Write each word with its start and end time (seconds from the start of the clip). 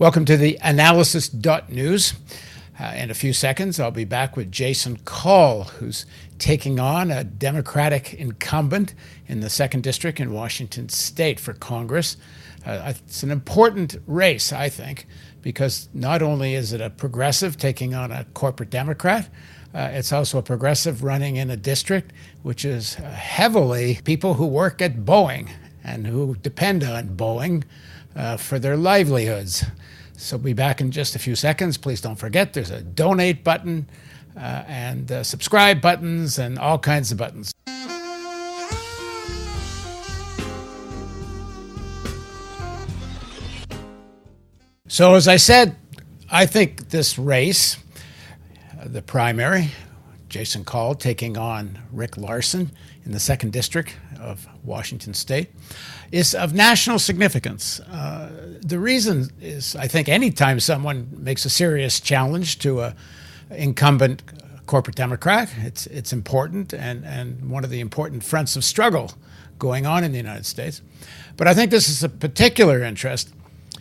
Welcome 0.00 0.24
to 0.24 0.38
the 0.38 0.58
analysis.news. 0.62 2.14
Uh, 2.80 2.84
in 2.96 3.10
a 3.10 3.14
few 3.14 3.34
seconds, 3.34 3.78
I'll 3.78 3.90
be 3.90 4.06
back 4.06 4.34
with 4.34 4.50
Jason 4.50 4.96
Call, 5.04 5.64
who's 5.64 6.06
taking 6.38 6.80
on 6.80 7.10
a 7.10 7.22
Democratic 7.22 8.14
incumbent 8.14 8.94
in 9.28 9.40
the 9.40 9.50
second 9.50 9.82
district 9.82 10.18
in 10.18 10.32
Washington 10.32 10.88
state 10.88 11.38
for 11.38 11.52
Congress. 11.52 12.16
Uh, 12.64 12.94
it's 12.96 13.22
an 13.22 13.30
important 13.30 13.96
race, 14.06 14.54
I 14.54 14.70
think, 14.70 15.06
because 15.42 15.90
not 15.92 16.22
only 16.22 16.54
is 16.54 16.72
it 16.72 16.80
a 16.80 16.88
progressive 16.88 17.58
taking 17.58 17.94
on 17.94 18.10
a 18.10 18.24
corporate 18.32 18.70
Democrat, 18.70 19.28
uh, 19.74 19.90
it's 19.92 20.14
also 20.14 20.38
a 20.38 20.42
progressive 20.42 21.04
running 21.04 21.36
in 21.36 21.50
a 21.50 21.58
district 21.58 22.14
which 22.42 22.64
is 22.64 22.94
heavily 22.94 24.00
people 24.04 24.32
who 24.32 24.46
work 24.46 24.80
at 24.80 25.04
Boeing 25.04 25.50
and 25.84 26.06
who 26.06 26.36
depend 26.36 26.84
on 26.84 27.08
Boeing 27.08 27.64
uh, 28.16 28.36
for 28.36 28.58
their 28.58 28.76
livelihoods. 28.76 29.64
So 30.16 30.36
be 30.36 30.52
back 30.52 30.80
in 30.80 30.90
just 30.90 31.16
a 31.16 31.18
few 31.18 31.34
seconds. 31.34 31.76
Please 31.78 32.00
don't 32.00 32.16
forget 32.16 32.52
there's 32.52 32.70
a 32.70 32.82
donate 32.82 33.42
button 33.42 33.88
uh, 34.36 34.64
and 34.66 35.10
uh, 35.10 35.22
subscribe 35.22 35.80
buttons 35.80 36.38
and 36.38 36.58
all 36.58 36.78
kinds 36.78 37.10
of 37.10 37.18
buttons. 37.18 37.52
So, 44.88 45.14
as 45.14 45.28
I 45.28 45.36
said, 45.36 45.76
I 46.30 46.46
think 46.46 46.88
this 46.88 47.16
race, 47.16 47.76
uh, 48.78 48.88
the 48.88 49.02
primary, 49.02 49.70
Jason 50.28 50.64
Call 50.64 50.96
taking 50.96 51.38
on 51.38 51.78
Rick 51.92 52.16
Larsen 52.16 52.72
in 53.10 53.14
the 53.14 53.18
second 53.18 53.52
district 53.52 53.96
of 54.20 54.46
Washington 54.62 55.14
State, 55.14 55.48
is 56.12 56.32
of 56.32 56.54
national 56.54 57.00
significance. 57.00 57.80
Uh, 57.80 58.30
the 58.60 58.78
reason 58.78 59.30
is, 59.40 59.74
I 59.74 59.88
think, 59.88 60.08
anytime 60.08 60.60
someone 60.60 61.08
makes 61.10 61.44
a 61.44 61.50
serious 61.50 61.98
challenge 61.98 62.60
to 62.60 62.82
a 62.82 62.94
incumbent 63.50 64.22
corporate 64.66 64.94
Democrat, 64.94 65.50
it's 65.58 65.88
it's 65.88 66.12
important 66.12 66.72
and 66.72 67.04
and 67.04 67.50
one 67.50 67.64
of 67.64 67.70
the 67.70 67.80
important 67.80 68.22
fronts 68.22 68.54
of 68.54 68.62
struggle 68.62 69.14
going 69.58 69.86
on 69.86 70.04
in 70.04 70.12
the 70.12 70.18
United 70.18 70.46
States. 70.46 70.80
But 71.36 71.48
I 71.48 71.54
think 71.54 71.72
this 71.72 71.88
is 71.88 72.04
a 72.04 72.08
particular 72.08 72.80
interest 72.80 73.34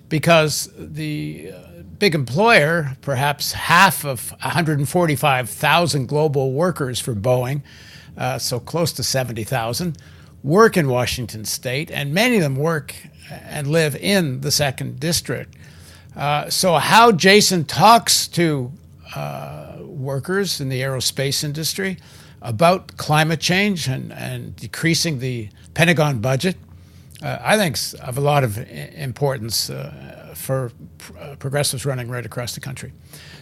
because 0.10 0.72
the 0.76 1.52
uh, 1.54 1.84
big 2.00 2.16
employer, 2.16 2.98
perhaps 3.02 3.52
half 3.52 4.04
of 4.06 4.32
145,000 4.42 6.08
global 6.08 6.52
workers 6.54 7.00
for 7.00 7.14
Boeing, 7.14 7.62
uh, 8.18 8.38
so 8.38 8.60
close 8.60 8.92
to 8.94 9.04
70,000 9.04 9.98
work 10.44 10.78
in 10.78 10.88
Washington 10.88 11.46
state, 11.46 11.92
and 11.92 12.14
many 12.14 12.38
of 12.38 12.42
them 12.42 12.56
work 12.56 12.96
and 13.30 13.68
live 13.68 13.96
in 13.96 14.42
the 14.42 14.52
second 14.52 15.00
district. 15.00 15.56
Uh, 16.16 16.50
so, 16.50 16.76
how 16.76 17.12
Jason 17.12 17.66
talks 17.66 18.28
to 18.28 18.72
uh, 19.16 19.78
workers 19.82 20.60
in 20.60 20.70
the 20.70 20.82
aerospace 20.82 21.44
industry 21.44 21.98
about 22.42 22.98
climate 22.98 23.40
change 23.40 23.88
and, 23.88 24.12
and 24.14 24.56
decreasing 24.56 25.20
the 25.20 25.50
Pentagon 25.74 26.20
budget, 26.20 26.56
uh, 27.22 27.38
I 27.42 27.58
think 27.58 27.76
is 27.76 27.94
of 27.96 28.18
a 28.18 28.22
lot 28.22 28.44
of 28.44 28.58
importance 28.58 29.70
uh, 29.70 30.34
for 30.36 30.72
uh, 31.20 31.36
progressives 31.38 31.86
running 31.86 32.10
right 32.10 32.26
across 32.26 32.54
the 32.56 32.62
country. 32.62 32.94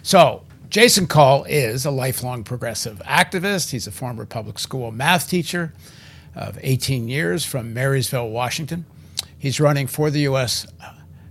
So, 0.02 0.44
Jason 0.70 1.08
Call 1.08 1.46
is 1.46 1.86
a 1.86 1.92
lifelong 1.92 2.44
progressive 2.44 3.00
activist. 3.06 3.72
He's 3.72 3.88
a 3.88 3.92
former 3.92 4.26
public 4.26 4.60
school 4.60 4.92
math 4.92 5.30
teacher 5.30 5.74
of 6.36 6.60
18 6.62 7.08
years 7.08 7.46
from 7.46 7.74
Marysville, 7.74 8.30
Washington. 8.30 8.86
He's 9.38 9.62
running 9.62 9.88
for 9.88 10.10
the 10.10 10.22
U.S. 10.22 10.68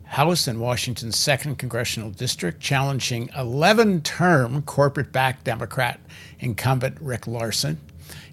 House 0.05 0.49
in 0.49 0.59
Washington's 0.59 1.17
2nd 1.17 1.59
Congressional 1.59 2.11
District, 2.11 2.61
challenging 2.61 3.29
11 3.37 4.01
term 4.03 4.63
corporate 4.63 5.13
backed 5.13 5.45
Democrat 5.45 6.01
incumbent 6.41 6.97
Rick 6.99 7.27
Larsen 7.27 7.79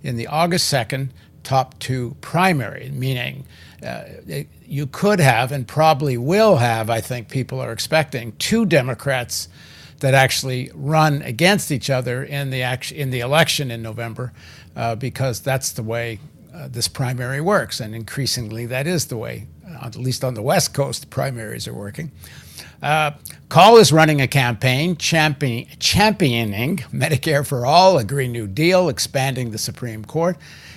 in 0.04 0.16
the 0.16 0.28
August 0.28 0.72
2nd 0.72 1.09
top 1.44 1.78
two 1.80 2.16
primary, 2.22 2.90
meaning 2.94 3.46
uh, 3.85 4.03
you 4.66 4.88
could 4.88 5.20
have 5.20 5.52
and 5.52 5.68
probably 5.68 6.18
will 6.18 6.56
have, 6.56 6.90
I 6.90 7.02
think 7.02 7.28
people 7.28 7.59
are 7.59 7.74
expecting, 7.74 8.31
two 8.38 8.66
Democrats 8.66 9.50
that 10.03 10.14
actually 10.14 10.69
run 10.74 11.22
against 11.22 11.72
each 11.72 11.90
other 11.90 12.25
in 12.25 12.50
the, 12.50 12.62
act- 12.62 12.91
in 12.91 13.09
the 13.09 13.22
election 13.22 13.72
in 13.72 13.81
November 13.81 14.34
uh, 14.75 14.96
because 14.96 15.40
that's 15.40 15.72
the 15.72 15.81
way 15.81 16.19
uh, 16.53 16.68
this 16.68 16.90
primary 16.90 17.40
works. 17.40 17.80
And 17.80 17.96
increasingly, 17.96 18.66
that 18.66 18.86
is 18.86 19.08
the 19.08 19.16
way, 19.16 19.47
uh, 19.66 19.86
at 19.86 19.96
least 19.96 20.25
on 20.25 20.34
the 20.34 20.41
West 20.41 20.74
Coast, 20.74 21.02
the 21.02 21.08
primaries 21.08 21.69
are 21.69 21.74
working. 21.74 22.12
Uh, 22.81 23.12
Call 23.47 23.78
is 23.78 23.94
running 23.94 24.19
a 24.19 24.28
campaign 24.28 24.97
champion, 24.97 25.68
championing 25.80 26.80
Medicare 26.91 27.47
for 27.47 27.66
All, 27.66 27.97
a 27.97 28.03
Green 28.03 28.34
New 28.34 28.46
Deal, 28.46 28.90
expanding 28.90 29.52
the 29.52 29.58
Supreme 29.58 30.03
Court, 30.03 30.35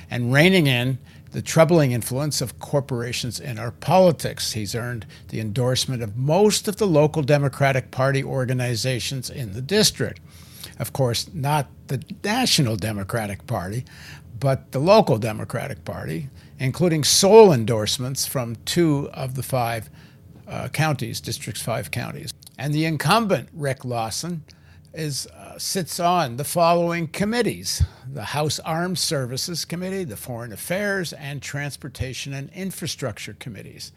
and 0.09 0.33
reining 0.33 0.69
in 0.69 0.99
the 1.33 1.43
troubling 1.43 1.93
influence 1.93 2.41
of 2.41 2.59
corporations 2.59 3.41
in 3.41 3.59
our 3.59 3.71
politics. 3.71 4.53
He's 4.53 4.75
earned 4.75 5.07
the 5.29 5.41
endorsement 5.41 6.03
of 6.03 6.17
most 6.17 6.69
of 6.69 6.77
the 6.77 6.87
local 6.87 7.23
Democratic 7.23 7.91
Party 7.91 8.23
organizations 8.23 9.29
in 9.31 9.53
the 9.53 9.63
district. 9.63 10.21
Of 10.79 10.93
course, 10.93 11.29
not 11.33 11.69
the 11.89 12.03
National 12.23 12.77
Democratic 12.77 13.47
Party, 13.47 13.85
but 14.39 14.73
the 14.73 14.79
local 14.79 15.19
Democratic 15.19 15.85
Party, 15.85 16.29
including 16.59 17.05
sole 17.05 17.53
endorsements 17.53 18.27
from 18.27 18.57
two 18.65 19.09
of 19.13 19.35
the 19.35 19.43
five 19.43 19.89
uh, 20.47 20.69
counties, 20.69 21.21
district's 21.21 21.63
five 21.63 21.91
counties. 21.91 22.33
And 22.59 22.73
the 22.73 22.85
incumbent, 22.85 23.49
Rick 23.53 23.85
Larsen, 23.85 24.45
is, 24.97 25.27
uh, 25.29 25.59
sits 25.59 26.01
on 26.01 26.37
the 26.37 26.45
following 26.45 27.07
committees 27.07 27.85
the 28.13 28.25
House 28.25 28.59
Armed 28.61 28.99
Services 28.99 29.65
Committee, 29.65 30.05
the 30.05 30.17
Foreign 30.17 30.53
Affairs, 30.53 31.13
and 31.13 31.43
Transportation 31.43 32.33
and 32.33 32.51
Infrastructure 32.51 33.35
Committees. 33.35 33.93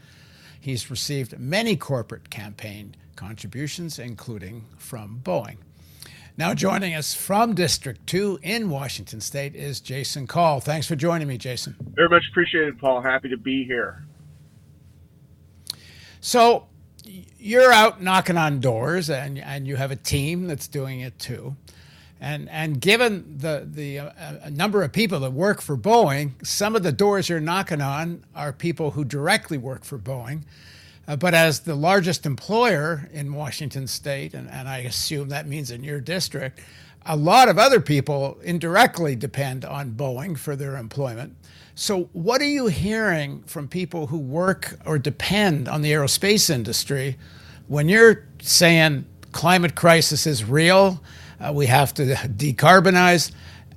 He's 0.60 0.92
received 0.92 1.40
many 1.40 1.76
corporate 1.76 2.30
campaign 2.30 2.96
contributions, 3.16 3.98
including 3.98 4.66
from 4.78 5.22
Boeing. 5.24 5.58
Now, 6.38 6.54
joining 6.54 6.96
us 6.96 7.14
from 7.14 7.54
District 7.54 8.06
2 8.08 8.40
in 8.42 8.70
Washington 8.70 9.20
State 9.20 9.56
is 9.56 9.82
Jason 9.82 10.26
Call. 10.26 10.62
Thanks 10.62 10.88
for 10.88 10.96
joining 10.96 11.28
me, 11.28 11.38
Jason. 11.38 11.76
Very 11.96 12.10
much 12.10 12.24
appreciated, 12.32 12.80
Paul. 12.80 13.02
Happy 13.02 13.28
to 13.28 13.38
be 13.38 13.66
here. 13.66 14.06
So, 16.22 16.69
you're 17.40 17.72
out 17.72 18.02
knocking 18.02 18.38
on 18.38 18.60
doors, 18.60 19.10
and, 19.10 19.40
and 19.40 19.68
you 19.68 19.76
have 19.76 19.92
a 19.92 19.96
team 19.96 20.48
that's 20.48 20.68
doing 20.68 21.02
it 21.02 21.18
too. 21.20 21.56
And, 22.22 22.50
and 22.50 22.82
given 22.82 23.38
the, 23.38 23.66
the 23.70 24.00
uh, 24.00 24.50
number 24.52 24.84
of 24.84 24.92
people 24.92 25.22
that 25.22 25.32
work 25.32 25.62
for 25.62 25.78
Boeing, 25.78 26.32
some 26.46 26.76
of 26.76 26.84
the 26.84 26.92
doors 26.92 27.30
you're 27.30 27.40
knocking 27.40 27.82
on 27.82 28.26
are 28.36 28.52
people 28.52 28.92
who 28.92 29.06
directly 29.06 29.58
work 29.58 29.86
for 29.86 29.98
Boeing. 29.98 30.42
Uh, 31.08 31.16
but 31.16 31.34
as 31.34 31.62
the 31.62 31.76
largest 31.76 32.26
employer 32.26 33.10
in 33.14 33.34
Washington 33.34 33.88
state, 33.88 34.34
and, 34.34 34.50
and 34.50 34.68
I 34.68 34.80
assume 34.80 35.30
that 35.30 35.48
means 35.48 35.72
in 35.72 35.84
your 35.84 36.02
district, 36.02 36.60
a 37.06 37.16
lot 37.16 37.48
of 37.48 37.58
other 37.58 37.80
people 37.80 38.38
indirectly 38.44 39.16
depend 39.16 39.64
on 39.64 39.92
Boeing 39.92 40.38
for 40.38 40.56
their 40.56 40.76
employment. 40.76 41.36
So, 41.80 42.10
what 42.12 42.42
are 42.42 42.48
you 42.48 42.68
hearing 42.68 43.42
from 43.44 43.70
people 43.70 44.08
who 44.08 44.18
work 44.18 44.78
or 44.86 45.00
depend 45.00 45.70
on 45.70 45.82
the 45.82 45.94
aerospace 45.94 46.50
industry 46.50 47.16
when 47.70 47.88
you're 47.88 48.26
saying 48.42 49.06
climate 49.32 49.76
crisis 49.76 50.28
is 50.28 50.44
real, 50.44 51.02
uh, 51.40 51.54
we 51.54 51.68
have 51.68 51.94
to 51.94 52.04
decarbonize? 52.04 53.32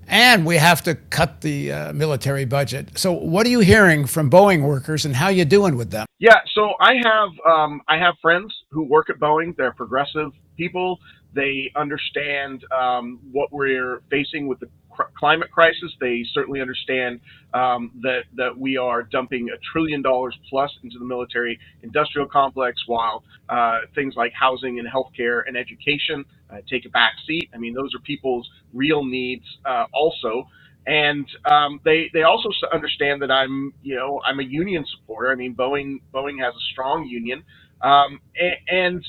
and 0.09 0.45
we 0.45 0.57
have 0.57 0.83
to 0.83 0.97
cut 0.97 1.43
the 1.43 1.71
uh, 1.71 1.93
military 1.93 2.45
budget. 2.45 2.99
So, 2.99 3.13
what 3.13 3.47
are 3.47 3.51
you 3.51 3.61
hearing 3.61 4.05
from 4.07 4.29
Boeing 4.29 4.63
workers, 4.63 5.05
and 5.05 5.15
how 5.15 5.29
you 5.29 5.45
doing 5.45 5.77
with 5.77 5.93
them? 5.93 6.05
Yeah, 6.19 6.41
so 6.55 6.73
I 6.81 6.95
have 7.05 7.29
um, 7.49 7.83
I 7.87 7.99
have 7.99 8.17
friends 8.21 8.53
who 8.73 8.83
work 8.83 9.11
at 9.11 9.21
Boeing. 9.21 9.57
They're 9.57 9.73
progressive 9.73 10.33
people. 10.57 10.99
They 11.35 11.71
understand 11.77 12.65
um, 12.77 13.21
what 13.31 13.53
we're 13.53 14.03
facing 14.11 14.49
with 14.49 14.59
the 14.59 14.69
cr- 14.93 15.11
climate 15.19 15.51
crisis. 15.53 15.93
They 16.01 16.25
certainly 16.35 16.61
understand 16.61 17.21
um, 17.55 17.93
that 18.03 18.23
that 18.37 18.57
we 18.59 18.77
are 18.79 19.03
dumping 19.05 19.51
a 19.51 19.59
trillion 19.73 20.03
dollars 20.03 20.37
plus 20.51 20.71
into 20.85 20.99
the 20.99 21.07
military 21.07 21.59
industrial 21.83 22.29
complex, 22.29 22.83
while 22.87 23.25
uh, 23.49 23.81
things 23.95 24.15
like 24.17 24.33
housing 24.35 24.79
and 24.81 24.89
healthcare 24.89 25.43
and 25.47 25.57
education 25.57 26.25
uh, 26.53 26.59
take 26.71 26.87
a 26.87 26.91
back 26.91 27.15
seat. 27.27 27.51
I 27.55 27.59
mean, 27.59 27.75
those 27.75 27.95
are 27.95 28.01
people's 28.01 28.49
real 28.75 29.05
needs 29.05 29.45
uh, 29.67 29.87
also. 29.95 30.49
And 30.87 31.27
um, 31.51 31.81
they 31.85 32.11
they 32.15 32.23
also 32.25 32.51
understand 32.73 33.23
that 33.23 33.31
I'm 33.31 33.73
you 33.83 33.97
know 33.97 34.21
I'm 34.27 34.41
a 34.41 34.45
union 34.45 34.85
supporter. 34.99 35.31
I 35.33 35.37
mean 35.37 35.55
Boeing 35.55 36.01
Boeing 36.15 36.41
has 36.45 36.55
a 36.55 36.65
strong 36.73 37.07
union, 37.07 37.45
um, 37.83 38.21
and, 38.41 38.57
and 38.69 39.07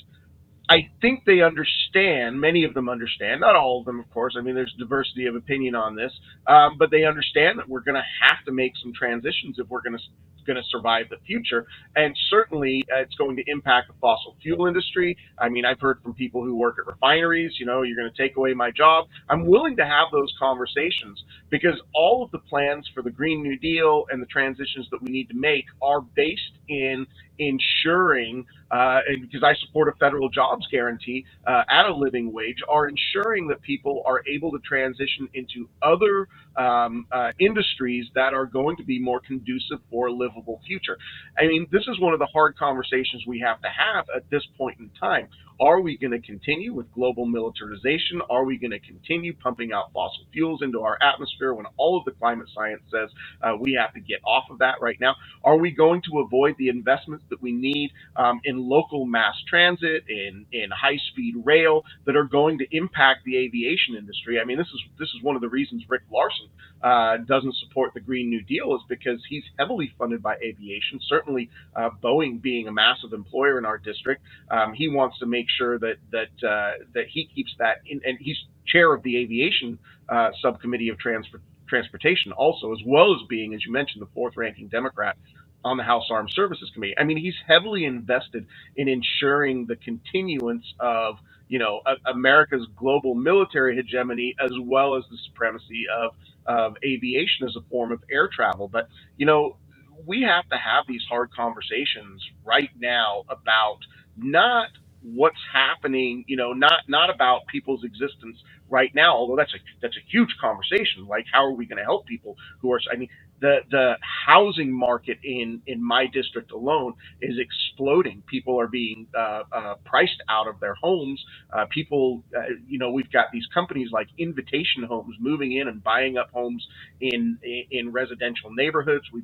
I 0.69 0.89
think 1.01 1.25
they 1.25 1.42
understand. 1.42 2.39
Many 2.39 2.63
of 2.63 2.74
them 2.74 2.88
understand. 2.88 3.42
Not 3.42 3.56
all 3.56 3.80
of 3.80 3.86
them, 3.86 4.00
of 4.00 4.10
course. 4.12 4.36
I 4.38 4.42
mean, 4.42 4.56
there's 4.56 4.74
diversity 4.80 5.25
of 5.25 5.36
opinion 5.36 5.75
on 5.75 5.95
this, 5.95 6.12
um, 6.48 6.77
but 6.77 6.89
they 6.89 7.04
understand 7.04 7.60
that 7.60 7.68
we're 7.68 7.81
going 7.81 7.95
to 7.95 8.27
have 8.27 8.44
to 8.45 8.51
make 8.51 8.74
some 8.81 8.94
transitions 8.94 9.57
if 9.60 9.68
we're 9.68 9.81
going 9.81 9.98
to 9.98 10.63
survive 10.69 11.07
the 11.10 11.18
future. 11.27 11.65
And 11.98 12.15
certainly, 12.30 12.86
uh, 12.94 13.01
it's 13.01 13.15
going 13.15 13.36
to 13.36 13.44
impact 13.48 13.89
the 13.89 13.94
fossil 14.00 14.38
fuel 14.42 14.65
industry. 14.65 15.18
I 15.38 15.50
mean, 15.50 15.65
I've 15.65 15.81
heard 15.81 16.01
from 16.01 16.13
people 16.13 16.44
who 16.44 16.56
work 16.56 16.77
at 16.80 16.88
refineries, 16.88 17.54
you 17.59 17.66
know, 17.66 17.81
you're 17.81 17.98
going 17.98 18.12
to 18.12 18.18
take 18.18 18.38
away 18.38 18.54
my 18.54 18.71
job. 18.71 19.07
I'm 19.30 19.45
willing 19.45 19.75
to 19.77 19.86
have 19.86 20.07
those 20.13 20.33
conversations 20.39 21.21
because 21.50 21.80
all 21.94 22.24
of 22.24 22.31
the 22.31 22.39
plans 22.39 22.89
for 22.94 23.04
the 23.04 23.12
Green 23.12 23.44
New 23.44 23.57
Deal 23.57 24.06
and 24.12 24.21
the 24.21 24.27
transitions 24.27 24.88
that 24.92 25.01
we 25.01 25.12
need 25.12 25.27
to 25.30 25.36
make 25.36 25.66
are 25.81 26.00
based 26.01 26.57
in 26.69 27.06
ensuring, 27.39 28.45
uh, 28.71 29.00
and 29.07 29.21
because 29.21 29.44
I 29.44 29.53
support 29.65 29.89
a 29.89 29.94
federal 30.00 30.30
jobs 30.30 30.65
guarantee 30.71 31.25
uh, 31.47 31.63
at 31.69 31.85
a 31.85 31.94
living 31.94 32.31
wage, 32.33 32.57
are 32.69 32.88
ensuring 32.88 33.47
that 33.50 33.62
people 33.62 34.03
are 34.06 34.24
able 34.27 34.51
to 34.51 34.59
transition 34.59 35.27
into 35.33 35.69
other 35.81 36.27
um, 36.56 37.07
uh, 37.12 37.31
industries 37.39 38.07
that 38.15 38.33
are 38.33 38.45
going 38.45 38.77
to 38.77 38.83
be 38.83 39.00
more 39.00 39.19
conducive 39.19 39.80
for 39.89 40.07
a 40.07 40.13
livable 40.13 40.62
future. 40.65 40.97
I 41.38 41.47
mean, 41.47 41.68
this 41.71 41.83
is 41.88 42.00
one 42.00 42.13
of 42.13 42.19
the 42.19 42.27
hard 42.27 42.57
conversations 42.57 43.24
we 43.27 43.39
have 43.39 43.62
to 43.62 43.69
have 43.69 44.06
at 44.15 44.30
this 44.30 44.44
point 44.57 44.80
in 44.80 44.89
time. 45.00 45.27
Are 45.60 45.82
we 45.82 45.98
going 45.98 46.12
to 46.12 46.20
continue 46.20 46.74
with 46.74 46.92
global 46.94 47.26
militarization? 47.26 48.22
Are 48.30 48.44
we 48.44 48.58
going 48.58 48.72
to 48.72 48.80
continue 48.80 49.34
pumping 49.36 49.72
out 49.74 49.92
fossil 49.94 50.26
fuels 50.34 50.62
into 50.62 50.82
our 50.82 50.98
atmosphere 51.02 51.54
when 51.54 51.66
all 51.78 51.98
of 51.98 52.06
the 52.06 52.12
climate 52.12 52.48
science 52.54 52.82
says 52.92 53.10
uh, 53.42 53.56
we 53.60 53.74
have 53.80 53.94
to 53.94 54.00
get 54.00 54.20
off 54.26 54.46
of 54.50 54.60
that 54.60 54.76
right 54.82 55.00
now? 55.00 55.16
Are 55.44 55.58
we 55.58 55.72
going 55.72 56.02
to 56.12 56.20
avoid 56.20 56.56
the 56.58 56.70
investments 56.70 57.26
that 57.30 57.42
we 57.42 57.52
need 57.52 57.92
um, 58.16 58.42
in 58.44 58.58
local 58.68 59.06
mass 59.06 59.36
transit, 59.48 60.04
in 60.08 60.46
in 60.52 60.70
high 60.72 60.98
speed 61.12 61.36
rail 61.46 61.84
that 62.06 62.16
are 62.16 62.26
going 62.26 62.58
to 62.60 62.66
impact 62.72 63.24
the 63.26 63.38
aviation 63.38 63.96
industry? 63.98 64.40
I 64.40 64.46
mean, 64.46 64.58
this 64.58 64.68
is 64.68 64.82
this 65.00 65.10
is 65.10 65.24
one 65.24 65.36
of 65.36 65.42
the 65.42 65.50
reasons 65.50 65.84
Rick 65.90 66.04
Larsen 66.12 66.50
uh, 66.84 67.18
doesn't 67.26 67.56
support 67.56 67.94
the 67.94 68.00
Green 68.00 68.30
New 68.30 68.44
Deal 68.44 68.76
is 68.76 68.82
because 68.90 69.20
he's 69.30 69.44
heavily 69.58 69.94
funded 69.98 70.22
by 70.22 70.36
aviation. 70.44 71.00
Certainly, 71.08 71.50
uh, 71.76 71.90
Boeing 72.04 72.42
being 72.42 72.68
a 72.68 72.72
massive 72.72 73.14
employer 73.14 73.58
in 73.58 73.66
our 73.66 73.78
district, 73.78 74.22
um, 74.52 74.74
he 74.74 74.90
wants 74.90 75.18
to 75.20 75.26
make 75.26 75.43
sure 75.50 75.80
that 75.80 75.98
that 76.12 76.48
uh, 76.48 76.72
that 76.94 77.06
he 77.07 77.25
keeps 77.34 77.54
that 77.60 77.78
in, 77.86 78.01
and 78.06 78.18
he's 78.19 78.38
chair 78.66 78.94
of 78.94 79.04
the 79.04 79.18
aviation 79.18 79.80
uh, 80.10 80.31
subcommittee 80.42 80.90
of 80.90 80.98
transport 80.98 81.42
transportation 81.68 82.31
also, 82.34 82.72
as 82.72 82.80
well 82.86 83.16
as 83.16 83.22
being, 83.28 83.54
as 83.56 83.66
you 83.66 83.72
mentioned, 83.72 84.01
the 84.01 84.10
fourth 84.13 84.38
ranking 84.38 84.68
Democrat 84.68 85.18
on 85.63 85.78
the 85.78 85.84
House 85.84 86.06
Armed 86.12 86.30
Services 86.31 86.69
Committee. 86.74 86.94
I 86.98 87.04
mean, 87.04 87.18
he's 87.18 87.36
heavily 87.48 87.86
invested 87.86 88.45
in 88.75 88.88
ensuring 88.88 89.66
the 89.66 89.75
continuance 89.78 90.74
of 90.80 91.18
you 91.48 91.60
know 91.60 91.81
America's 92.06 92.68
global 92.75 93.16
military 93.16 93.75
hegemony 93.75 94.36
as 94.44 94.51
well 94.62 94.95
as 94.95 95.04
the 95.10 95.18
supremacy 95.25 95.86
of 95.95 96.12
of 96.45 96.75
aviation 96.84 97.48
as 97.48 97.56
a 97.56 97.62
form 97.69 97.92
of 97.92 98.04
air 98.12 98.28
travel. 98.28 98.68
But 98.68 98.88
you 99.18 99.25
know, 99.25 99.57
we 100.06 100.22
have 100.24 100.48
to 100.50 100.57
have 100.57 100.86
these 100.88 101.04
hard 101.10 101.31
conversations 101.34 102.22
right 102.44 102.69
now 102.78 103.24
about 103.30 103.80
not 104.18 104.69
what's 105.04 105.40
happening, 105.54 106.26
you 106.28 106.38
know, 106.38 106.54
not 106.54 106.82
not 106.90 107.12
about 107.14 107.48
people's 107.48 107.84
existence 107.86 108.38
right 108.70 108.94
now, 108.96 109.16
although 109.16 109.38
that's 109.38 109.54
a 109.54 109.60
that's 109.82 109.98
a 109.98 110.06
huge 110.12 110.36
conversation. 110.42 111.08
Like 111.08 111.26
how 111.32 111.46
are 111.46 111.54
we 111.54 111.68
going 111.68 111.78
to 111.80 111.86
help 111.86 112.08
people 112.08 112.38
who 112.62 112.74
are 112.74 112.82
I 112.92 112.98
mean 112.98 113.10
the 113.42 113.60
the 113.72 113.96
housing 114.28 114.72
market 114.74 115.20
in 115.24 115.62
in 115.68 115.84
my 115.86 116.08
district 116.08 116.52
alone 116.52 116.94
is 117.22 117.38
exploding. 117.40 118.24
People 118.28 118.60
are 118.60 118.68
being 118.68 119.08
uh, 119.18 119.44
uh, 119.52 119.76
priced 119.86 120.22
out 120.30 120.48
of 120.48 120.60
their 120.62 120.76
homes. 120.76 121.24
Uh, 121.54 121.66
people, 121.70 122.24
uh, 122.38 122.42
you 122.68 122.80
know, 122.80 122.92
we've 122.92 123.12
got 123.12 123.28
these 123.34 123.46
companies 123.54 123.90
like 123.92 124.08
Invitation 124.18 124.84
Homes 124.84 125.16
moving 125.20 125.54
in 125.54 125.68
and 125.68 125.84
buying 125.84 126.18
up 126.18 126.32
homes 126.34 126.66
in 127.02 127.38
in 127.72 127.92
residential 127.92 128.52
neighborhoods. 128.54 129.06
We 129.14 129.24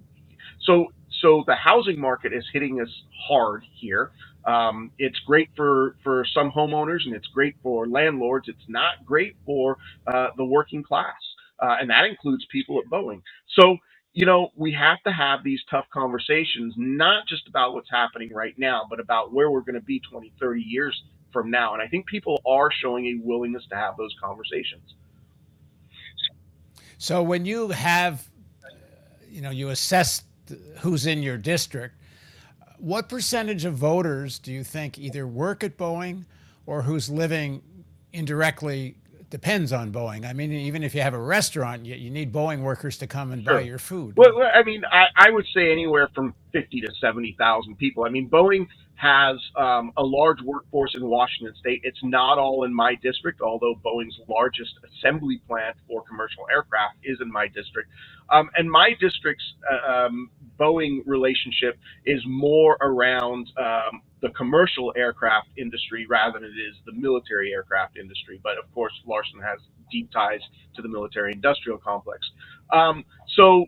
so 0.61 0.87
so 1.21 1.43
the 1.47 1.55
housing 1.55 1.99
market 1.99 2.33
is 2.33 2.45
hitting 2.51 2.81
us 2.81 2.89
hard 3.27 3.63
here. 3.79 4.11
Um, 4.45 4.91
it's 4.97 5.19
great 5.19 5.49
for, 5.55 5.95
for 6.03 6.25
some 6.33 6.51
homeowners 6.51 7.05
and 7.05 7.13
it's 7.13 7.27
great 7.27 7.55
for 7.61 7.87
landlords. 7.87 8.47
It's 8.47 8.67
not 8.67 9.05
great 9.05 9.35
for 9.45 9.77
uh, 10.07 10.27
the 10.37 10.45
working 10.45 10.83
class, 10.83 11.15
uh, 11.59 11.77
and 11.79 11.89
that 11.89 12.05
includes 12.05 12.45
people 12.51 12.79
at 12.79 12.89
Boeing. 12.89 13.21
So, 13.59 13.77
you 14.13 14.25
know, 14.25 14.49
we 14.55 14.73
have 14.73 15.01
to 15.03 15.11
have 15.11 15.43
these 15.43 15.59
tough 15.69 15.85
conversations, 15.93 16.73
not 16.77 17.27
just 17.27 17.47
about 17.47 17.73
what's 17.73 17.89
happening 17.91 18.31
right 18.33 18.57
now, 18.57 18.83
but 18.89 18.99
about 18.99 19.33
where 19.33 19.51
we're 19.51 19.61
going 19.61 19.75
to 19.75 19.81
be 19.81 20.01
20, 20.11 20.33
30 20.39 20.61
years 20.61 21.03
from 21.31 21.51
now. 21.51 21.73
And 21.73 21.81
I 21.81 21.87
think 21.87 22.07
people 22.07 22.41
are 22.47 22.69
showing 22.71 23.05
a 23.05 23.25
willingness 23.25 23.63
to 23.69 23.75
have 23.75 23.97
those 23.97 24.15
conversations. 24.21 24.95
So 26.97 27.21
when 27.23 27.45
you 27.45 27.69
have, 27.69 28.27
you 29.29 29.41
know, 29.41 29.51
you 29.51 29.69
assess 29.69 30.23
who's 30.79 31.05
in 31.05 31.23
your 31.23 31.37
district, 31.37 31.95
what 32.77 33.09
percentage 33.09 33.65
of 33.65 33.73
voters 33.73 34.39
do 34.39 34.51
you 34.53 34.63
think 34.63 34.97
either 34.97 35.27
work 35.27 35.63
at 35.63 35.77
Boeing 35.77 36.25
or 36.65 36.83
who's 36.83 37.09
living 37.09 37.61
indirectly 38.13 38.95
depends 39.29 39.73
on 39.73 39.91
Boeing? 39.91 40.25
I 40.25 40.33
mean, 40.33 40.51
even 40.51 40.83
if 40.83 40.95
you 40.95 41.01
have 41.01 41.13
a 41.13 41.19
restaurant, 41.19 41.85
you, 41.85 41.95
you 41.95 42.09
need 42.09 42.31
Boeing 42.31 42.61
workers 42.61 42.97
to 42.99 43.07
come 43.07 43.31
and 43.31 43.43
sure. 43.43 43.55
buy 43.55 43.61
your 43.61 43.79
food. 43.79 44.15
Well, 44.15 44.31
I 44.53 44.63
mean, 44.63 44.83
I, 44.91 45.05
I 45.15 45.29
would 45.29 45.45
say 45.53 45.71
anywhere 45.71 46.09
from 46.15 46.33
50 46.53 46.81
to 46.81 46.91
70,000 47.01 47.75
people. 47.77 48.05
I 48.05 48.09
mean, 48.09 48.29
Boeing 48.29 48.67
has 48.99 49.37
um, 49.55 49.93
a 49.95 50.03
large 50.03 50.41
workforce 50.43 50.93
in 50.93 51.07
Washington 51.07 51.55
state. 51.57 51.79
It's 51.83 52.03
not 52.03 52.37
all 52.37 52.65
in 52.65 52.75
my 52.75 52.95
district, 52.95 53.39
although 53.39 53.75
Boeing's 53.75 54.19
largest 54.27 54.73
assembly 54.83 55.41
plant 55.47 55.77
for 55.87 56.03
commercial 56.03 56.43
aircraft 56.51 56.97
is 57.03 57.17
in 57.21 57.31
my 57.31 57.47
district. 57.47 57.89
Um, 58.29 58.49
and 58.57 58.69
my 58.69 58.91
district's 58.99 59.43
uh, 59.71 59.91
um, 59.91 60.29
Boeing 60.59 60.99
relationship 61.05 61.79
is 62.05 62.21
more 62.27 62.77
around 62.81 63.47
um, 63.57 64.01
the 64.21 64.29
commercial 64.31 64.91
aircraft 64.97 65.47
industry 65.57 66.05
rather 66.09 66.37
than 66.37 66.49
it 66.49 66.59
is 66.59 66.75
the 66.85 66.91
military 66.91 67.53
aircraft 67.53 67.95
industry. 67.95 68.41
But 68.43 68.57
of 68.57 68.69
course, 68.73 68.91
Larsen 69.07 69.39
has 69.39 69.59
deep 69.89 70.11
ties 70.11 70.41
to 70.75 70.81
the 70.81 70.89
military 70.89 71.31
industrial 71.31 71.77
complex. 71.77 72.19
Um, 72.73 73.05
so 73.37 73.65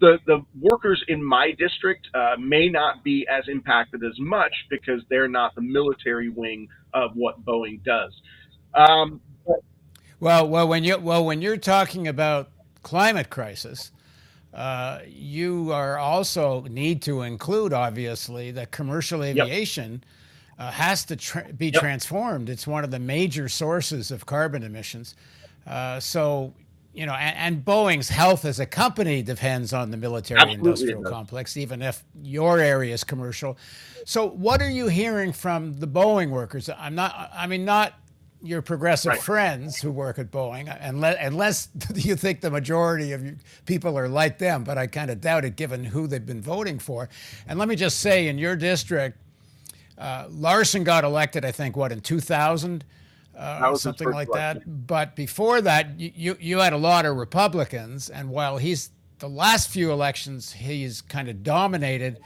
the, 0.00 0.18
the 0.26 0.44
workers 0.60 1.02
in 1.08 1.22
my 1.22 1.52
district 1.58 2.08
uh, 2.14 2.36
may 2.38 2.68
not 2.68 3.02
be 3.02 3.26
as 3.28 3.44
impacted 3.48 4.04
as 4.04 4.18
much 4.18 4.52
because 4.70 5.02
they're 5.10 5.28
not 5.28 5.54
the 5.54 5.60
military 5.60 6.28
wing 6.28 6.68
of 6.94 7.12
what 7.14 7.44
Boeing 7.44 7.82
does. 7.84 8.12
Um, 8.74 9.20
well, 10.20 10.48
well, 10.48 10.66
when 10.68 10.84
you 10.84 10.98
well 10.98 11.24
when 11.24 11.42
you're 11.42 11.56
talking 11.56 12.08
about 12.08 12.50
climate 12.82 13.30
crisis, 13.30 13.92
uh, 14.52 15.00
you 15.06 15.72
are 15.72 15.98
also 15.98 16.62
need 16.62 17.02
to 17.02 17.22
include 17.22 17.72
obviously 17.72 18.50
that 18.52 18.70
commercial 18.70 19.22
aviation. 19.22 19.92
Yep. 19.92 20.02
Uh, 20.60 20.72
has 20.72 21.04
to 21.04 21.14
tra- 21.14 21.52
be 21.52 21.66
yep. 21.66 21.80
transformed. 21.80 22.50
It's 22.50 22.66
one 22.66 22.82
of 22.82 22.90
the 22.90 22.98
major 22.98 23.48
sources 23.48 24.10
of 24.10 24.26
carbon 24.26 24.64
emissions. 24.64 25.14
Uh, 25.64 26.00
so 26.00 26.52
you 26.98 27.06
know, 27.06 27.14
and, 27.14 27.36
and, 27.36 27.64
Boeing's 27.64 28.08
health 28.08 28.44
as 28.44 28.58
a 28.58 28.66
company 28.66 29.22
depends 29.22 29.72
on 29.72 29.92
the 29.92 29.96
military 29.96 30.50
industrial 30.50 31.04
complex, 31.04 31.56
even 31.56 31.80
if 31.80 32.02
your 32.24 32.58
area 32.58 32.92
is 32.92 33.04
commercial. 33.04 33.56
So, 34.04 34.26
what 34.30 34.60
are 34.60 34.68
you 34.68 34.88
hearing 34.88 35.32
from 35.32 35.78
the 35.78 35.86
Boeing 35.86 36.30
workers? 36.30 36.68
I'm 36.76 36.96
not, 36.96 37.30
I 37.32 37.46
mean, 37.46 37.64
not 37.64 37.94
your 38.42 38.62
progressive 38.62 39.10
right. 39.10 39.22
friends 39.22 39.80
who 39.80 39.92
work 39.92 40.18
at 40.18 40.32
Boeing, 40.32 40.76
unless, 40.80 41.16
unless 41.20 41.68
you 41.94 42.16
think 42.16 42.40
the 42.40 42.50
majority 42.50 43.12
of 43.12 43.22
people 43.64 43.96
are 43.96 44.08
like 44.08 44.38
them, 44.38 44.64
but 44.64 44.76
I 44.76 44.88
kind 44.88 45.08
of 45.08 45.20
doubt 45.20 45.44
it 45.44 45.54
given 45.54 45.84
who 45.84 46.08
they've 46.08 46.26
been 46.26 46.42
voting 46.42 46.80
for. 46.80 47.08
And 47.46 47.60
let 47.60 47.68
me 47.68 47.76
just 47.76 48.00
say, 48.00 48.26
in 48.26 48.38
your 48.38 48.56
district, 48.56 49.18
uh, 49.98 50.26
Larsen 50.30 50.82
got 50.82 51.04
elected, 51.04 51.44
I 51.44 51.52
think, 51.52 51.76
what, 51.76 51.92
in 51.92 52.00
2000? 52.00 52.84
Uh, 53.38 53.74
something 53.76 54.10
like 54.10 54.28
election. 54.28 54.62
that. 54.66 54.86
But 54.86 55.16
before 55.16 55.60
that, 55.60 55.98
you 55.98 56.36
you 56.40 56.58
had 56.58 56.72
a 56.72 56.78
lot 56.78 57.06
of 57.06 57.16
Republicans, 57.16 58.10
and 58.10 58.30
while 58.30 58.58
he's 58.58 58.90
the 59.18 59.28
last 59.28 59.68
few 59.70 59.92
elections 59.92 60.52
he's 60.52 61.00
kind 61.02 61.28
of 61.28 61.42
dominated, 61.42 62.18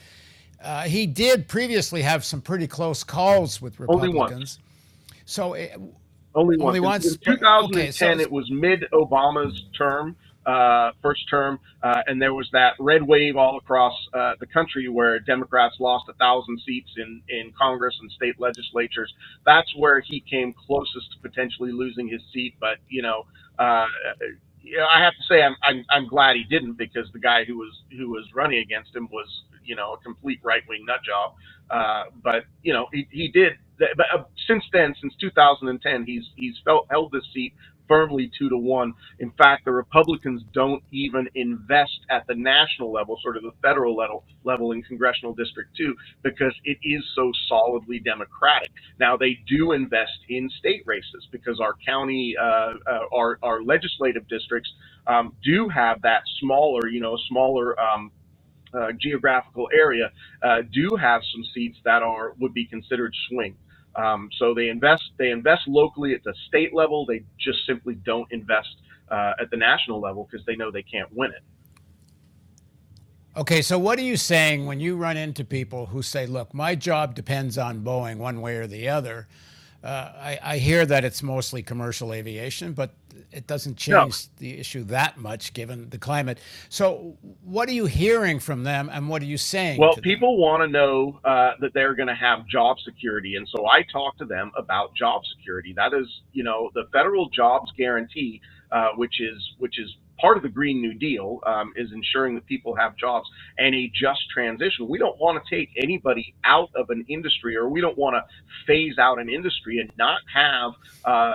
uh, 0.63 0.83
he 0.83 1.07
did 1.07 1.49
previously 1.49 2.03
have 2.03 2.25
some 2.25 2.41
pretty 2.41 2.67
close 2.67 3.05
calls 3.05 3.61
with 3.61 3.79
Republicans. 3.79 4.59
Only 4.59 5.23
so. 5.25 5.53
It, 5.55 5.79
only, 6.35 6.57
only 6.61 6.81
once. 6.81 7.05
In 7.05 7.19
2010, 7.19 7.81
okay, 7.81 7.91
so 7.91 8.09
it 8.09 8.33
was 8.33 8.51
mid 8.51 8.87
Obama's 8.93 9.67
term, 9.77 10.17
uh, 10.47 10.93
first 11.03 11.23
term, 11.31 11.59
uh, 11.83 12.03
and 12.07 12.21
there 12.21 12.35
was 12.35 12.49
that 12.53 12.75
red 12.81 13.03
wave 13.03 13.37
all 13.37 13.59
across 13.59 13.95
uh, 14.15 14.33
the 14.41 14.47
country 14.47 14.89
where 14.89 15.21
Democrats 15.21 15.77
lost 15.81 16.07
a 16.09 16.15
thousand 16.15 16.61
seats 16.67 16.91
in, 16.97 17.23
in 17.29 17.53
Congress 17.59 17.97
and 18.01 18.11
state 18.13 18.41
legislatures. 18.41 19.13
That's 19.47 19.73
where 19.77 20.01
he 20.01 20.21
came 20.29 20.55
closest 20.67 21.13
to 21.13 21.29
potentially 21.29 21.73
losing 21.73 22.09
his 22.09 22.23
seat. 22.33 22.55
But 22.61 22.79
you 22.89 23.03
know, 23.03 23.27
uh, 23.59 23.87
I 24.91 25.03
have 25.03 25.15
to 25.15 25.23
say 25.29 25.43
I'm, 25.43 25.57
I'm 25.63 25.85
I'm 25.91 26.09
glad 26.09 26.37
he 26.37 26.45
didn't 26.45 26.75
because 26.75 27.07
the 27.13 27.21
guy 27.21 27.45
who 27.45 27.59
was 27.59 27.83
who 27.97 28.11
was 28.11 28.27
running 28.35 28.59
against 28.61 28.95
him 28.95 29.09
was 29.13 29.29
you 29.65 29.77
know 29.77 29.95
a 29.95 29.99
complete 29.99 30.41
right 30.43 30.63
wing 30.69 30.85
nut 30.87 31.01
job. 31.07 31.35
Uh, 31.71 32.05
but 32.23 32.45
you 32.63 32.73
know 32.73 32.87
he, 32.93 33.07
he 33.11 33.29
did. 33.29 33.55
But 33.79 34.07
uh, 34.15 34.25
since 34.47 34.65
then, 34.73 34.95
since 35.01 35.15
2010, 35.21 36.05
he's 36.07 36.25
he's 36.37 36.55
felt 36.65 36.87
held 36.91 37.13
this 37.13 37.25
seat 37.35 37.55
firmly 37.89 38.31
two 38.39 38.49
to 38.49 38.57
one. 38.57 38.95
In 39.19 39.31
fact, 39.33 39.65
the 39.65 39.73
Republicans 39.73 40.43
don't 40.53 40.83
even 40.93 41.29
invest 41.35 42.01
at 42.11 42.27
the 42.27 42.35
national 42.35 42.93
level, 42.93 43.19
sort 43.23 43.37
of 43.37 43.43
the 43.43 43.53
federal 43.63 43.97
level, 43.97 44.25
level 44.45 44.73
in 44.73 44.83
congressional 44.83 45.35
district 45.35 45.77
two, 45.77 45.95
because 46.23 46.55
it 46.65 46.79
is 46.83 47.03
so 47.15 47.31
solidly 47.49 47.99
Democratic. 47.99 48.71
Now 48.99 49.17
they 49.17 49.39
do 49.49 49.73
invest 49.73 50.19
in 50.29 50.49
state 50.59 50.83
races 50.87 51.29
because 51.31 51.61
our 51.61 51.75
county, 51.87 52.35
uh, 52.41 52.75
uh, 52.87 53.01
our 53.15 53.39
our 53.43 53.63
legislative 53.63 54.27
districts 54.29 54.73
um, 55.07 55.35
do 55.43 55.69
have 55.69 56.03
that 56.03 56.23
smaller, 56.41 56.89
you 56.89 57.01
know, 57.01 57.17
smaller. 57.29 57.79
Um, 57.81 58.11
uh, 58.75 58.89
geographical 58.99 59.69
area 59.75 60.11
uh, 60.43 60.63
do 60.73 60.97
have 60.97 61.21
some 61.33 61.45
seats 61.55 61.79
that 61.85 62.03
are 62.03 62.33
would 62.41 62.55
be 62.55 62.65
considered 62.65 63.15
swing. 63.29 63.55
Um, 63.95 64.31
so 64.39 64.55
they 64.55 64.69
invest 64.69 65.03
they 65.19 65.31
invest 65.31 65.63
locally 65.69 66.15
at 66.15 66.25
the 66.25 66.35
state 66.49 66.75
level. 66.75 67.05
They 67.07 67.23
just 67.39 67.67
simply 67.67 67.95
don't 67.95 68.31
invest 68.33 68.77
uh, 69.11 69.33
at 69.41 69.51
the 69.51 69.57
national 69.57 70.01
level 70.01 70.29
because 70.31 70.45
they 70.47 70.57
know 70.57 70.71
they 70.71 70.83
can't 70.83 71.09
win 71.13 71.31
it. 71.31 71.43
Okay, 73.35 73.63
so 73.63 73.79
what 73.79 73.99
are 73.99 74.03
you 74.03 74.17
saying 74.17 74.67
when 74.67 74.79
you 74.79 74.97
run 74.97 75.17
into 75.17 75.45
people 75.45 75.87
who 75.87 76.03
say, 76.03 76.27
"Look, 76.27 76.53
my 76.55 76.75
job 76.75 77.15
depends 77.15 77.59
on 77.59 77.81
Boeing 77.81 78.19
one 78.19 78.41
way 78.41 78.57
or 78.57 78.67
the 78.67 78.89
other"? 78.89 79.27
Uh, 79.83 80.13
I, 80.17 80.39
I, 80.43 80.59
hear 80.59 80.87
that 80.87 81.05
it's 81.05 81.25
mostly 81.25 81.63
commercial 81.63 82.13
aviation, 82.13 82.73
but 82.73 82.91
it 83.33 83.49
doesn't 83.49 83.77
change 83.77 83.95
no. 83.95 84.31
the 84.39 84.59
issue 84.59 84.85
that 84.85 85.19
much 85.19 85.53
given 85.55 85.91
the 85.91 85.99
climate. 85.99 86.39
So, 86.69 87.17
what 87.43 87.69
are 87.69 87.73
you 87.73 87.87
hearing 87.87 88.39
from 88.39 88.63
them, 88.63 88.89
and 88.93 89.09
what 89.09 89.23
are 89.23 89.27
you 89.27 89.39
saying? 89.39 89.81
Well, 89.81 89.97
people 89.97 90.37
want 90.37 90.63
to 90.63 90.69
know 90.69 91.19
uh, 91.25 91.53
that 91.61 91.75
they're 91.75 91.95
going 91.95 92.09
to 92.09 92.15
have 92.15 92.47
job 92.47 92.77
security, 92.85 93.35
and 93.35 93.49
so 93.49 93.67
I 93.67 93.83
talk 93.93 94.17
to 94.19 94.25
them 94.25 94.53
about 94.57 94.95
job 94.95 95.23
security. 95.37 95.73
That 95.77 95.93
is, 95.95 96.07
you 96.33 96.45
know, 96.45 96.71
the 96.75 96.85
federal 96.93 97.29
jobs 97.31 97.73
guarantee, 97.77 98.41
uh, 98.71 98.91
which 98.97 99.21
is 99.21 99.43
which 99.59 99.81
is 99.81 99.91
part 100.23 100.37
of 100.39 100.43
the 100.43 100.49
Green 100.49 100.81
New 100.81 100.95
Deal 100.95 101.41
um, 101.45 101.73
is 101.77 101.91
ensuring 101.93 102.37
that 102.37 102.47
people 102.47 102.75
have 102.77 102.97
jobs 102.97 103.29
and 103.59 103.75
a 103.75 103.91
just 103.93 104.23
transition. 104.33 104.89
We 104.89 104.99
don't 104.99 105.19
want 105.19 105.43
to 105.43 105.55
take 105.55 105.71
anybody 105.77 106.35
out 106.45 106.71
of 106.77 106.89
an 106.91 107.05
industry, 107.09 107.57
or 107.57 107.69
we 107.69 107.81
don't 107.83 107.99
want 107.99 108.15
to 108.15 108.25
phase 108.67 108.97
out 108.99 109.19
an 109.19 109.29
industry 109.29 109.81
and 109.81 109.91
not 109.99 110.21
have 110.33 110.73
uh, 111.05 111.35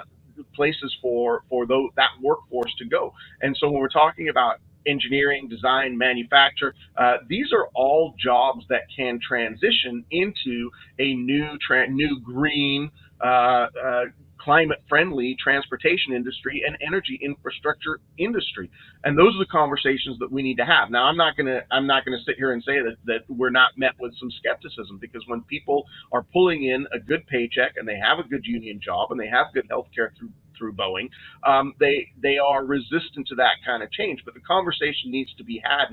places 0.55 0.95
for 1.01 1.43
for 1.49 1.67
those, 1.67 1.89
that 1.97 2.11
workforce 2.21 2.73
to 2.79 2.85
go. 2.85 3.13
And 3.41 3.55
so 3.59 3.69
when 3.69 3.81
we're 3.81 3.89
talking 3.89 4.29
about 4.29 4.59
engineering, 4.87 5.49
design, 5.49 5.97
manufacture. 5.97 6.73
Uh, 6.97 7.17
these 7.27 7.51
are 7.51 7.67
all 7.75 8.15
jobs 8.17 8.65
that 8.69 8.83
can 8.95 9.19
transition 9.19 10.05
into 10.11 10.71
a 10.97 11.13
new, 11.13 11.57
tra- 11.59 11.89
new 11.89 12.21
green, 12.21 12.89
uh, 13.21 13.67
uh, 13.83 14.05
climate 14.39 14.79
friendly 14.87 15.35
transportation 15.41 16.13
industry 16.13 16.63
and 16.65 16.77
energy 16.85 17.19
infrastructure 17.21 17.99
industry. 18.17 18.69
And 19.03 19.17
those 19.17 19.35
are 19.35 19.39
the 19.39 19.51
conversations 19.51 20.17
that 20.19 20.31
we 20.31 20.41
need 20.43 20.57
to 20.57 20.65
have. 20.65 20.89
Now, 20.89 21.05
I'm 21.05 21.17
not 21.17 21.35
going 21.35 21.47
to, 21.47 21.61
I'm 21.71 21.87
not 21.87 22.05
going 22.05 22.17
to 22.17 22.23
sit 22.23 22.37
here 22.37 22.51
and 22.51 22.63
say 22.63 22.79
that, 22.79 22.95
that 23.05 23.19
we're 23.29 23.49
not 23.49 23.77
met 23.77 23.93
with 23.99 24.13
some 24.19 24.31
skepticism 24.31 24.97
because 24.99 25.23
when 25.27 25.41
people 25.43 25.85
are 26.11 26.23
pulling 26.33 26.65
in 26.65 26.87
a 26.93 26.99
good 26.99 27.25
paycheck 27.27 27.73
and 27.77 27.87
they 27.87 27.97
have 27.97 28.19
a 28.19 28.27
good 28.27 28.45
union 28.45 28.79
job 28.83 29.11
and 29.11 29.19
they 29.19 29.27
have 29.27 29.47
good 29.53 29.65
health 29.69 29.87
care 29.93 30.13
through 30.17 30.29
through 30.57 30.73
Boeing, 30.73 31.09
um, 31.47 31.73
they 31.79 32.09
they 32.21 32.37
are 32.37 32.65
resistant 32.65 33.27
to 33.29 33.35
that 33.35 33.55
kind 33.65 33.83
of 33.83 33.91
change. 33.91 34.21
But 34.25 34.33
the 34.35 34.41
conversation 34.41 35.11
needs 35.11 35.33
to 35.35 35.43
be 35.43 35.61
had 35.63 35.87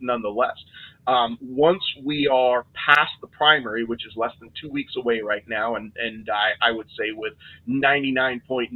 nonetheless. 0.00 0.56
Um, 1.06 1.38
once 1.42 1.82
we 2.04 2.28
are 2.32 2.66
past 2.74 3.12
the 3.22 3.28
primary, 3.28 3.84
which 3.84 4.06
is 4.06 4.12
less 4.16 4.32
than 4.40 4.50
two 4.60 4.70
weeks 4.70 4.94
away 4.96 5.20
right 5.20 5.44
now, 5.48 5.76
and 5.76 5.92
and 5.96 6.28
I, 6.30 6.52
I 6.68 6.72
would 6.72 6.88
say 6.98 7.12
with 7.14 7.34
99.99% 7.68 8.72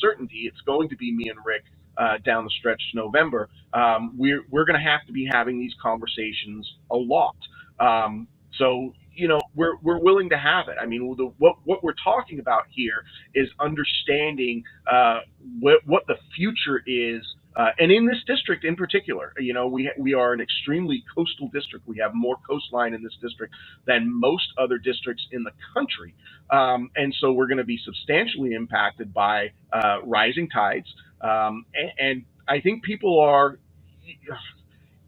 certainty, 0.00 0.42
it's 0.46 0.60
going 0.62 0.88
to 0.90 0.96
be 0.96 1.12
me 1.12 1.28
and 1.30 1.38
Rick 1.44 1.64
uh, 1.98 2.18
down 2.24 2.44
the 2.44 2.50
stretch 2.58 2.82
to 2.92 2.98
November. 2.98 3.48
Um, 3.74 4.14
we're 4.18 4.42
we're 4.50 4.64
going 4.64 4.78
to 4.80 4.84
have 4.86 5.06
to 5.06 5.12
be 5.12 5.28
having 5.30 5.58
these 5.60 5.74
conversations 5.82 6.70
a 6.90 6.96
lot. 6.96 7.36
Um, 7.80 8.28
so 8.58 8.94
you 9.20 9.28
know 9.28 9.40
we're 9.54 9.76
we're 9.82 9.98
willing 10.00 10.30
to 10.30 10.38
have 10.38 10.68
it. 10.68 10.76
I 10.80 10.86
mean, 10.86 11.14
the, 11.16 11.32
what 11.38 11.56
what 11.64 11.84
we're 11.84 12.00
talking 12.02 12.40
about 12.40 12.64
here 12.70 13.04
is 13.34 13.48
understanding 13.60 14.64
uh, 14.90 15.20
what 15.60 15.86
what 15.86 16.06
the 16.06 16.16
future 16.34 16.82
is. 16.86 17.22
Uh, 17.56 17.70
and 17.80 17.90
in 17.90 18.06
this 18.06 18.22
district 18.26 18.64
in 18.64 18.76
particular, 18.76 19.34
you 19.38 19.52
know, 19.52 19.66
we 19.66 19.90
we 19.98 20.14
are 20.14 20.32
an 20.32 20.40
extremely 20.40 21.04
coastal 21.14 21.50
district. 21.52 21.86
We 21.86 21.98
have 21.98 22.12
more 22.14 22.36
coastline 22.48 22.94
in 22.94 23.02
this 23.02 23.16
district 23.20 23.52
than 23.86 24.08
most 24.08 24.46
other 24.56 24.78
districts 24.78 25.26
in 25.32 25.42
the 25.42 25.50
country, 25.74 26.14
um, 26.50 26.90
and 26.96 27.14
so 27.20 27.32
we're 27.32 27.48
going 27.48 27.58
to 27.58 27.64
be 27.64 27.78
substantially 27.84 28.54
impacted 28.54 29.12
by 29.12 29.50
uh, 29.72 29.98
rising 30.04 30.48
tides. 30.48 30.86
Um, 31.20 31.66
and, 31.74 31.90
and 31.98 32.24
I 32.48 32.60
think 32.60 32.84
people 32.84 33.18
are 33.20 33.58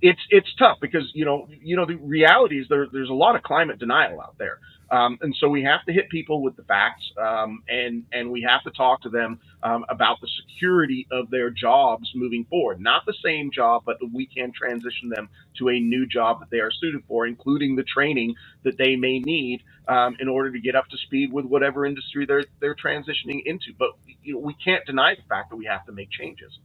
it's 0.02 0.20
it's 0.30 0.54
tough 0.58 0.78
because 0.80 1.10
you 1.14 1.24
know 1.24 1.48
you 1.62 1.76
know 1.76 1.86
the 1.86 1.94
reality 1.94 2.60
is 2.60 2.66
there 2.68 2.86
there's 2.92 3.08
a 3.08 3.14
lot 3.14 3.36
of 3.36 3.42
climate 3.44 3.78
denial 3.78 4.20
out 4.20 4.36
there, 4.38 4.58
um, 4.90 5.16
and 5.22 5.34
so 5.38 5.48
we 5.48 5.62
have 5.62 5.84
to 5.86 5.92
hit 5.92 6.10
people 6.10 6.42
with 6.42 6.56
the 6.56 6.64
facts, 6.64 7.04
um, 7.20 7.62
and 7.68 8.04
and 8.12 8.30
we 8.30 8.42
have 8.42 8.62
to 8.64 8.70
talk 8.76 9.00
to 9.02 9.08
them 9.08 9.38
um, 9.62 9.84
about 9.88 10.20
the 10.20 10.28
security 10.42 11.06
of 11.12 11.30
their 11.30 11.50
jobs 11.50 12.10
moving 12.16 12.44
forward. 12.50 12.80
Not 12.80 13.06
the 13.06 13.14
same 13.24 13.50
job, 13.54 13.84
but 13.86 13.96
we 14.12 14.26
can 14.26 14.52
transition 14.52 15.08
them 15.08 15.28
to 15.58 15.68
a 15.70 15.78
new 15.80 16.06
job 16.06 16.40
that 16.40 16.50
they 16.50 16.58
are 16.58 16.72
suited 16.72 17.02
for, 17.06 17.26
including 17.26 17.76
the 17.76 17.84
training 17.84 18.34
that 18.64 18.76
they 18.78 18.96
may 18.96 19.20
need 19.20 19.62
um, 19.88 20.16
in 20.20 20.28
order 20.28 20.52
to 20.52 20.60
get 20.60 20.74
up 20.74 20.88
to 20.88 20.96
speed 20.98 21.32
with 21.32 21.46
whatever 21.46 21.86
industry 21.86 22.26
they're 22.26 22.44
they're 22.60 22.74
transitioning 22.76 23.40
into. 23.46 23.72
But 23.78 23.90
you 24.22 24.34
know, 24.34 24.40
we 24.40 24.54
can't 24.64 24.84
deny 24.84 25.14
the 25.14 25.22
fact 25.28 25.50
that 25.50 25.56
we 25.56 25.66
have 25.66 25.86
to 25.86 25.92
make 25.92 26.10
changes. 26.10 26.58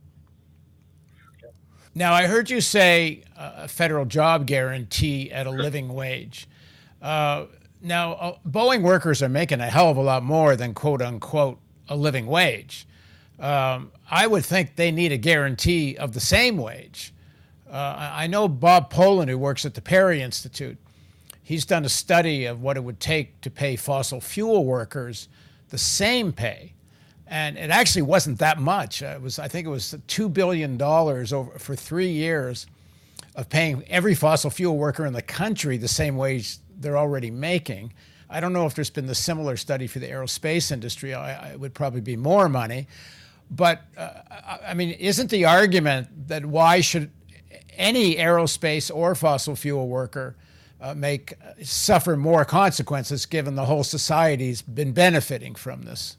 Now, 1.98 2.14
I 2.14 2.28
heard 2.28 2.52
you 2.52 2.62
say 2.62 3.24
a 3.36 3.68
federal 3.68 4.06
job 4.06 4.46
guarantee 4.46 5.32
at 5.32 5.48
a 5.48 5.50
living 5.50 5.90
wage. 5.90 6.48
Uh, 7.02 7.46
now, 7.82 8.14
uh, 8.14 8.38
Boeing 8.48 8.84
workers 8.84 9.24
are 9.24 9.30
making 9.30 9.62
a 9.62 9.66
hell 9.66 9.90
of 9.90 9.98
a 9.98 10.02
lot 10.02 10.22
more 10.22 10.56
than 10.56 10.76
quote 10.76 11.02
unquote 11.02 11.58
a 11.90 11.96
living 11.96 12.28
wage. 12.28 12.88
Um, 13.40 13.92
I 14.12 14.28
would 14.28 14.46
think 14.46 14.76
they 14.76 14.92
need 14.92 15.12
a 15.12 15.18
guarantee 15.18 15.98
of 15.98 16.14
the 16.14 16.20
same 16.20 16.60
wage. 16.60 17.16
Uh, 17.68 18.12
I 18.14 18.28
know 18.28 18.48
Bob 18.48 18.92
Pollin, 18.92 19.28
who 19.28 19.40
works 19.40 19.66
at 19.66 19.74
the 19.74 19.82
PERI 19.82 20.22
Institute, 20.22 20.78
he's 21.42 21.66
done 21.66 21.84
a 21.84 21.90
study 21.90 22.46
of 22.46 22.62
what 22.62 22.78
it 22.78 22.84
would 22.84 23.00
take 23.00 23.42
to 23.42 23.50
pay 23.50 23.76
fossil 23.76 24.22
fuel 24.22 24.66
workers 24.66 25.30
the 25.70 25.80
same 25.80 26.32
pay 26.32 26.74
and 27.30 27.58
it 27.58 27.70
actually 27.70 28.04
wasn't 28.04 28.40
that 28.40 28.60
much. 28.60 29.02
It 29.02 29.22
was, 29.22 29.40
I 29.40 29.48
think, 29.48 29.68
it 29.68 29.70
was 29.70 29.96
two 30.08 30.30
billion 30.30 30.78
dollars 30.78 31.34
over 31.34 31.58
for 31.60 31.76
three 31.76 32.10
years 32.10 32.68
of 33.36 33.50
paying 33.50 33.84
every 33.88 34.16
fossil 34.16 34.50
fuel 34.50 34.78
worker 34.78 35.06
in 35.06 35.14
the 35.14 35.22
country 35.22 35.78
the 35.78 35.88
same 35.88 36.18
wage 36.18 36.58
they're 36.80 36.98
already 36.98 37.32
making. 37.32 37.94
I 38.30 38.40
don't 38.40 38.54
know 38.54 38.66
if 38.66 38.76
there's 38.76 38.90
been 38.90 39.08
the 39.08 39.16
similar 39.16 39.58
study 39.58 39.88
for 39.88 40.00
the 40.00 40.08
aerospace 40.08 40.72
industry. 40.72 41.14
I, 41.14 41.52
it 41.52 41.60
would 41.60 41.74
probably 41.74 42.02
be 42.02 42.16
more 42.16 42.50
money, 42.50 42.88
but 43.50 43.84
uh, 43.98 44.10
I 44.66 44.74
mean, 44.74 44.92
isn't 44.92 45.30
the 45.30 45.46
argument 45.46 46.28
that 46.28 46.46
why 46.46 46.82
should 46.82 47.12
any 47.78 48.16
aerospace 48.16 48.94
or 48.94 49.16
fossil 49.16 49.56
fuel 49.56 49.88
worker 49.88 50.36
uh, 50.82 50.94
make 50.94 51.34
suffer 51.64 52.18
more 52.18 52.44
consequences 52.44 53.26
given 53.26 53.56
the 53.56 53.66
whole 53.66 53.84
society's 53.84 54.62
been 54.62 54.92
benefiting 54.92 55.56
from 55.56 55.84
this? 55.84 56.18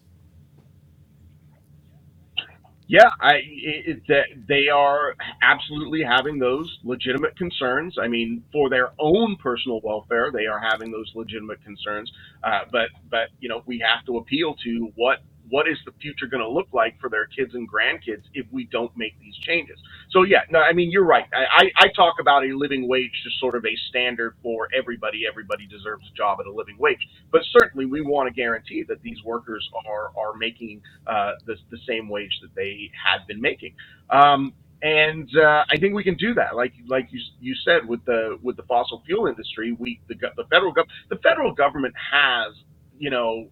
Yeah, 2.89 3.11
I 3.21 3.35
it, 3.45 4.03
it, 4.09 4.49
they 4.49 4.69
are 4.69 5.15
absolutely 5.43 6.03
having 6.03 6.39
those 6.39 6.79
legitimate 6.83 7.37
concerns. 7.37 7.97
I 8.01 8.09
mean, 8.09 8.43
for 8.51 8.71
their 8.71 8.93
own 8.99 9.37
personal 9.37 9.81
welfare, 9.85 10.31
they 10.33 10.47
are 10.47 10.59
having 10.59 10.91
those 10.91 11.13
legitimate 11.15 11.63
concerns. 11.63 12.11
Uh, 12.43 12.61
but 12.73 12.89
but 13.11 13.29
you 13.41 13.49
know, 13.51 13.63
we 13.67 13.79
have 13.81 14.07
to 14.07 14.17
appeal 14.17 14.55
to 14.65 14.91
what 14.97 15.19
what 15.51 15.69
is 15.69 15.79
the 15.87 15.93
future 16.01 16.27
going 16.27 16.43
to 16.43 16.49
look 16.51 16.69
like 16.73 16.99
for 17.01 17.09
their 17.11 17.27
kids 17.27 17.55
and 17.55 17.69
grandkids 17.71 18.25
if 18.35 18.47
we 18.53 18.65
don't 18.67 18.93
make 18.97 19.19
these 19.21 19.37
changes? 19.47 19.79
So 20.11 20.23
yeah, 20.25 20.43
no, 20.51 20.61
I 20.61 20.73
mean 20.73 20.91
you're 20.91 21.05
right. 21.07 21.27
I, 21.35 21.71
I 21.77 21.89
talk 21.97 22.17
about 22.21 22.45
a 22.45 22.57
living 22.57 22.89
wage 22.89 23.13
just 23.25 23.41
sort 23.41 23.55
of 23.57 23.65
a 23.65 23.77
standard 23.91 24.37
for 24.43 24.69
everybody. 24.77 25.23
Everybody 25.29 25.67
deserves 25.67 26.05
a 26.13 26.17
job 26.17 26.39
at 26.41 26.47
a 26.47 26.53
living 26.53 26.77
wage, 26.79 27.01
but 27.33 27.43
certainly 27.61 27.87
we 27.87 28.03
want 28.03 28.29
to 28.29 28.35
guarantee 28.35 28.85
that 28.89 29.03
these 29.03 29.19
workers 29.25 29.69
are 29.87 30.13
are 30.19 30.37
making 30.39 30.83
uh, 31.07 31.33
the 31.47 31.57
the 31.71 31.79
same 31.89 32.09
wage 32.09 32.39
that 32.43 32.55
they 32.57 32.91
had 33.05 33.27
been 33.27 33.41
making. 33.41 33.75
Um, 34.11 34.55
and 34.83 35.29
uh, 35.37 35.65
I 35.71 35.79
think 35.79 35.95
we 35.95 36.05
can 36.05 36.17
do 36.17 36.35
that. 36.35 36.57
Like 36.57 36.73
like 36.89 37.09
you 37.11 37.21
you 37.41 37.55
said 37.65 37.89
with 37.89 38.05
the 38.05 38.39
with 38.43 38.57
the 38.57 38.63
fossil 38.65 39.03
fuel 39.07 39.27
industry, 39.27 39.73
we 39.79 40.01
the, 40.09 40.15
the 40.37 40.45
federal 40.51 40.75
gov- 40.75 40.89
the 41.11 41.17
federal 41.17 41.53
government 41.53 41.95
has 42.13 42.55
you 42.99 43.11
know 43.11 43.49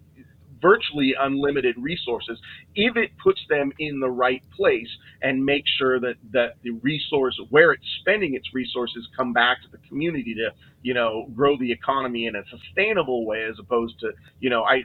virtually 0.61 1.15
unlimited 1.21 1.77
resources 1.79 2.39
if 2.75 2.97
it 2.97 3.11
puts 3.23 3.41
them 3.49 3.73
in 3.79 4.01
the 4.01 4.09
right 4.11 4.43
place 4.57 4.89
and 5.23 5.45
makes 5.45 5.71
sure 5.79 6.01
that 6.01 6.15
that 6.33 6.55
the 6.63 6.71
resource 6.83 7.39
where 7.51 7.73
it's 7.73 7.87
spending 8.01 8.35
its 8.35 8.55
resources 8.55 9.09
come 9.17 9.33
back 9.33 9.63
to 9.63 9.69
the 9.71 9.79
community 9.89 10.35
to 10.35 10.51
you 10.83 10.95
know 10.95 11.27
grow 11.35 11.57
the 11.59 11.71
economy 11.71 12.27
in 12.27 12.37
a 12.37 12.43
sustainable 12.51 13.27
way 13.27 13.45
as 13.45 13.57
opposed 13.59 13.99
to 14.01 14.13
you 14.41 14.51
know 14.51 14.63
I 14.65 14.85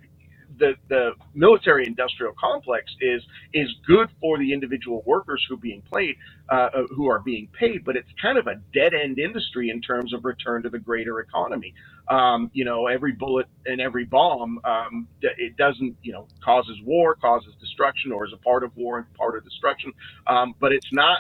the 0.58 0.76
the 0.90 1.12
military 1.34 1.86
industrial 1.86 2.34
complex 2.40 2.92
is 3.00 3.24
is 3.54 3.70
good 3.86 4.10
for 4.20 4.38
the 4.38 4.54
individual 4.54 5.04
workers 5.06 5.46
who 5.50 5.58
being 5.58 5.82
paid, 5.94 6.16
uh, 6.50 6.70
uh, 6.74 6.84
who 6.96 7.10
are 7.10 7.20
being 7.20 7.48
paid, 7.58 7.84
but 7.84 7.96
it's 7.96 8.10
kind 8.22 8.38
of 8.38 8.48
a 8.48 8.56
dead 8.74 8.94
end 8.94 9.20
industry 9.20 9.70
in 9.70 9.82
terms 9.82 10.14
of 10.14 10.26
return 10.26 10.64
to 10.64 10.70
the 10.70 10.80
greater 10.80 11.20
economy. 11.20 11.74
Um, 12.08 12.50
you 12.54 12.66
know, 12.66 12.88
every 12.88 13.14
bullet 13.14 13.48
and 13.66 13.80
every 13.80 14.06
bomb, 14.06 14.60
um, 14.66 15.08
it 15.22 15.56
doesn't, 15.56 15.96
you 16.02 16.12
know, 16.12 16.28
causes 16.44 16.78
war, 16.84 17.16
causes 17.16 17.54
destruction, 17.60 18.12
or 18.12 18.26
is 18.26 18.34
a 18.34 18.38
part 18.38 18.64
of 18.64 18.76
war 18.76 18.98
and 18.98 19.14
part 19.14 19.38
of 19.38 19.44
destruction. 19.44 19.94
Um, 20.28 20.56
but 20.60 20.72
it's 20.72 20.92
not 20.92 21.20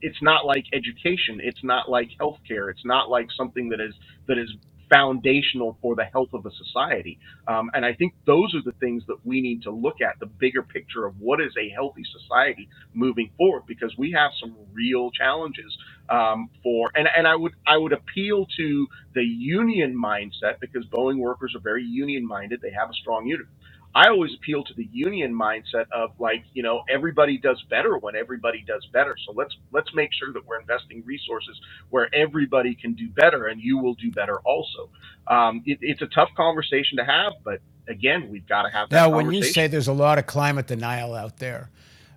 it's 0.00 0.22
not 0.22 0.46
like 0.46 0.64
education. 0.72 1.40
It's 1.42 1.64
not 1.64 1.90
like 1.90 2.10
healthcare. 2.20 2.70
It's 2.70 2.84
not 2.84 3.10
like 3.10 3.28
something 3.36 3.68
that 3.70 3.80
is 3.80 3.94
that 4.26 4.38
is 4.38 4.54
foundational 4.90 5.78
for 5.82 5.96
the 5.96 6.04
health 6.04 6.30
of 6.34 6.46
a 6.46 6.50
society. 6.52 7.18
Um, 7.48 7.70
and 7.74 7.84
I 7.86 7.94
think 7.94 8.14
those 8.26 8.54
are 8.54 8.62
the 8.64 8.76
things 8.80 9.04
that 9.08 9.18
we 9.24 9.40
need 9.40 9.62
to 9.64 9.70
look 9.70 10.00
at 10.00 10.18
the 10.20 10.26
bigger 10.26 10.62
picture 10.62 11.06
of 11.06 11.14
what 11.20 11.40
is 11.40 11.52
a 11.58 11.68
healthy 11.70 12.02
society 12.18 12.68
moving 12.94 13.30
forward, 13.36 13.64
because 13.66 13.94
we 13.98 14.12
have 14.12 14.32
some 14.40 14.56
real 14.72 15.10
challenges 15.10 15.76
um, 16.08 16.50
for. 16.62 16.90
And, 16.94 17.08
and 17.16 17.26
I 17.28 17.36
would 17.36 17.52
I 17.66 17.76
would 17.78 17.92
appeal 17.92 18.46
to 18.56 18.86
the 19.14 19.24
union 19.24 19.96
mindset 19.96 20.60
because 20.60 20.84
Boeing 20.86 21.18
workers 21.18 21.54
are 21.56 21.60
very 21.62 21.84
union 21.84 22.26
minded. 22.26 22.60
They 22.62 22.72
have 22.72 22.90
a 22.90 22.94
strong 22.94 23.26
union 23.26 23.48
I 23.94 24.08
always 24.08 24.34
appeal 24.34 24.62
to 24.64 24.74
the 24.74 24.88
union 24.92 25.34
mindset 25.34 25.86
of 25.92 26.10
like, 26.18 26.44
you 26.52 26.62
know, 26.62 26.82
everybody 26.88 27.38
does 27.38 27.62
better 27.70 27.98
when 27.98 28.14
everybody 28.14 28.62
does 28.66 28.86
better. 28.92 29.16
So 29.26 29.32
let's 29.32 29.56
let's 29.72 29.92
make 29.94 30.10
sure 30.12 30.32
that 30.32 30.46
we're 30.46 30.60
investing 30.60 31.02
resources 31.04 31.58
where 31.90 32.14
everybody 32.14 32.74
can 32.74 32.94
do 32.94 33.08
better, 33.08 33.46
and 33.46 33.60
you 33.60 33.78
will 33.78 33.94
do 33.94 34.12
better 34.12 34.40
also. 34.40 34.90
Um, 35.26 35.62
it, 35.66 35.78
it's 35.80 36.02
a 36.02 36.06
tough 36.06 36.28
conversation 36.36 36.98
to 36.98 37.04
have, 37.04 37.32
but 37.44 37.60
again, 37.88 38.28
we've 38.30 38.46
got 38.46 38.62
to 38.62 38.70
have 38.70 38.90
that. 38.90 38.96
Now, 38.96 39.10
when 39.10 39.32
you 39.32 39.42
say 39.42 39.66
there's 39.66 39.88
a 39.88 39.92
lot 39.92 40.18
of 40.18 40.26
climate 40.26 40.66
denial 40.66 41.14
out 41.14 41.38
there, 41.38 41.70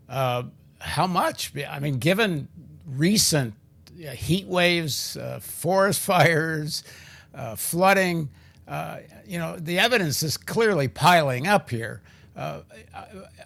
uh, 0.10 0.44
how 0.80 1.08
much? 1.08 1.54
I 1.70 1.80
mean, 1.80 2.00
given 2.00 2.48
recent 2.86 3.54
heat 3.98 4.46
waves, 4.48 5.16
uh, 5.18 5.40
forest 5.42 6.00
fires, 6.06 6.84
uh, 7.34 7.56
flooding 7.56 8.30
uh, 8.68 9.00
you 9.26 9.38
know, 9.38 9.58
the 9.58 9.80
evidence 9.80 10.24
is 10.24 10.38
clearly 10.38 10.88
piling 10.88 11.48
up 11.48 11.70
here. 11.70 12.02
Uh, 12.36 12.62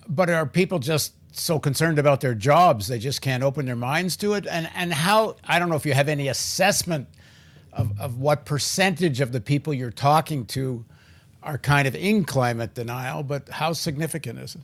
but 0.08 0.30
are 0.30 0.46
people 0.46 0.80
just 0.80 1.14
so 1.32 1.60
concerned 1.60 2.00
about 2.00 2.22
their 2.22 2.36
jobs 2.36 2.88
they 2.88 3.00
just 3.00 3.22
can't 3.22 3.44
open 3.44 3.66
their 3.66 3.76
minds 3.76 4.16
to 4.18 4.34
it? 4.34 4.46
And 4.48 4.70
and 4.76 4.94
how 4.94 5.36
I 5.44 5.60
don't 5.60 5.70
know 5.70 5.76
if 5.76 5.86
you 5.86 5.94
have 5.94 6.10
any 6.10 6.28
assessment 6.28 7.08
of, 7.74 8.00
of 8.00 8.20
what 8.20 8.46
percentage 8.46 9.22
of 9.22 9.32
the 9.32 9.42
people 9.42 9.74
you're 9.74 9.92
talking 9.92 10.46
to 10.48 10.86
are 11.44 11.58
kind 11.58 11.88
of 11.88 11.96
in 11.96 12.26
climate 12.26 12.74
denial, 12.74 13.22
but 13.24 13.50
how 13.50 13.74
significant 13.74 14.40
is 14.40 14.56
it? 14.56 14.62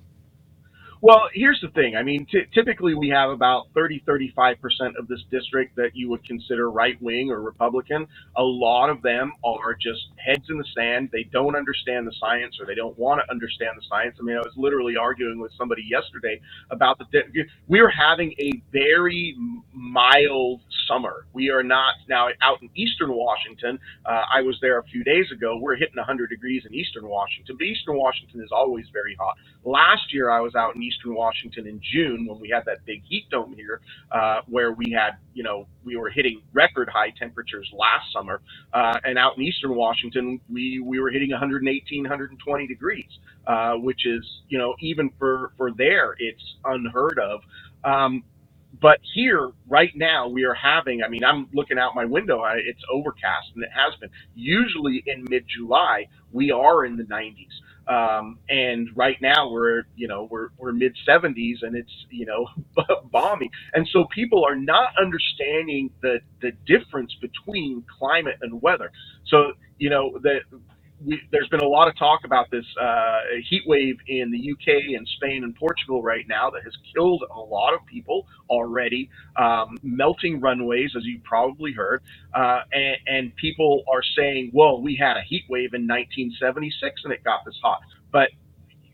Well, 1.01 1.29
here's 1.33 1.61
the 1.61 1.69
thing. 1.69 1.95
I 1.95 2.03
mean, 2.03 2.25
t- 2.31 2.45
typically 2.53 2.95
we 2.95 3.09
have 3.09 3.29
about 3.29 3.67
30, 3.75 4.03
35% 4.07 4.55
of 4.99 5.07
this 5.07 5.21
district 5.31 5.75
that 5.77 5.91
you 5.95 6.09
would 6.09 6.25
consider 6.25 6.71
right 6.71 7.01
wing 7.01 7.31
or 7.31 7.41
Republican. 7.41 8.07
A 8.37 8.43
lot 8.43 8.89
of 8.89 9.01
them 9.03 9.33
are 9.45 9.75
just 9.75 10.01
heads 10.17 10.45
in 10.49 10.57
the 10.57 10.65
sand. 10.75 11.09
They 11.13 11.23
don't 11.31 11.55
understand 11.55 12.07
the 12.07 12.13
science 12.19 12.57
or 12.59 12.65
they 12.65 12.75
don't 12.75 12.97
want 12.97 13.21
to 13.25 13.31
understand 13.31 13.73
the 13.77 13.83
science. 13.89 14.17
I 14.19 14.23
mean, 14.23 14.37
I 14.37 14.41
was 14.41 14.53
literally 14.57 14.97
arguing 14.97 15.39
with 15.39 15.51
somebody 15.57 15.83
yesterday 15.89 16.41
about 16.71 16.97
the. 16.97 17.05
Di- 17.11 17.45
we're 17.67 17.89
having 17.91 18.33
a 18.39 18.51
very 18.73 19.37
mild 19.73 20.61
summer. 20.87 21.27
We 21.33 21.51
are 21.51 21.63
not 21.63 21.95
now 22.09 22.29
out 22.41 22.61
in 22.61 22.69
eastern 22.75 23.13
Washington. 23.13 23.79
Uh, 24.05 24.23
I 24.33 24.41
was 24.41 24.57
there 24.61 24.79
a 24.79 24.83
few 24.83 25.03
days 25.03 25.27
ago. 25.31 25.57
We're 25.61 25.75
hitting 25.77 25.97
100 25.97 26.29
degrees 26.29 26.63
in 26.67 26.73
eastern 26.73 27.07
Washington, 27.07 27.55
but 27.57 27.65
eastern 27.65 27.97
Washington 27.97 28.41
is 28.41 28.49
always 28.51 28.85
very 28.93 29.15
hot. 29.19 29.35
Last 29.65 30.13
year, 30.13 30.31
I 30.31 30.39
was 30.41 30.55
out 30.55 30.75
in 30.75 30.81
eastern 30.83 30.90
Washington 31.05 31.67
in 31.67 31.79
June 31.81 32.25
when 32.27 32.39
we 32.39 32.49
had 32.49 32.65
that 32.65 32.85
big 32.85 33.03
heat 33.07 33.29
dome 33.31 33.53
here, 33.55 33.81
uh, 34.11 34.41
where 34.47 34.73
we 34.73 34.91
had, 34.91 35.17
you 35.33 35.43
know, 35.43 35.67
we 35.83 35.95
were 35.97 36.09
hitting 36.09 36.41
record 36.53 36.89
high 36.89 37.11
temperatures 37.17 37.69
last 37.77 38.11
summer. 38.13 38.41
Uh, 38.73 38.99
and 39.03 39.17
out 39.17 39.37
in 39.37 39.43
eastern 39.43 39.75
Washington, 39.75 40.39
we, 40.51 40.79
we 40.79 40.99
were 40.99 41.11
hitting 41.11 41.31
118, 41.31 42.03
120 42.03 42.67
degrees, 42.67 43.09
uh, 43.47 43.73
which 43.75 44.05
is, 44.05 44.25
you 44.49 44.57
know, 44.57 44.75
even 44.81 45.11
for, 45.19 45.53
for 45.57 45.71
there, 45.71 46.15
it's 46.19 46.55
unheard 46.65 47.19
of. 47.19 47.41
Um, 47.83 48.23
but 48.81 48.99
here, 49.13 49.51
right 49.67 49.91
now, 49.95 50.27
we 50.29 50.45
are 50.45 50.53
having. 50.53 51.03
I 51.03 51.09
mean, 51.09 51.23
I'm 51.23 51.47
looking 51.53 51.77
out 51.77 51.95
my 51.95 52.05
window. 52.05 52.43
It's 52.55 52.81
overcast, 52.91 53.49
and 53.55 53.63
it 53.63 53.69
has 53.75 53.95
been. 53.99 54.09
Usually 54.35 55.03
in 55.07 55.25
mid-July, 55.29 56.07
we 56.31 56.51
are 56.51 56.85
in 56.85 56.97
the 56.97 57.03
90s. 57.03 57.49
Um, 57.91 58.39
and 58.47 58.87
right 58.95 59.17
now 59.21 59.49
we're, 59.49 59.83
you 59.97 60.07
know, 60.07 60.25
we're, 60.31 60.49
we're 60.57 60.71
mid 60.71 60.95
70s 61.07 61.57
and 61.61 61.75
it's, 61.75 61.91
you 62.09 62.25
know, 62.25 62.47
balmy. 63.11 63.51
And 63.73 63.85
so 63.91 64.05
people 64.15 64.45
are 64.45 64.55
not 64.55 64.93
understanding 64.97 65.89
the, 66.01 66.19
the 66.41 66.51
difference 66.65 67.13
between 67.19 67.83
climate 67.99 68.37
and 68.41 68.61
weather. 68.61 68.93
So, 69.27 69.53
you 69.77 69.89
know, 69.89 70.17
the, 70.21 70.39
we, 71.05 71.21
there's 71.31 71.47
been 71.49 71.61
a 71.61 71.67
lot 71.67 71.87
of 71.87 71.97
talk 71.97 72.21
about 72.25 72.49
this 72.51 72.65
uh, 72.79 73.19
heat 73.49 73.63
wave 73.65 73.97
in 74.07 74.31
the 74.31 74.51
UK 74.51 74.95
and 74.95 75.07
Spain 75.15 75.43
and 75.43 75.55
Portugal 75.55 76.01
right 76.01 76.27
now 76.27 76.49
that 76.49 76.63
has 76.63 76.73
killed 76.93 77.23
a 77.29 77.39
lot 77.39 77.73
of 77.73 77.85
people 77.85 78.27
already, 78.49 79.09
um, 79.35 79.77
melting 79.83 80.39
runways, 80.39 80.91
as 80.95 81.03
you 81.05 81.19
probably 81.23 81.73
heard. 81.73 82.01
Uh, 82.33 82.59
and, 82.71 82.97
and 83.07 83.35
people 83.35 83.83
are 83.91 84.03
saying, 84.17 84.51
well, 84.53 84.81
we 84.81 84.95
had 84.95 85.17
a 85.17 85.21
heat 85.21 85.43
wave 85.49 85.73
in 85.73 85.87
1976 85.87 87.01
and 87.03 87.13
it 87.13 87.23
got 87.23 87.45
this 87.45 87.57
hot. 87.63 87.81
But 88.11 88.29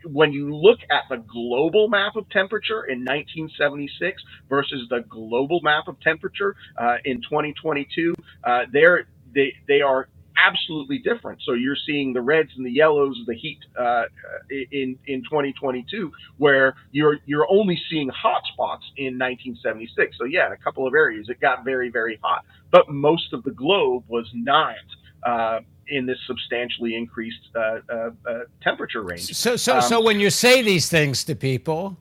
when 0.06 0.32
you 0.32 0.56
look 0.56 0.80
at 0.90 1.04
the 1.10 1.18
global 1.18 1.90
map 1.90 2.16
of 2.16 2.30
temperature 2.30 2.86
in 2.86 3.00
1976 3.00 4.22
versus 4.48 4.88
the 4.90 5.02
global 5.10 5.60
map 5.62 5.88
of 5.88 6.00
temperature 6.00 6.56
uh, 6.78 6.98
in 7.04 7.22
2022, 7.22 8.14
uh, 8.44 8.62
they 8.72 9.54
they 9.68 9.82
are 9.82 10.08
absolutely 10.38 11.00
different. 11.00 11.42
So 11.44 11.54
you're 11.54 11.78
seeing 11.86 12.14
the 12.14 12.22
reds 12.22 12.52
and 12.56 12.66
the 12.66 12.72
yellows 12.72 13.20
of 13.20 13.26
the 13.26 13.36
heat 13.36 13.60
uh, 13.80 14.04
in 14.50 14.98
in 15.08 15.24
2022, 15.24 16.12
where 16.38 16.76
you're 16.92 17.18
you're 17.26 17.48
only 17.50 17.80
seeing 17.90 18.10
hot 18.10 18.44
spots 18.54 18.86
in 18.98 19.18
1976. 19.18 20.18
So 20.18 20.26
yeah, 20.26 20.48
in 20.48 20.54
a 20.54 20.58
couple 20.58 20.88
of 20.88 20.94
areas 20.94 21.30
it 21.30 21.40
got 21.40 21.64
very 21.66 21.90
very 21.90 22.20
hot, 22.24 22.46
but 22.72 22.90
most 22.90 23.34
of 23.34 23.44
the 23.44 23.52
globe 23.52 24.04
was 24.08 24.30
not. 24.34 24.76
Uh, 25.24 25.60
in 25.90 26.06
this 26.06 26.18
substantially 26.28 26.96
increased 26.96 27.48
uh, 27.56 27.80
uh, 27.90 28.10
uh 28.26 28.40
temperature 28.62 29.02
range. 29.02 29.34
So, 29.34 29.56
so, 29.56 29.78
um, 29.78 29.82
so 29.82 30.02
when 30.02 30.20
you 30.20 30.30
say 30.30 30.62
these 30.62 30.90
things 30.90 31.24
to 31.24 31.36
people, 31.36 31.98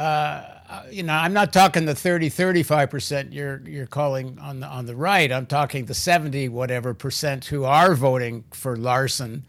uh, 0.00 0.60
uh, 0.70 0.82
you 0.90 1.02
know, 1.02 1.12
I'm 1.12 1.32
not 1.32 1.52
talking 1.52 1.84
the 1.84 1.94
30, 1.94 2.30
35% 2.30 3.34
you're 3.34 3.60
you're 3.66 3.86
calling 3.86 4.38
on 4.38 4.60
the 4.60 4.66
on 4.66 4.86
the 4.86 4.96
right. 4.96 5.30
I'm 5.30 5.46
talking 5.46 5.84
the 5.86 5.94
70 5.94 6.48
whatever 6.48 6.94
percent 6.94 7.44
who 7.46 7.64
are 7.64 7.94
voting 7.94 8.44
for 8.52 8.76
Larsen. 8.76 9.44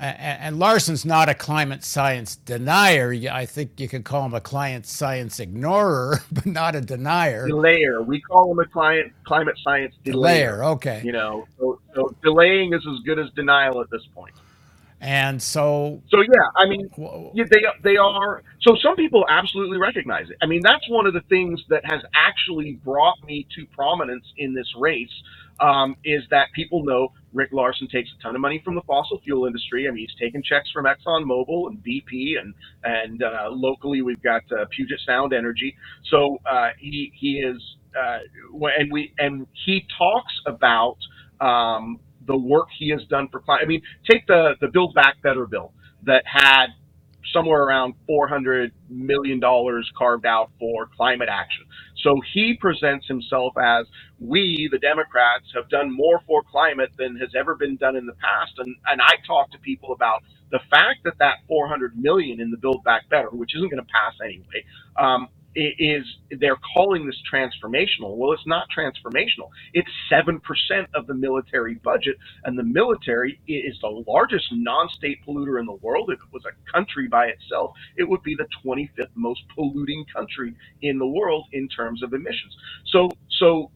Uh, 0.00 0.04
and 0.04 0.58
Larsen's 0.58 1.04
not 1.04 1.28
a 1.28 1.34
climate 1.34 1.84
science 1.84 2.36
denier. 2.36 3.14
I 3.30 3.46
think 3.46 3.78
you 3.78 3.88
could 3.88 4.04
call 4.04 4.26
him 4.26 4.34
a 4.34 4.40
climate 4.40 4.86
science 4.86 5.38
ignorer, 5.38 6.20
but 6.32 6.46
not 6.46 6.74
a 6.74 6.80
denier. 6.80 7.46
Delayer. 7.46 8.04
We 8.04 8.20
call 8.20 8.52
him 8.52 8.58
a 8.58 8.66
client 8.66 9.12
climate 9.24 9.56
science 9.62 9.94
delayer. 10.04 10.58
delayer 10.58 10.72
okay. 10.74 11.02
You 11.04 11.12
know, 11.12 11.46
so, 11.58 11.80
so 11.94 12.14
delaying 12.22 12.74
is 12.74 12.82
as 12.86 13.00
good 13.04 13.18
as 13.18 13.30
denial 13.36 13.80
at 13.80 13.90
this 13.90 14.02
point. 14.14 14.34
And 15.04 15.40
so, 15.42 16.00
so 16.08 16.22
yeah, 16.22 16.48
I 16.56 16.66
mean, 16.66 16.88
yeah, 17.34 17.44
they 17.50 17.60
they 17.82 17.98
are. 17.98 18.42
So 18.62 18.74
some 18.82 18.96
people 18.96 19.26
absolutely 19.28 19.76
recognize 19.76 20.30
it. 20.30 20.38
I 20.40 20.46
mean, 20.46 20.62
that's 20.62 20.88
one 20.88 21.04
of 21.04 21.12
the 21.12 21.20
things 21.28 21.60
that 21.68 21.84
has 21.84 22.00
actually 22.14 22.80
brought 22.82 23.22
me 23.26 23.46
to 23.54 23.66
prominence 23.66 24.24
in 24.38 24.54
this 24.54 24.72
race. 24.78 25.12
Um, 25.60 25.94
is 26.04 26.24
that 26.30 26.48
people 26.52 26.84
know 26.84 27.12
Rick 27.32 27.50
Larsen 27.52 27.86
takes 27.86 28.08
a 28.18 28.22
ton 28.22 28.34
of 28.34 28.40
money 28.40 28.60
from 28.64 28.74
the 28.74 28.80
fossil 28.88 29.20
fuel 29.22 29.46
industry. 29.46 29.86
I 29.86 29.92
mean, 29.92 30.08
he's 30.08 30.18
taken 30.18 30.42
checks 30.42 30.68
from 30.72 30.86
ExxonMobil 30.86 31.68
and 31.68 31.78
BP, 31.84 32.40
and 32.40 32.54
and 32.82 33.22
uh, 33.22 33.50
locally 33.50 34.00
we've 34.00 34.22
got 34.22 34.42
uh, 34.50 34.64
Puget 34.70 34.98
Sound 35.06 35.34
Energy. 35.34 35.76
So 36.10 36.38
uh, 36.50 36.70
he 36.78 37.12
he 37.14 37.40
is, 37.40 37.62
uh, 37.94 38.20
and 38.78 38.90
we 38.90 39.12
and 39.18 39.46
he 39.64 39.86
talks 39.98 40.32
about 40.46 40.96
um, 41.40 42.00
the 42.26 42.36
work 42.36 42.68
he 42.78 42.90
has 42.90 43.04
done 43.04 43.28
for 43.30 43.40
climate. 43.40 43.64
I 43.64 43.68
mean, 43.68 43.82
take 44.10 44.26
the 44.26 44.54
the 44.60 44.68
Build 44.68 44.94
Back 44.94 45.22
Better 45.22 45.46
bill 45.46 45.72
that 46.04 46.24
had 46.26 46.66
somewhere 47.32 47.62
around 47.62 47.94
400 48.06 48.72
million 48.88 49.40
dollars 49.40 49.90
carved 49.96 50.26
out 50.26 50.50
for 50.58 50.88
climate 50.96 51.28
action. 51.30 51.64
So 52.02 52.20
he 52.34 52.56
presents 52.60 53.06
himself 53.08 53.54
as 53.58 53.86
we, 54.20 54.68
the 54.70 54.78
Democrats, 54.78 55.46
have 55.54 55.68
done 55.70 55.94
more 55.94 56.20
for 56.26 56.42
climate 56.42 56.90
than 56.98 57.16
has 57.16 57.30
ever 57.36 57.54
been 57.54 57.76
done 57.76 57.96
in 57.96 58.06
the 58.06 58.14
past. 58.14 58.52
And 58.58 58.76
and 58.86 59.00
I 59.00 59.14
talk 59.26 59.50
to 59.52 59.58
people 59.58 59.92
about 59.92 60.22
the 60.50 60.60
fact 60.70 61.00
that 61.04 61.14
that 61.18 61.38
400 61.48 61.98
million 61.98 62.40
in 62.40 62.50
the 62.50 62.56
Build 62.58 62.84
Back 62.84 63.08
Better, 63.08 63.30
which 63.30 63.54
isn't 63.56 63.70
going 63.70 63.82
to 63.84 63.90
pass 63.92 64.14
anyway, 64.24 64.64
um, 64.98 65.28
is 65.54 66.04
they're 66.38 66.58
calling 66.74 67.06
this 67.06 67.20
transformational. 67.32 68.16
Well, 68.16 68.32
it's 68.32 68.46
not 68.46 68.66
transformational. 68.76 69.50
It's 69.72 69.88
7% 70.10 70.40
of 70.94 71.06
the 71.06 71.14
military 71.14 71.74
budget, 71.76 72.16
and 72.44 72.58
the 72.58 72.64
military 72.64 73.40
is 73.46 73.78
the 73.80 74.04
largest 74.06 74.46
non 74.52 74.88
state 74.88 75.18
polluter 75.26 75.60
in 75.60 75.66
the 75.66 75.74
world. 75.74 76.10
If 76.10 76.18
it 76.20 76.32
was 76.32 76.44
a 76.44 76.72
country 76.72 77.08
by 77.08 77.26
itself, 77.26 77.72
it 77.96 78.08
would 78.08 78.22
be 78.22 78.34
the 78.34 78.46
25th 78.64 79.10
most 79.14 79.42
polluting 79.54 80.04
country 80.14 80.54
in 80.82 80.98
the 80.98 81.06
world 81.06 81.46
in 81.52 81.68
terms 81.68 82.02
of 82.02 82.12
emissions. 82.12 82.56
So, 82.86 83.10
so 83.38 83.70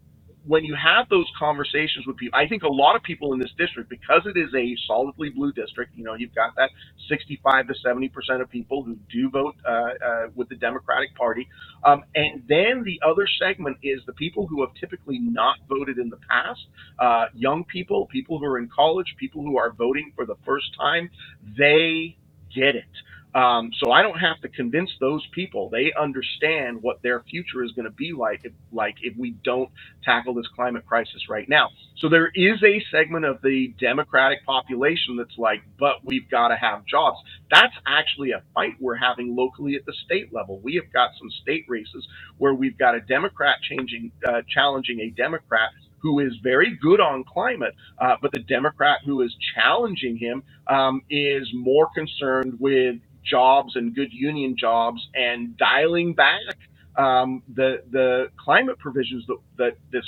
when 0.48 0.64
you 0.64 0.74
have 0.74 1.08
those 1.10 1.26
conversations 1.38 2.06
with 2.06 2.16
people, 2.16 2.38
I 2.38 2.48
think 2.48 2.62
a 2.62 2.68
lot 2.68 2.96
of 2.96 3.02
people 3.02 3.34
in 3.34 3.38
this 3.38 3.52
district, 3.58 3.90
because 3.90 4.22
it 4.24 4.38
is 4.38 4.48
a 4.54 4.74
solidly 4.86 5.28
blue 5.28 5.52
district, 5.52 5.92
you 5.94 6.04
know, 6.04 6.14
you've 6.14 6.34
got 6.34 6.56
that 6.56 6.70
65 7.08 7.68
to 7.68 7.74
70 7.84 8.08
percent 8.08 8.42
of 8.42 8.50
people 8.50 8.82
who 8.82 8.96
do 9.12 9.30
vote 9.30 9.54
uh, 9.66 9.70
uh, 9.70 10.26
with 10.34 10.48
the 10.48 10.56
Democratic 10.56 11.14
Party, 11.14 11.46
um, 11.84 12.02
and 12.14 12.42
then 12.48 12.82
the 12.84 13.00
other 13.06 13.28
segment 13.40 13.76
is 13.82 14.00
the 14.06 14.14
people 14.14 14.46
who 14.46 14.62
have 14.62 14.74
typically 14.80 15.18
not 15.18 15.58
voted 15.68 15.98
in 15.98 16.08
the 16.08 16.18
past, 16.28 16.60
uh, 16.98 17.26
young 17.34 17.64
people, 17.64 18.06
people 18.06 18.38
who 18.38 18.46
are 18.46 18.58
in 18.58 18.68
college, 18.74 19.14
people 19.18 19.42
who 19.42 19.58
are 19.58 19.70
voting 19.70 20.12
for 20.16 20.24
the 20.24 20.36
first 20.46 20.66
time. 20.78 21.10
They 21.58 22.16
get 22.54 22.74
it. 22.74 22.84
Um, 23.38 23.70
so 23.82 23.92
I 23.92 24.02
don't 24.02 24.18
have 24.18 24.40
to 24.42 24.48
convince 24.48 24.90
those 25.00 25.24
people. 25.32 25.70
They 25.70 25.92
understand 26.00 26.82
what 26.82 27.02
their 27.02 27.22
future 27.22 27.62
is 27.62 27.70
going 27.72 27.84
to 27.84 27.92
be 27.92 28.12
like 28.12 28.40
if, 28.44 28.52
like 28.72 28.96
if 29.02 29.16
we 29.16 29.32
don't 29.44 29.70
tackle 30.04 30.34
this 30.34 30.48
climate 30.56 30.86
crisis 30.86 31.28
right 31.30 31.48
now. 31.48 31.70
So 31.98 32.08
there 32.08 32.32
is 32.34 32.62
a 32.64 32.82
segment 32.90 33.26
of 33.26 33.40
the 33.42 33.74
Democratic 33.80 34.44
population 34.44 35.16
that's 35.16 35.38
like, 35.38 35.62
but 35.78 36.04
we've 36.04 36.28
got 36.28 36.48
to 36.48 36.56
have 36.56 36.84
jobs. 36.86 37.18
That's 37.50 37.74
actually 37.86 38.32
a 38.32 38.42
fight 38.54 38.74
we're 38.80 38.96
having 38.96 39.36
locally 39.36 39.76
at 39.76 39.86
the 39.86 39.94
state 40.04 40.32
level. 40.34 40.60
We 40.60 40.74
have 40.74 40.92
got 40.92 41.10
some 41.18 41.30
state 41.42 41.64
races 41.68 42.08
where 42.38 42.54
we've 42.54 42.78
got 42.78 42.96
a 42.96 43.00
Democrat 43.02 43.58
changing, 43.70 44.10
uh, 44.28 44.42
challenging 44.52 45.00
a 45.00 45.10
Democrat 45.10 45.70
who 46.00 46.20
is 46.20 46.32
very 46.42 46.78
good 46.80 47.00
on 47.00 47.24
climate, 47.24 47.74
uh, 48.00 48.16
but 48.22 48.32
the 48.32 48.40
Democrat 48.40 49.00
who 49.04 49.22
is 49.22 49.34
challenging 49.54 50.16
him 50.16 50.42
um, 50.68 51.02
is 51.10 51.48
more 51.54 51.88
concerned 51.94 52.56
with 52.60 52.96
jobs 53.28 53.76
and 53.76 53.94
good 53.94 54.12
union 54.12 54.56
jobs 54.58 55.06
and 55.14 55.56
dialing 55.56 56.14
back 56.14 56.56
um, 56.96 57.42
the 57.54 57.82
the 57.90 58.28
climate 58.42 58.78
provisions 58.78 59.24
that, 59.28 59.38
that 59.58 59.72
this 59.92 60.04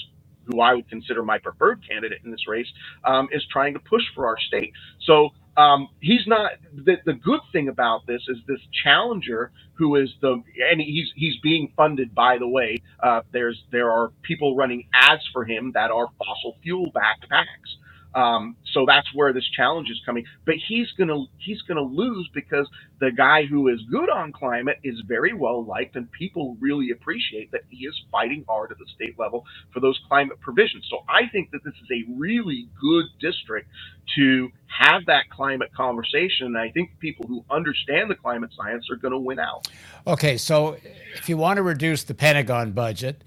who 0.47 0.61
I 0.61 0.75
would 0.75 0.89
consider 0.89 1.23
my 1.23 1.39
preferred 1.39 1.81
candidate 1.89 2.21
in 2.25 2.31
this 2.31 2.49
race 2.49 2.67
um, 3.05 3.29
is 3.33 3.45
trying 3.53 3.75
to 3.75 3.81
push 3.81 4.03
for 4.15 4.27
our 4.27 4.39
state. 4.39 4.73
So 5.07 5.31
um, 5.57 5.89
he's 6.01 6.27
not 6.27 6.53
the, 6.75 6.97
the 7.05 7.13
good 7.13 7.41
thing 7.53 7.69
about 7.69 8.07
this 8.07 8.23
is 8.29 8.39
this 8.49 8.61
challenger 8.85 9.53
who 9.75 9.97
is 9.97 10.11
the 10.21 10.43
and 10.71 10.81
he's 10.81 11.09
he's 11.17 11.37
being 11.43 11.73
funded 11.77 12.15
by 12.15 12.39
the 12.39 12.49
way 12.49 12.79
uh, 13.03 13.23
there's 13.33 13.63
there 13.73 13.91
are 13.91 14.11
people 14.23 14.57
running 14.57 14.89
ads 14.93 15.23
for 15.33 15.45
him 15.45 15.73
that 15.75 15.91
are 15.91 16.09
fossil 16.19 16.57
fuel 16.63 16.91
backed 16.95 17.27
PACs 17.31 17.77
um, 18.15 18.57
so 18.73 18.85
that's 18.87 19.07
where 19.15 19.33
this 19.33 19.49
challenge 19.57 19.89
is 19.91 20.01
coming. 20.05 20.25
But 20.45 20.57
he's 20.69 20.91
gonna 20.99 21.25
he's 21.39 21.63
gonna 21.63 21.83
lose 21.83 22.29
because 22.35 22.69
the 23.01 23.11
guy 23.11 23.47
who 23.47 23.69
is 23.69 23.81
good 23.91 24.11
on 24.11 24.33
climate 24.33 24.79
is 24.83 25.01
very 25.07 25.33
well 25.33 25.65
liked, 25.65 25.97
and 25.97 26.11
people 26.11 26.57
really 26.61 26.91
appreciate 26.91 27.53
that 27.53 27.63
he 27.69 27.87
is 27.87 27.95
fighting 28.11 28.45
hard 28.49 28.73
at 28.73 28.79
the 28.79 28.87
state 28.95 29.19
level 29.19 29.45
for 29.73 29.81
those 29.81 29.99
climate 30.09 30.41
provisions. 30.41 30.87
So 30.91 31.05
I 31.09 31.29
think 31.31 31.51
that 31.53 31.63
this 31.65 31.75
is 31.75 31.89
a 31.91 32.13
really 32.17 32.69
good 32.81 33.07
district 33.21 33.69
to 34.17 34.51
have 34.67 35.07
that 35.07 35.31
climate 35.31 35.71
conversation. 35.77 36.47
And 36.47 36.59
I 36.59 36.71
think 36.71 36.99
people 36.99 37.27
who 37.27 37.45
understand 37.51 38.11
the 38.11 38.15
climate 38.15 38.51
science 38.57 38.89
are 38.91 38.97
going 38.97 39.13
to 39.13 39.19
win 39.19 39.39
out. 39.39 39.69
Okay, 40.07 40.37
so 40.37 40.77
if 41.15 41.29
you 41.29 41.37
want 41.37 41.59
to 41.59 41.63
reduce 41.63 42.05
the 42.05 42.15
Pentagon 42.15 42.73
budget. 42.73 43.23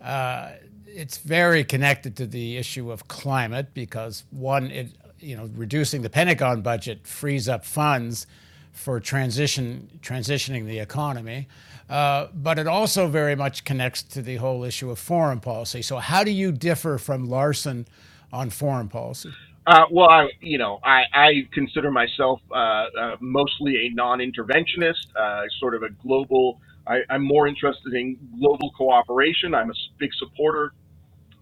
Uh, 0.00 0.52
it's 0.94 1.18
very 1.18 1.64
connected 1.64 2.16
to 2.16 2.26
the 2.26 2.56
issue 2.56 2.90
of 2.90 3.08
climate 3.08 3.74
because 3.74 4.24
one, 4.30 4.70
it 4.70 4.88
you 5.22 5.36
know, 5.36 5.48
reducing 5.54 6.02
the 6.02 6.10
Pentagon 6.10 6.62
budget 6.62 7.06
frees 7.06 7.48
up 7.48 7.64
funds 7.64 8.26
for 8.72 8.98
transition 9.00 10.00
transitioning 10.02 10.66
the 10.66 10.78
economy, 10.78 11.46
uh, 11.88 12.26
but 12.34 12.58
it 12.58 12.66
also 12.66 13.06
very 13.06 13.36
much 13.36 13.64
connects 13.64 14.02
to 14.02 14.22
the 14.22 14.36
whole 14.36 14.64
issue 14.64 14.90
of 14.90 14.98
foreign 14.98 15.40
policy. 15.40 15.82
So, 15.82 15.98
how 15.98 16.24
do 16.24 16.30
you 16.30 16.52
differ 16.52 16.98
from 16.98 17.28
Larsen 17.28 17.86
on 18.32 18.50
foreign 18.50 18.88
policy? 18.88 19.30
Uh, 19.66 19.84
well, 19.92 20.08
I, 20.08 20.28
you 20.40 20.58
know, 20.58 20.80
I, 20.82 21.02
I 21.12 21.48
consider 21.52 21.90
myself 21.92 22.40
uh, 22.50 22.54
uh 22.54 23.16
mostly 23.20 23.86
a 23.86 23.94
non-interventionist, 23.94 25.14
uh, 25.14 25.42
sort 25.60 25.74
of 25.74 25.82
a 25.82 25.90
global. 26.02 26.60
I, 26.84 27.02
I'm 27.10 27.22
more 27.22 27.46
interested 27.46 27.94
in 27.94 28.18
global 28.40 28.72
cooperation. 28.76 29.54
I'm 29.54 29.70
a 29.70 29.74
big 29.98 30.10
supporter 30.14 30.72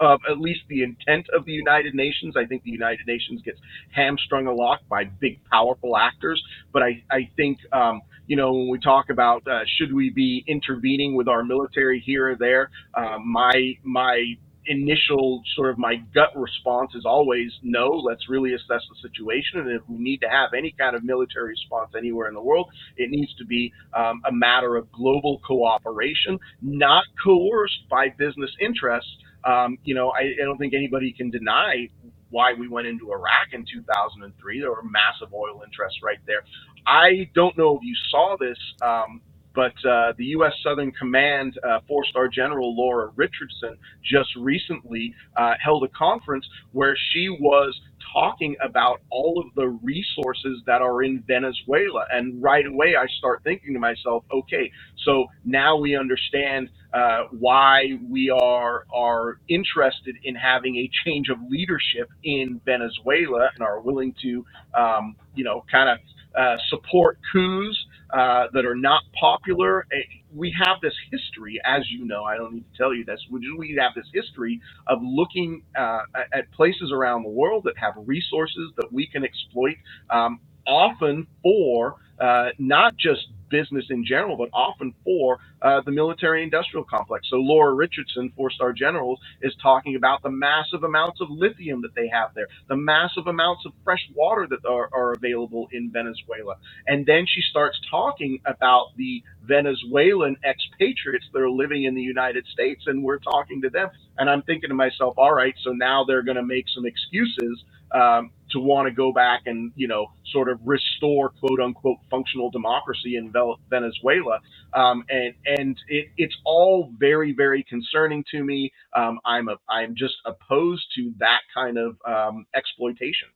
of 0.00 0.20
at 0.28 0.40
least 0.40 0.60
the 0.68 0.82
intent 0.82 1.26
of 1.36 1.44
the 1.44 1.52
United 1.52 1.94
Nations. 1.94 2.34
I 2.36 2.46
think 2.46 2.62
the 2.64 2.70
United 2.70 3.06
Nations 3.06 3.42
gets 3.42 3.58
hamstrung 3.92 4.46
a 4.46 4.54
lot 4.54 4.80
by 4.88 5.04
big, 5.04 5.40
powerful 5.50 5.96
actors. 5.96 6.42
But 6.72 6.82
I, 6.82 7.02
I 7.10 7.28
think, 7.36 7.58
um, 7.72 8.00
you 8.26 8.36
know, 8.36 8.52
when 8.52 8.68
we 8.68 8.78
talk 8.80 9.10
about 9.10 9.46
uh, 9.46 9.60
should 9.78 9.92
we 9.92 10.10
be 10.10 10.44
intervening 10.46 11.14
with 11.14 11.28
our 11.28 11.44
military 11.44 12.00
here 12.04 12.30
or 12.30 12.36
there, 12.36 12.70
uh, 12.94 13.18
my 13.18 13.74
my 13.84 14.24
initial 14.66 15.42
sort 15.56 15.70
of 15.70 15.78
my 15.78 15.96
gut 16.14 16.30
response 16.36 16.94
is 16.94 17.04
always 17.06 17.50
no 17.62 17.88
let's 17.88 18.28
really 18.28 18.52
assess 18.54 18.82
the 18.90 19.08
situation 19.08 19.58
and 19.60 19.70
if 19.70 19.82
we 19.88 19.96
need 19.98 20.18
to 20.18 20.28
have 20.28 20.50
any 20.56 20.74
kind 20.78 20.94
of 20.94 21.02
military 21.02 21.50
response 21.50 21.90
anywhere 21.96 22.28
in 22.28 22.34
the 22.34 22.42
world 22.42 22.68
it 22.96 23.08
needs 23.10 23.34
to 23.36 23.44
be 23.46 23.72
um, 23.96 24.20
a 24.26 24.32
matter 24.32 24.76
of 24.76 24.90
global 24.92 25.40
cooperation 25.46 26.38
not 26.60 27.04
coerced 27.24 27.88
by 27.88 28.08
business 28.18 28.50
interests 28.60 29.10
um, 29.44 29.78
you 29.84 29.94
know, 29.94 30.10
I, 30.10 30.20
I 30.40 30.44
don't 30.44 30.58
think 30.58 30.74
anybody 30.74 31.12
can 31.12 31.30
deny 31.30 31.88
why 32.30 32.54
we 32.54 32.68
went 32.68 32.86
into 32.86 33.12
Iraq 33.12 33.52
in 33.52 33.64
2003. 33.70 34.60
There 34.60 34.70
were 34.70 34.82
massive 34.82 35.34
oil 35.34 35.62
interests 35.64 36.00
right 36.02 36.18
there. 36.26 36.42
I 36.86 37.28
don't 37.34 37.56
know 37.58 37.76
if 37.76 37.82
you 37.82 37.94
saw 38.10 38.36
this, 38.38 38.58
um, 38.82 39.20
but 39.54 39.72
uh, 39.84 40.12
the 40.16 40.26
U.S. 40.26 40.52
Southern 40.62 40.92
Command 40.92 41.58
uh, 41.68 41.80
four 41.88 42.04
star 42.04 42.28
general 42.28 42.76
Laura 42.76 43.10
Richardson 43.16 43.76
just 44.04 44.30
recently 44.36 45.14
uh, 45.36 45.54
held 45.62 45.84
a 45.84 45.88
conference 45.88 46.46
where 46.72 46.96
she 47.12 47.28
was 47.28 47.78
talking 48.12 48.56
about 48.62 49.00
all 49.10 49.42
of 49.44 49.54
the 49.54 49.68
resources 49.82 50.62
that 50.66 50.82
are 50.82 51.02
in 51.02 51.22
Venezuela. 51.26 52.04
And 52.12 52.42
right 52.42 52.66
away, 52.66 52.94
I 52.96 53.06
start 53.18 53.42
thinking 53.44 53.74
to 53.74 53.80
myself, 53.80 54.24
okay, 54.32 54.70
so 55.04 55.26
now 55.44 55.76
we 55.76 55.96
understand 55.96 56.70
uh, 56.92 57.24
why 57.30 57.98
we 58.08 58.30
are 58.30 58.84
are 58.92 59.38
interested 59.48 60.16
in 60.24 60.34
having 60.34 60.76
a 60.76 60.90
change 61.04 61.28
of 61.28 61.38
leadership 61.48 62.08
in 62.24 62.60
Venezuela 62.64 63.50
and 63.54 63.62
are 63.62 63.80
willing 63.80 64.14
to, 64.22 64.44
um, 64.74 65.16
you 65.34 65.44
know, 65.44 65.64
kind 65.70 65.88
of 65.88 65.98
uh, 66.36 66.56
support 66.68 67.18
coups 67.32 67.86
uh, 68.12 68.46
that 68.52 68.64
are 68.64 68.74
not 68.74 69.02
popular. 69.18 69.86
Eh, 69.92 69.96
we 70.34 70.54
have 70.64 70.80
this 70.82 70.94
history, 71.10 71.60
as 71.64 71.82
you 71.90 72.04
know, 72.04 72.24
I 72.24 72.36
don't 72.36 72.54
need 72.54 72.64
to 72.72 72.78
tell 72.78 72.94
you 72.94 73.04
this, 73.04 73.20
we 73.30 73.76
have 73.80 73.92
this 73.94 74.06
history 74.12 74.60
of 74.86 74.98
looking 75.02 75.62
uh, 75.78 76.00
at 76.32 76.50
places 76.52 76.92
around 76.92 77.24
the 77.24 77.30
world 77.30 77.64
that 77.64 77.76
have 77.78 77.94
resources 77.96 78.72
that 78.76 78.92
we 78.92 79.06
can 79.06 79.24
exploit, 79.24 79.76
um, 80.10 80.40
often 80.66 81.26
for 81.42 81.96
uh, 82.20 82.50
not 82.58 82.96
just 82.96 83.28
business 83.50 83.86
in 83.90 84.04
general, 84.04 84.36
but 84.36 84.48
often 84.52 84.94
for 85.04 85.38
uh, 85.62 85.80
the 85.84 85.90
military 85.90 86.42
industrial 86.42 86.84
complex. 86.84 87.28
So 87.28 87.36
Laura 87.36 87.74
Richardson, 87.74 88.32
four 88.36 88.50
star 88.50 88.72
generals, 88.72 89.18
is 89.42 89.54
talking 89.62 89.96
about 89.96 90.22
the 90.22 90.30
massive 90.30 90.84
amounts 90.84 91.20
of 91.20 91.28
lithium 91.30 91.82
that 91.82 91.94
they 91.94 92.08
have 92.08 92.30
there, 92.34 92.46
the 92.68 92.76
massive 92.76 93.26
amounts 93.26 93.66
of 93.66 93.72
fresh 93.84 94.08
water 94.14 94.46
that 94.48 94.64
are, 94.68 94.88
are 94.92 95.12
available 95.12 95.68
in 95.72 95.90
Venezuela. 95.90 96.56
And 96.86 97.04
then 97.04 97.26
she 97.26 97.42
starts 97.50 97.78
talking 97.90 98.40
about 98.46 98.96
the 98.96 99.22
Venezuelan 99.42 100.36
expatriates 100.44 101.26
that 101.32 101.40
are 101.40 101.50
living 101.50 101.84
in 101.84 101.94
the 101.94 102.02
United 102.02 102.46
States, 102.46 102.84
and 102.86 103.02
we're 103.02 103.18
talking 103.18 103.60
to 103.62 103.70
them. 103.70 103.90
And 104.18 104.30
I'm 104.30 104.42
thinking 104.42 104.68
to 104.68 104.74
myself, 104.74 105.14
all 105.16 105.34
right, 105.34 105.54
so 105.62 105.72
now 105.72 106.04
they're 106.04 106.22
going 106.22 106.36
to 106.36 106.42
make 106.42 106.66
some 106.74 106.86
excuses 106.86 107.64
um, 107.92 108.30
to 108.52 108.60
want 108.60 108.88
to 108.88 108.94
go 108.94 109.12
back 109.12 109.42
and 109.46 109.72
you 109.76 109.88
know 109.88 110.06
sort 110.32 110.48
of 110.48 110.58
restore 110.64 111.30
quote 111.30 111.60
unquote 111.60 111.98
functional 112.10 112.50
democracy 112.50 113.16
in 113.16 113.32
Venezuela, 113.70 114.40
um, 114.74 115.04
and 115.08 115.34
and 115.46 115.76
it, 115.88 116.08
it's 116.16 116.36
all 116.44 116.92
very 116.98 117.32
very 117.32 117.64
concerning 117.64 118.24
to 118.30 118.42
me. 118.44 118.72
Um, 118.96 119.18
I'm 119.24 119.48
a, 119.48 119.56
I'm 119.68 119.94
just 119.96 120.14
opposed 120.24 120.86
to 120.96 121.12
that 121.18 121.40
kind 121.54 121.78
of 121.78 121.96
um, 122.06 122.46
exploitation. 122.54 123.28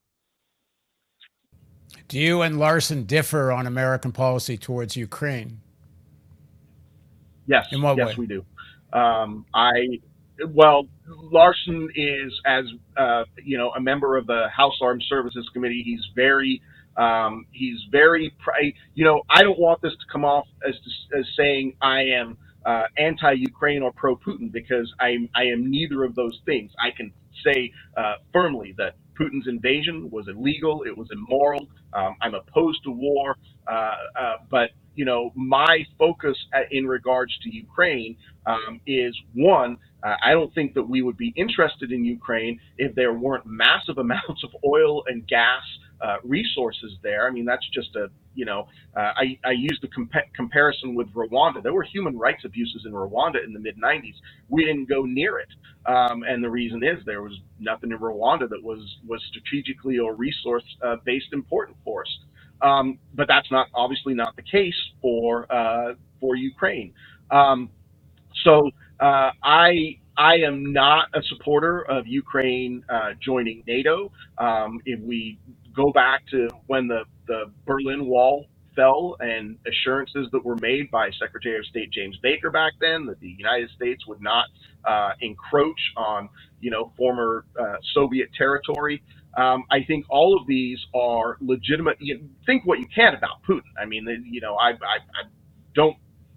Do 2.09 2.19
you 2.19 2.43
and 2.43 2.59
Larsen 2.59 3.05
differ 3.05 3.51
on 3.51 3.67
American 3.67 4.13
policy 4.13 4.57
towards 4.59 4.97
Ukraine? 4.97 5.61
Yes, 7.47 7.67
In 7.73 7.83
yes, 7.83 7.97
way? 7.97 8.15
we 8.19 8.27
do. 8.27 8.45
Um, 8.93 9.45
I 9.55 10.01
well, 10.49 10.89
Larsen 11.07 11.89
is, 11.95 12.33
as 12.47 12.65
uh, 12.97 13.25
you 13.43 13.59
know, 13.59 13.71
a 13.71 13.81
member 13.81 14.17
of 14.17 14.27
the 14.27 14.47
House 14.55 14.79
Armed 14.83 15.05
Services 15.09 15.49
Committee. 15.53 15.83
He's 15.85 16.05
very, 16.15 16.63
um, 16.97 17.47
he's 17.53 17.79
very, 17.91 18.35
you 18.95 19.05
know, 19.05 19.23
I 19.31 19.43
don't 19.43 19.59
want 19.59 19.83
this 19.83 19.93
to 19.93 20.07
come 20.13 20.25
off 20.25 20.47
as 20.67 20.75
as 21.19 21.25
saying 21.37 21.75
I 21.81 22.03
am 22.03 22.37
uh, 22.67 22.85
anti-Ukraine 22.97 23.83
or 23.83 23.93
pro-Putin 23.93 24.51
because 24.53 24.93
I 25.01 25.17
I 25.35 25.45
am 25.45 25.71
neither 25.71 26.05
of 26.05 26.15
those 26.15 26.41
things. 26.47 26.73
I 26.81 26.91
can 26.97 27.13
say 27.45 27.73
uh, 27.97 28.15
firmly 28.33 28.75
that 28.79 28.97
Putin's 29.19 29.47
invasion 29.47 30.11
was 30.11 30.27
illegal. 30.29 30.83
It 30.87 30.97
was 30.97 31.09
immoral. 31.13 31.69
Um, 31.93 32.17
I'm 32.21 32.35
opposed 32.35 32.83
to 32.85 32.91
war, 32.91 33.37
uh, 33.71 33.73
uh, 33.73 34.37
but 34.51 34.71
you 34.95 35.05
know 35.05 35.31
my 35.35 35.85
focus 35.99 36.37
at, 36.53 36.73
in 36.73 36.87
regards 36.87 37.37
to 37.43 37.55
Ukraine 37.55 38.17
um, 38.47 38.81
is 38.87 39.17
one. 39.35 39.77
Uh, 40.05 40.17
I 40.25 40.33
don't 40.33 40.55
think 40.55 40.75
that 40.75 40.85
we 40.85 41.03
would 41.03 41.17
be 41.17 41.33
interested 41.37 41.93
in 41.93 42.05
Ukraine 42.05 42.61
if 42.79 42.95
there 42.95 43.15
weren't 43.15 43.47
massive 43.47 43.99
amounts 44.07 44.45
of 44.45 44.51
oil 44.67 45.05
and 45.09 45.27
gas 45.29 45.63
uh, 46.03 46.17
resources 46.25 46.93
there. 47.03 47.29
I 47.29 47.33
mean, 47.33 47.47
that's 47.47 47.69
just 47.75 47.97
a 47.97 48.09
you 48.35 48.45
know, 48.45 48.69
uh, 48.97 49.13
I, 49.17 49.39
I 49.45 49.53
used 49.53 49.83
the 49.83 49.89
compa- 49.89 50.33
comparison 50.35 50.95
with 50.95 51.09
Rwanda. 51.15 51.63
There 51.63 51.73
were 51.73 51.83
human 51.85 52.19
rights 52.19 52.45
abuses 52.45 52.85
in 52.87 52.93
Rwanda 52.93 53.45
in 53.45 53.53
the 53.53 53.61
mid 53.61 53.77
90s. 53.79 54.15
We 54.49 54.65
didn't 54.65 54.89
go 54.89 55.05
near 55.05 55.39
it, 55.39 55.49
um, 55.87 56.23
and 56.25 56.43
the 56.43 56.51
reason 56.51 56.83
is 56.85 57.05
there 57.07 57.23
was 57.23 57.39
nothing 57.59 57.93
in 57.93 57.99
Rwanda 57.99 58.49
that 58.51 58.63
was 58.63 58.81
was 59.07 59.23
strategically 59.31 59.99
or 59.99 60.15
resource 60.15 60.65
uh, 60.85 60.97
based 61.05 61.33
important 61.33 61.77
for 61.85 62.03
us. 62.03 62.19
Um, 62.63 62.99
but 63.15 63.29
that's 63.29 63.51
not 63.51 63.69
obviously 63.75 64.15
not 64.15 64.37
the 64.37 64.43
case 64.43 64.77
for 65.03 65.51
uh, 65.53 65.95
for 66.21 66.37
Ukraine. 66.37 66.93
Um, 67.31 67.71
so 68.45 68.71
uh, 69.01 69.31
I 69.43 69.99
I 70.17 70.37
am 70.37 70.73
not 70.73 71.09
a 71.15 71.23
supporter 71.23 71.83
of 71.83 72.07
Ukraine 72.07 72.85
uh, 72.89 73.11
joining 73.21 73.65
NATO. 73.67 74.13
Um, 74.39 74.81
if 74.87 75.01
we 75.01 75.39
go 75.75 75.91
back 75.93 76.23
to 76.31 76.49
when 76.67 76.87
the, 76.87 77.05
the 77.27 77.51
Berlin 77.67 78.07
Wall 78.07 78.47
fell 78.77 79.17
and 79.21 79.57
assurances 79.67 80.29
that 80.33 80.45
were 80.45 80.57
made 80.57 80.91
by 80.91 81.11
Secretary 81.21 81.59
of 81.59 81.67
State 81.67 81.91
James 81.91 82.17
Baker 82.23 82.51
back 82.51 82.73
then 82.81 83.07
that 83.07 83.21
the 83.21 83.29
United 83.29 83.71
States 83.71 84.07
would 84.07 84.21
not 84.21 84.47
uh, 84.85 85.11
encroach 85.21 85.81
on, 85.97 86.29
you 86.61 86.71
know, 86.71 86.93
former 86.97 87.45
uh, 87.61 87.77
Soviet 87.93 88.29
territory. 88.37 89.03
Um, 89.37 89.65
I 89.71 89.83
think 89.85 90.07
all 90.11 90.39
of 90.41 90.47
these 90.47 90.79
are 90.95 91.39
legitimate. 91.41 91.97
You 92.01 92.29
think 92.47 92.67
what 92.67 92.79
you 92.79 92.87
can 92.87 93.15
about 93.15 93.43
Putin. 93.49 93.63
I 93.81 93.85
mean, 93.85 94.07
you 94.31 94.41
know, 94.41 94.55
I, 94.55 94.71
I, 94.71 94.99
I 95.15 95.23
don't 95.75 95.97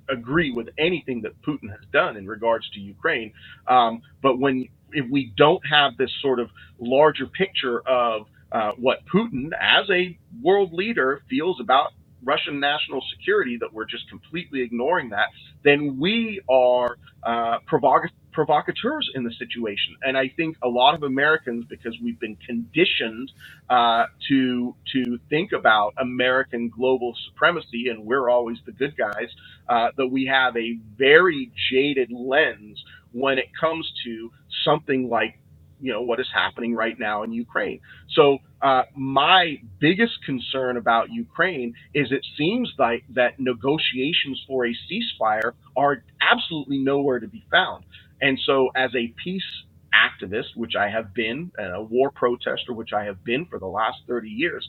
agree 0.10 0.52
with 0.52 0.70
anything 0.78 1.22
that 1.24 1.42
Putin 1.42 1.70
has 1.70 1.86
done 1.92 2.18
in 2.18 2.28
regards 2.28 2.70
to 2.72 2.80
Ukraine. 2.80 3.34
Um, 3.68 4.02
but 4.22 4.40
when 4.40 4.68
if 4.92 5.06
we 5.12 5.34
don't 5.38 5.62
have 5.70 5.98
this 5.98 6.12
sort 6.22 6.40
of 6.40 6.50
larger 6.80 7.28
picture 7.28 7.82
of 7.88 8.28
uh, 8.52 8.72
what 8.78 9.00
Putin, 9.14 9.50
as 9.60 9.90
a 9.90 10.18
world 10.42 10.74
leader, 10.74 11.22
feels 11.30 11.60
about 11.60 11.92
Russian 12.24 12.60
national 12.60 13.02
security, 13.16 13.58
that 13.60 13.74
we're 13.74 13.86
just 13.86 14.10
completely 14.10 14.62
ignoring 14.62 15.10
that, 15.10 15.28
then 15.64 16.00
we 16.00 16.42
are 16.50 16.98
uh, 17.24 17.60
provoc- 17.70 18.10
provocateurs 18.38 19.10
in 19.16 19.24
the 19.24 19.32
situation. 19.32 19.96
And 20.04 20.16
I 20.16 20.28
think 20.38 20.58
a 20.64 20.68
lot 20.68 20.94
of 20.94 21.02
Americans, 21.02 21.66
because 21.68 21.96
we've 22.04 22.20
been 22.20 22.36
conditioned 22.36 23.32
uh, 23.68 24.06
to 24.30 24.76
to 24.94 25.18
think 25.28 25.54
about 25.54 25.96
American 25.98 26.70
global 26.70 27.16
supremacy, 27.26 27.88
and 27.90 28.06
we're 28.06 28.30
always 28.30 28.60
the 28.68 28.74
good 28.74 28.96
guys, 28.96 29.30
uh, 29.68 29.88
that 29.98 30.06
we 30.10 30.28
have 30.28 30.56
a 30.56 30.78
very 30.96 31.52
jaded 31.72 32.12
lens 32.12 32.78
when 33.12 33.40
it 33.40 33.48
comes 33.60 33.92
to 34.06 34.32
something 34.64 35.10
like 35.10 35.40
you 35.82 35.92
know 35.92 36.04
what 36.04 36.20
is 36.20 36.28
happening 36.32 36.76
right 36.76 37.00
now 37.00 37.24
in 37.24 37.32
Ukraine. 37.32 37.80
So 38.14 38.38
uh, 38.62 38.84
my 38.96 39.58
biggest 39.80 40.24
concern 40.26 40.78
about 40.78 41.10
Ukraine 41.12 41.74
is 41.96 42.12
it 42.12 42.26
seems 42.38 42.72
like 42.78 43.04
that 43.16 43.40
negotiations 43.40 44.44
for 44.48 44.68
a 44.68 44.76
ceasefire 44.86 45.54
are 45.76 46.04
absolutely 46.22 46.78
nowhere 46.80 47.20
to 47.20 47.28
be 47.28 47.44
found. 47.50 47.84
And 48.22 48.40
so, 48.46 48.70
as 48.76 48.92
a 48.96 49.14
peace 49.24 49.44
activist, 49.94 50.56
which 50.56 50.74
I 50.76 50.90
have 50.90 51.14
been, 51.14 51.52
and 51.58 51.76
a 51.76 51.82
war 51.82 52.12
protester, 52.12 52.74
which 52.74 52.94
I 52.94 53.06
have 53.06 53.24
been 53.24 53.46
for 53.46 53.60
the 53.60 53.68
last 53.68 53.98
30 54.08 54.30
years, 54.30 54.68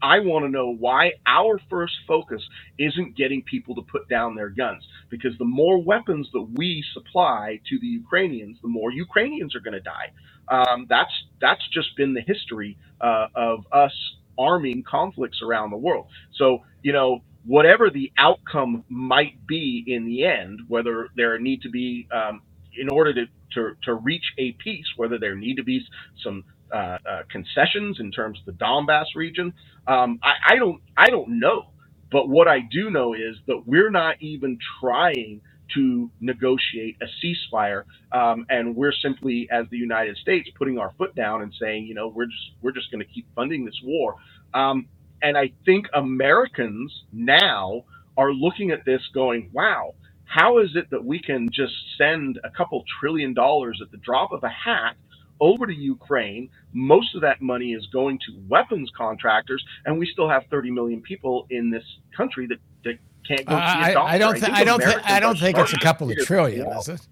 I 0.00 0.20
want 0.20 0.44
to 0.44 0.48
know 0.48 0.74
why 0.74 1.12
our 1.26 1.60
first 1.68 1.94
focus 2.06 2.42
isn't 2.78 3.16
getting 3.16 3.42
people 3.42 3.74
to 3.74 3.82
put 3.82 4.08
down 4.08 4.34
their 4.34 4.50
guns. 4.50 4.86
Because 5.10 5.36
the 5.38 5.44
more 5.44 5.82
weapons 5.82 6.28
that 6.32 6.48
we 6.54 6.84
supply 6.92 7.60
to 7.68 7.78
the 7.80 7.86
Ukrainians, 7.86 8.58
the 8.62 8.68
more 8.68 8.92
Ukrainians 8.92 9.54
are 9.56 9.60
going 9.60 9.74
to 9.74 9.80
die. 9.80 10.12
Um, 10.48 10.86
that's 10.88 11.12
that's 11.40 11.66
just 11.72 11.96
been 11.96 12.14
the 12.14 12.20
history 12.20 12.78
uh, 13.00 13.26
of 13.34 13.66
us 13.72 13.92
arming 14.38 14.84
conflicts 14.88 15.40
around 15.42 15.70
the 15.70 15.76
world. 15.76 16.06
So 16.36 16.60
you 16.82 16.92
know 16.92 17.22
whatever 17.44 17.90
the 17.90 18.12
outcome 18.18 18.84
might 18.88 19.46
be 19.46 19.82
in 19.86 20.04
the 20.04 20.24
end, 20.24 20.60
whether 20.68 21.08
there 21.16 21.38
need 21.38 21.62
to 21.62 21.70
be 21.70 22.06
um, 22.12 22.42
in 22.76 22.88
order 22.90 23.12
to, 23.14 23.26
to, 23.54 23.74
to 23.84 23.94
reach 23.94 24.32
a 24.38 24.52
peace, 24.52 24.86
whether 24.96 25.18
there 25.18 25.34
need 25.36 25.56
to 25.56 25.64
be 25.64 25.80
some 26.22 26.44
uh, 26.72 26.98
uh, 27.08 27.22
concessions 27.30 27.98
in 28.00 28.10
terms 28.12 28.38
of 28.40 28.46
the 28.46 28.64
Donbass 28.64 29.06
region, 29.16 29.52
um, 29.86 30.20
I, 30.22 30.54
I 30.54 30.56
don't 30.56 30.82
I 30.96 31.10
don't 31.10 31.40
know. 31.40 31.70
But 32.10 32.28
what 32.28 32.48
I 32.48 32.60
do 32.60 32.90
know 32.90 33.14
is 33.14 33.36
that 33.46 33.62
we're 33.66 33.90
not 33.90 34.16
even 34.20 34.58
trying 34.80 35.40
to 35.74 36.10
negotiate 36.20 36.96
a 37.02 37.06
ceasefire, 37.22 37.84
um, 38.12 38.46
and 38.48 38.74
we're 38.76 38.92
simply, 38.92 39.48
as 39.52 39.66
the 39.70 39.76
United 39.76 40.16
States, 40.16 40.48
putting 40.56 40.78
our 40.78 40.92
foot 40.98 41.14
down 41.14 41.42
and 41.42 41.52
saying, 41.60 41.86
you 41.86 41.94
know, 41.94 42.08
we're 42.08 42.26
just 42.26 42.50
we're 42.62 42.72
just 42.72 42.90
going 42.90 43.04
to 43.04 43.12
keep 43.12 43.26
funding 43.34 43.64
this 43.64 43.78
war. 43.84 44.16
Um, 44.54 44.88
and 45.22 45.36
I 45.36 45.52
think 45.64 45.86
Americans 45.94 46.92
now 47.12 47.84
are 48.16 48.32
looking 48.32 48.70
at 48.70 48.84
this, 48.84 49.02
going, 49.14 49.50
wow. 49.52 49.94
How 50.28 50.58
is 50.58 50.70
it 50.74 50.90
that 50.90 51.04
we 51.04 51.20
can 51.20 51.48
just 51.50 51.72
send 51.96 52.38
a 52.44 52.50
couple 52.50 52.84
trillion 53.00 53.34
dollars 53.34 53.80
at 53.82 53.90
the 53.90 53.96
drop 53.96 54.32
of 54.32 54.44
a 54.44 54.48
hat 54.48 54.96
over 55.40 55.66
to 55.66 55.74
Ukraine. 55.74 56.50
Most 56.72 57.14
of 57.14 57.22
that 57.22 57.40
money 57.40 57.72
is 57.72 57.86
going 57.86 58.18
to 58.26 58.40
weapons 58.48 58.90
contractors, 58.96 59.64
and 59.84 59.98
we 59.98 60.06
still 60.06 60.28
have 60.28 60.44
30 60.50 60.70
million 60.70 61.00
people 61.00 61.46
in 61.50 61.70
this 61.70 61.84
country 62.16 62.46
that, 62.46 62.58
that 62.84 62.98
can't 63.26 63.46
go 63.46 63.54
uh, 63.54 63.84
see 63.84 63.90
a 63.90 63.94
doctor. 63.94 63.98
I, 63.98 64.14
I 64.14 64.18
don't. 64.18 64.34
Th- 64.34 64.52
I, 64.52 64.64
don't. 64.64 64.80
Th- 64.80 64.98
I 65.04 65.20
don't 65.20 65.38
think 65.38 65.58
it's 65.58 65.72
a 65.72 65.78
couple 65.78 66.10
of 66.10 66.18
trillion, 66.18 66.66
is 66.72 66.88
it? 66.88 67.08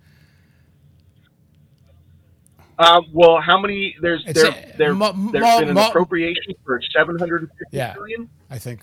Uh, 2.78 3.00
well, 3.12 3.40
how 3.40 3.58
many? 3.58 3.96
There's 4.00 4.24
there, 4.24 4.72
there, 4.76 4.94
mo- 4.94 5.12
there's 5.32 5.42
mo- 5.42 5.60
been 5.60 5.68
an 5.70 5.74
mo- 5.74 5.88
appropriation 5.88 6.54
for 6.64 6.80
750 6.94 7.48
yeah, 7.72 7.94
billion. 7.94 8.28
I 8.50 8.58
think. 8.58 8.80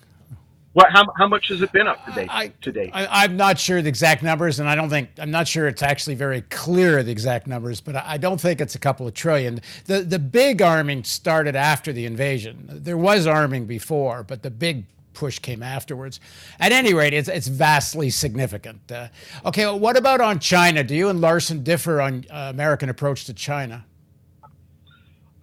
What? 0.73 0.91
How, 0.91 1.05
how 1.15 1.27
much 1.27 1.49
has 1.49 1.61
it 1.61 1.71
been 1.71 1.87
up 1.87 2.03
to 2.05 2.11
date? 2.11 2.29
I, 2.31 2.47
date? 2.47 2.89
I, 2.93 3.25
am 3.25 3.37
not 3.37 3.59
sure 3.59 3.81
the 3.81 3.89
exact 3.89 4.23
numbers, 4.23 4.59
and 4.59 4.67
I 4.67 4.73
don't 4.73 4.89
think 4.89 5.09
I'm 5.19 5.29
not 5.29 5.47
sure 5.47 5.67
it's 5.67 5.83
actually 5.83 6.15
very 6.15 6.41
clear 6.41 7.03
the 7.03 7.11
exact 7.11 7.45
numbers, 7.45 7.79
but 7.79 7.95
I, 7.95 8.03
I 8.13 8.17
don't 8.17 8.41
think 8.41 8.59
it's 8.59 8.73
a 8.73 8.79
couple 8.79 9.07
of 9.07 9.13
trillion. 9.13 9.61
The 9.85 10.01
the 10.01 10.19
big 10.19 10.61
arming 10.61 11.03
started 11.03 11.55
after 11.55 11.93
the 11.93 12.05
invasion. 12.07 12.67
There 12.69 12.97
was 12.97 13.27
arming 13.27 13.65
before, 13.65 14.23
but 14.23 14.41
the 14.41 14.49
big 14.49 14.85
push 15.13 15.39
came 15.39 15.61
afterwards. 15.61 16.19
At 16.59 16.71
any 16.71 16.93
rate, 16.93 17.13
it's, 17.13 17.29
it's 17.29 17.47
vastly 17.47 18.09
significant. 18.09 18.91
Uh, 18.91 19.09
okay, 19.45 19.65
well, 19.65 19.79
what 19.79 19.95
about 19.95 20.21
on 20.21 20.39
China? 20.39 20.83
Do 20.83 20.95
you 20.95 21.09
and 21.09 21.21
Larsen 21.21 21.63
differ 21.63 22.01
on 22.01 22.25
uh, 22.31 22.49
American 22.49 22.89
approach 22.89 23.25
to 23.25 23.33
China? 23.33 23.85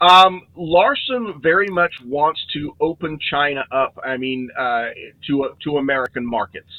Um, 0.01 0.47
Larsen 0.57 1.41
very 1.43 1.69
much 1.69 1.93
wants 2.05 2.45
to 2.55 2.75
open 2.81 3.19
China 3.31 3.65
up. 3.71 3.99
I 4.03 4.17
mean, 4.17 4.49
uh, 4.59 4.89
to 5.27 5.51
to 5.65 5.77
American 5.77 6.25
markets. 6.27 6.71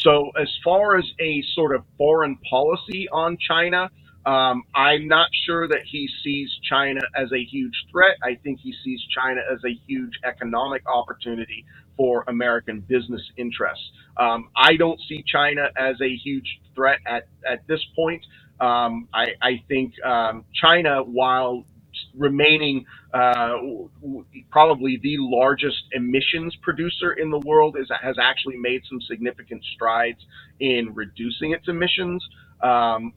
So 0.00 0.30
as 0.40 0.48
far 0.62 0.96
as 0.96 1.04
a 1.18 1.42
sort 1.54 1.74
of 1.74 1.82
foreign 1.96 2.36
policy 2.48 3.08
on 3.10 3.36
China, 3.36 3.90
um, 4.26 4.62
I'm 4.74 5.08
not 5.08 5.28
sure 5.46 5.66
that 5.68 5.82
he 5.84 6.08
sees 6.22 6.50
China 6.68 7.00
as 7.16 7.32
a 7.32 7.42
huge 7.42 7.74
threat. 7.90 8.16
I 8.22 8.36
think 8.42 8.60
he 8.60 8.74
sees 8.84 9.00
China 9.14 9.40
as 9.50 9.58
a 9.64 9.78
huge 9.86 10.12
economic 10.24 10.82
opportunity 10.86 11.64
for 11.96 12.24
American 12.28 12.80
business 12.80 13.22
interests. 13.36 13.90
Um, 14.18 14.50
I 14.54 14.76
don't 14.76 15.00
see 15.08 15.24
China 15.26 15.70
as 15.76 15.96
a 16.00 16.14
huge 16.14 16.60
threat 16.74 16.98
at, 17.06 17.26
at 17.48 17.66
this 17.66 17.80
point. 17.96 18.24
Um, 18.60 19.08
I, 19.14 19.28
I, 19.40 19.62
think 19.68 19.94
um, 20.04 20.44
China, 20.52 21.02
while 21.02 21.64
remaining 22.16 22.84
uh, 23.14 23.54
probably 24.50 24.98
the 25.02 25.16
largest 25.18 25.82
emissions 25.92 26.56
producer 26.62 27.12
in 27.12 27.30
the 27.30 27.38
world, 27.38 27.76
is, 27.78 27.90
has 28.02 28.16
actually 28.20 28.56
made 28.56 28.82
some 28.88 29.00
significant 29.00 29.62
strides 29.74 30.18
in 30.60 30.92
reducing 30.94 31.52
its 31.52 31.68
emissions. 31.68 32.26
Um, 32.62 33.12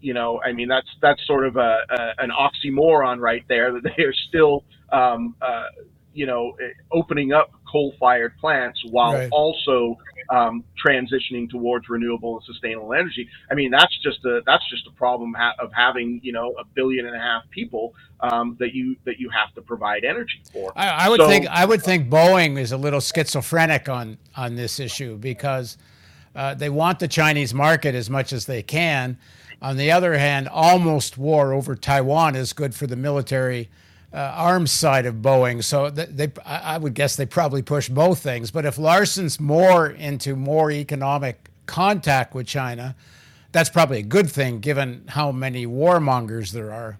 you 0.00 0.14
know, 0.14 0.40
I 0.42 0.52
mean, 0.52 0.68
that's 0.68 0.88
that's 1.00 1.24
sort 1.26 1.46
of 1.46 1.56
a, 1.56 1.78
a, 1.90 2.12
an 2.18 2.30
oxymoron 2.30 3.18
right 3.20 3.44
there 3.48 3.72
that 3.72 3.82
they 3.82 4.04
are 4.04 4.14
still, 4.28 4.64
um, 4.92 5.34
uh, 5.40 5.64
you 6.14 6.26
know, 6.26 6.56
opening 6.92 7.32
up 7.32 7.50
coal-fired 7.70 8.36
plants 8.38 8.82
while 8.90 9.14
right. 9.14 9.28
also 9.32 9.96
um, 10.30 10.64
transitioning 10.84 11.48
towards 11.48 11.88
renewable 11.88 12.36
and 12.36 12.44
sustainable 12.44 12.92
energy. 12.92 13.28
I 13.50 13.54
mean, 13.54 13.70
that's 13.70 13.96
just 14.02 14.24
a 14.24 14.40
that's 14.46 14.68
just 14.70 14.86
a 14.86 14.92
problem 14.92 15.34
ha- 15.34 15.54
of 15.58 15.72
having 15.72 16.20
you 16.22 16.32
know 16.32 16.54
a 16.58 16.64
billion 16.74 17.06
and 17.06 17.16
a 17.16 17.20
half 17.20 17.48
people 17.50 17.94
um, 18.20 18.56
that 18.60 18.74
you 18.74 18.96
that 19.04 19.18
you 19.18 19.30
have 19.30 19.54
to 19.54 19.62
provide 19.62 20.04
energy 20.04 20.42
for. 20.52 20.72
I, 20.76 20.88
I 20.88 21.08
would 21.08 21.20
so, 21.20 21.28
think 21.28 21.46
I 21.48 21.64
would 21.64 21.82
think 21.82 22.08
Boeing 22.08 22.58
is 22.58 22.72
a 22.72 22.76
little 22.76 23.00
schizophrenic 23.00 23.88
on 23.88 24.18
on 24.36 24.54
this 24.56 24.80
issue 24.80 25.16
because 25.16 25.76
Uh, 26.36 26.52
they 26.54 26.68
want 26.68 26.98
the 26.98 27.08
Chinese 27.08 27.54
market 27.54 27.94
as 27.94 28.10
much 28.10 28.30
as 28.30 28.44
they 28.44 28.62
can. 28.62 29.16
On 29.62 29.78
the 29.78 29.90
other 29.90 30.18
hand, 30.18 30.48
almost 30.48 31.16
war 31.16 31.54
over 31.54 31.74
Taiwan 31.74 32.36
is 32.36 32.52
good 32.52 32.74
for 32.74 32.86
the 32.86 32.94
military 32.94 33.70
uh, 34.12 34.16
arms 34.16 34.70
side 34.70 35.06
of 35.06 35.16
Boeing. 35.16 35.62
So 35.62 35.90
they, 35.90 36.32
I 36.44 36.78
would 36.78 36.94
guess 36.94 37.16
they 37.16 37.26
probably 37.26 37.62
push 37.62 37.88
both 37.88 38.20
things. 38.20 38.50
But 38.50 38.64
if 38.64 38.78
Larsen's 38.78 39.40
more 39.40 39.88
into 39.88 40.36
more 40.36 40.70
economic 40.70 41.50
contact 41.66 42.34
with 42.34 42.46
China, 42.46 42.94
that's 43.52 43.70
probably 43.70 43.98
a 43.98 44.02
good 44.02 44.30
thing 44.30 44.60
given 44.60 45.04
how 45.08 45.32
many 45.32 45.66
warmongers 45.66 46.52
there 46.52 46.72
are 46.72 46.98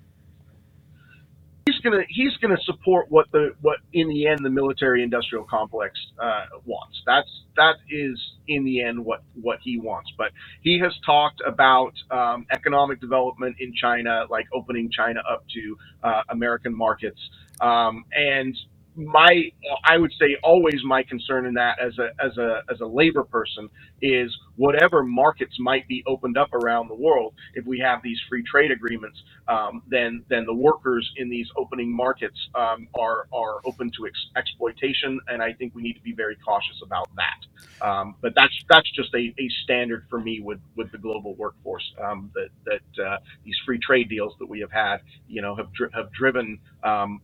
gonna 1.90 2.05
he's 2.09 2.37
gonna 2.38 2.61
support 2.64 3.07
what 3.11 3.27
the 3.33 3.55
what 3.61 3.79
in 3.92 4.09
the 4.09 4.27
end 4.27 4.40
the 4.44 4.51
military 4.51 5.03
industrial 5.03 5.44
complex 5.44 5.94
uh, 6.22 6.46
wants. 6.64 7.03
That's 7.07 7.29
that 7.57 7.77
is 7.90 8.20
in 8.49 8.64
the 8.64 8.83
end 8.83 9.05
what 9.05 9.22
what 9.40 9.59
he 9.62 9.79
wants. 9.79 10.12
But 10.16 10.33
he 10.62 10.79
has 10.81 10.92
talked 11.05 11.42
about 11.46 11.92
um, 12.11 12.46
economic 12.51 13.01
development 13.01 13.57
in 13.61 13.72
China, 13.75 14.27
like 14.31 14.46
opening 14.53 14.90
China 14.90 15.20
up 15.31 15.44
to 15.55 15.77
uh, 16.03 16.22
American 16.31 16.77
markets, 16.77 17.20
um, 17.61 18.05
and 18.12 18.57
my 18.97 19.51
I 19.85 19.99
would 19.99 20.13
say 20.19 20.37
always 20.43 20.81
my 20.85 21.03
concern 21.03 21.47
in 21.47 21.55
that 21.55 21.79
as 21.81 21.99
a 21.99 22.11
as 22.25 22.37
a 22.39 22.63
as 22.71 22.81
a 22.81 22.87
labor 22.87 23.25
person 23.25 23.69
is 24.03 24.37
whatever 24.57 25.03
markets 25.03 25.57
might 25.59 25.87
be 25.89 26.03
opened 26.07 26.39
up 26.39 26.53
around 26.55 26.89
the 26.89 26.95
world. 26.95 27.35
If 27.55 27.67
we 27.67 27.79
have 27.81 28.03
these 28.03 28.19
free 28.29 28.43
trade 28.51 28.71
agreements, 28.71 29.23
um, 29.49 29.83
then 29.89 30.25
then 30.29 30.47
the 30.47 30.55
workers 30.55 31.11
in 31.17 31.29
these 31.29 31.49
opening 31.57 31.95
markets 31.95 32.39
um, 32.55 32.89
are 32.99 33.29
are 33.33 33.61
open 33.67 33.91
to 33.99 34.07
ex- 34.07 34.31
exploitation, 34.37 35.21
and 35.29 35.43
I 35.43 35.53
think 35.53 35.75
we 35.75 35.83
need 35.83 35.95
to 35.95 36.03
be 36.03 36.13
very 36.13 36.37
cautious 36.37 36.81
about 36.83 37.11
that. 37.17 37.87
Um, 37.87 38.17
but 38.23 38.33
that's 38.35 38.55
that's 38.71 38.91
just 38.93 39.15
a, 39.15 39.35
a 39.39 39.49
standard 39.65 40.07
for 40.09 40.19
me 40.21 40.41
with 40.41 40.61
with 40.77 40.91
the 40.93 40.99
global 40.99 41.35
workforce 41.35 41.85
um, 42.03 42.31
that 42.35 42.49
that 42.65 43.05
uh, 43.05 43.19
these 43.45 43.57
free 43.67 43.79
trade 43.79 44.09
deals 44.09 44.35
that 44.39 44.49
we 44.49 44.61
have 44.61 44.73
had, 44.73 44.99
you 45.29 45.43
know, 45.43 45.55
have 45.55 45.73
dri- 45.73 45.91
have 45.95 46.11
driven 46.13 46.59
um, 46.83 47.21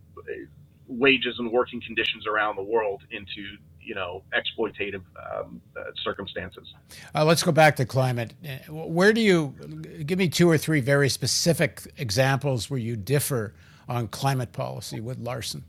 wages 0.87 1.37
and 1.38 1.51
working 1.51 1.81
conditions 1.81 2.27
around 2.27 2.57
the 2.57 2.62
world 2.62 3.03
into 3.11 3.57
you 3.81 3.95
know 3.95 4.23
exploitative 4.35 5.03
um, 5.35 5.61
uh, 5.77 5.85
circumstances. 6.03 6.73
Uh, 7.14 7.25
let's 7.25 7.42
go 7.42 7.53
back 7.53 7.77
to 7.77 7.85
climate. 7.85 8.35
Where 8.68 9.12
do 9.12 9.21
you 9.21 9.55
give 10.07 10.18
me 10.18 10.29
two 10.29 10.49
or 10.49 10.59
three 10.59 10.81
very 10.81 11.09
specific 11.09 11.83
examples 11.97 12.71
where 12.71 12.81
you 12.81 12.97
differ 12.97 13.55
on 13.88 14.09
climate 14.09 14.53
policy 14.53 15.01
with 15.01 15.18
Larsen? 15.18 15.64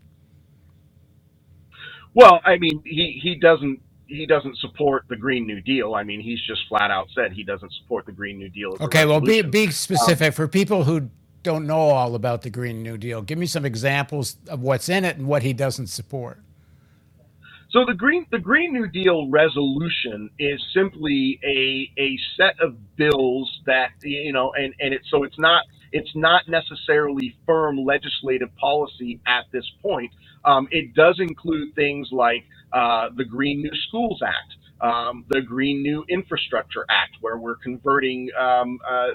Well, 2.14 2.42
I 2.46 2.58
mean, 2.58 2.82
he 2.86 3.20
he 3.22 3.36
doesn't 3.36 3.82
he 4.06 4.26
doesn't 4.26 4.58
support 4.58 5.06
the 5.10 5.16
Green 5.16 5.48
New 5.48 5.62
Deal. 5.62 5.96
I 5.96 6.04
mean, 6.04 6.22
he's 6.22 6.40
just 6.46 6.62
flat 6.70 6.92
out 6.92 7.08
said 7.16 7.34
he 7.34 7.44
doesn't 7.44 7.72
support 7.82 8.06
the 8.06 8.12
Green 8.12 8.38
New 8.38 8.50
Deal. 8.50 8.78
Okay, 8.80 9.06
well, 9.06 9.20
be 9.20 9.42
be 9.42 9.72
specific 9.72 10.28
um, 10.28 10.34
for 10.34 10.48
people 10.48 10.84
who 10.84 11.10
don't 11.44 11.68
know 11.68 11.90
all 11.90 12.16
about 12.16 12.42
the 12.42 12.50
Green 12.50 12.82
New 12.82 12.98
Deal. 12.98 13.22
Give 13.22 13.38
me 13.38 13.46
some 13.46 13.66
examples 13.66 14.38
of 14.48 14.62
what's 14.62 14.90
in 14.90 15.06
it 15.06 15.18
and 15.18 15.28
what 15.28 15.44
he 15.44 15.54
doesn't 15.54 15.88
support. 15.88 16.40
So 17.72 17.86
the 17.86 17.96
Green 17.96 18.28
the 18.32 18.40
Green 18.40 18.72
New 18.72 18.88
Deal 18.88 19.30
resolution 19.32 20.30
is 20.38 20.64
simply 20.76 21.40
a 21.44 21.92
a 22.00 22.18
set 22.38 22.60
of 22.62 22.96
bills 22.96 23.62
that 23.66 23.90
you 24.04 24.32
know, 24.32 24.54
and 24.54 24.74
and 24.80 24.94
it's 24.94 25.10
so 25.10 25.24
it's 25.24 25.40
not 25.40 25.64
it's 25.92 26.16
not 26.16 26.48
necessarily 26.48 27.36
firm 27.48 27.78
legislative 27.78 28.56
policy 28.58 29.20
at 29.26 29.46
this 29.52 29.66
point. 29.82 30.12
Um, 30.46 30.68
it 30.72 30.94
does 30.94 31.20
include 31.20 31.74
things 31.74 32.10
like 32.12 32.44
uh, 32.74 33.10
the 33.16 33.26
Green 33.26 33.62
New 33.62 33.76
Schools 33.88 34.22
Act, 34.24 34.54
um, 34.82 35.26
the 35.30 35.42
Green 35.42 35.82
New 35.82 36.06
Infrastructure 36.10 36.86
Act, 36.90 37.18
where 37.22 37.38
we're 37.38 37.56
converting 37.58 38.30
um, 38.40 38.80
uh, 38.88 39.08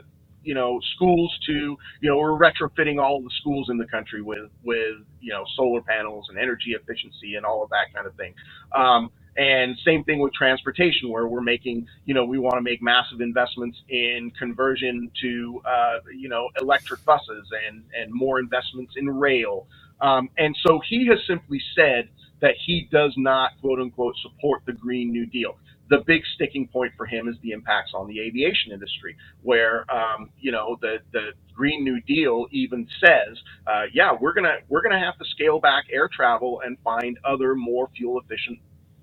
you 0.42 0.54
know 0.54 0.80
schools 0.94 1.36
to 1.46 1.76
you 2.00 2.08
know 2.08 2.16
we're 2.18 2.38
retrofitting 2.38 3.02
all 3.02 3.20
the 3.22 3.30
schools 3.40 3.68
in 3.70 3.78
the 3.78 3.86
country 3.86 4.22
with 4.22 4.50
with 4.64 4.96
you 5.20 5.32
know 5.32 5.44
solar 5.56 5.82
panels 5.82 6.26
and 6.28 6.38
energy 6.38 6.72
efficiency 6.72 7.34
and 7.36 7.44
all 7.44 7.62
of 7.62 7.70
that 7.70 7.92
kind 7.94 8.06
of 8.06 8.14
thing. 8.16 8.34
Um, 8.74 9.10
and 9.36 9.78
same 9.84 10.02
thing 10.02 10.18
with 10.18 10.32
transportation 10.32 11.10
where 11.10 11.28
we're 11.28 11.40
making 11.40 11.86
you 12.04 12.14
know 12.14 12.24
we 12.24 12.38
want 12.38 12.56
to 12.56 12.62
make 12.62 12.82
massive 12.82 13.20
investments 13.20 13.78
in 13.88 14.32
conversion 14.38 15.10
to 15.22 15.62
uh, 15.64 15.98
you 16.16 16.28
know 16.28 16.48
electric 16.60 17.04
buses 17.04 17.48
and 17.68 17.84
and 17.98 18.12
more 18.12 18.40
investments 18.40 18.94
in 18.96 19.08
rail. 19.08 19.66
Um, 20.00 20.30
and 20.38 20.56
so 20.64 20.80
he 20.88 21.06
has 21.08 21.18
simply 21.26 21.60
said 21.74 22.08
that 22.40 22.54
he 22.66 22.88
does 22.92 23.14
not 23.16 23.52
quote 23.60 23.80
unquote 23.80 24.14
support 24.22 24.62
the 24.66 24.72
green 24.72 25.10
new 25.12 25.26
deal 25.26 25.56
the 25.90 26.02
big 26.06 26.22
sticking 26.34 26.68
point 26.68 26.92
for 26.96 27.06
him 27.06 27.28
is 27.28 27.36
the 27.42 27.52
impacts 27.52 27.92
on 27.94 28.06
the 28.08 28.20
aviation 28.20 28.72
industry, 28.72 29.16
where 29.42 29.84
um, 29.90 30.30
you 30.38 30.52
know 30.52 30.76
the 30.80 30.98
the 31.12 31.32
Green 31.54 31.82
New 31.82 32.00
Deal 32.02 32.46
even 32.52 32.86
says, 33.04 33.38
uh, 33.66 33.84
yeah, 33.92 34.12
we're 34.18 34.34
gonna 34.34 34.56
we're 34.68 34.82
gonna 34.82 34.98
have 34.98 35.18
to 35.18 35.24
scale 35.26 35.60
back 35.60 35.84
air 35.92 36.08
travel 36.14 36.60
and 36.64 36.76
find 36.84 37.18
other 37.24 37.54
more 37.54 37.88
fuel 37.96 38.20
efficient 38.20 38.58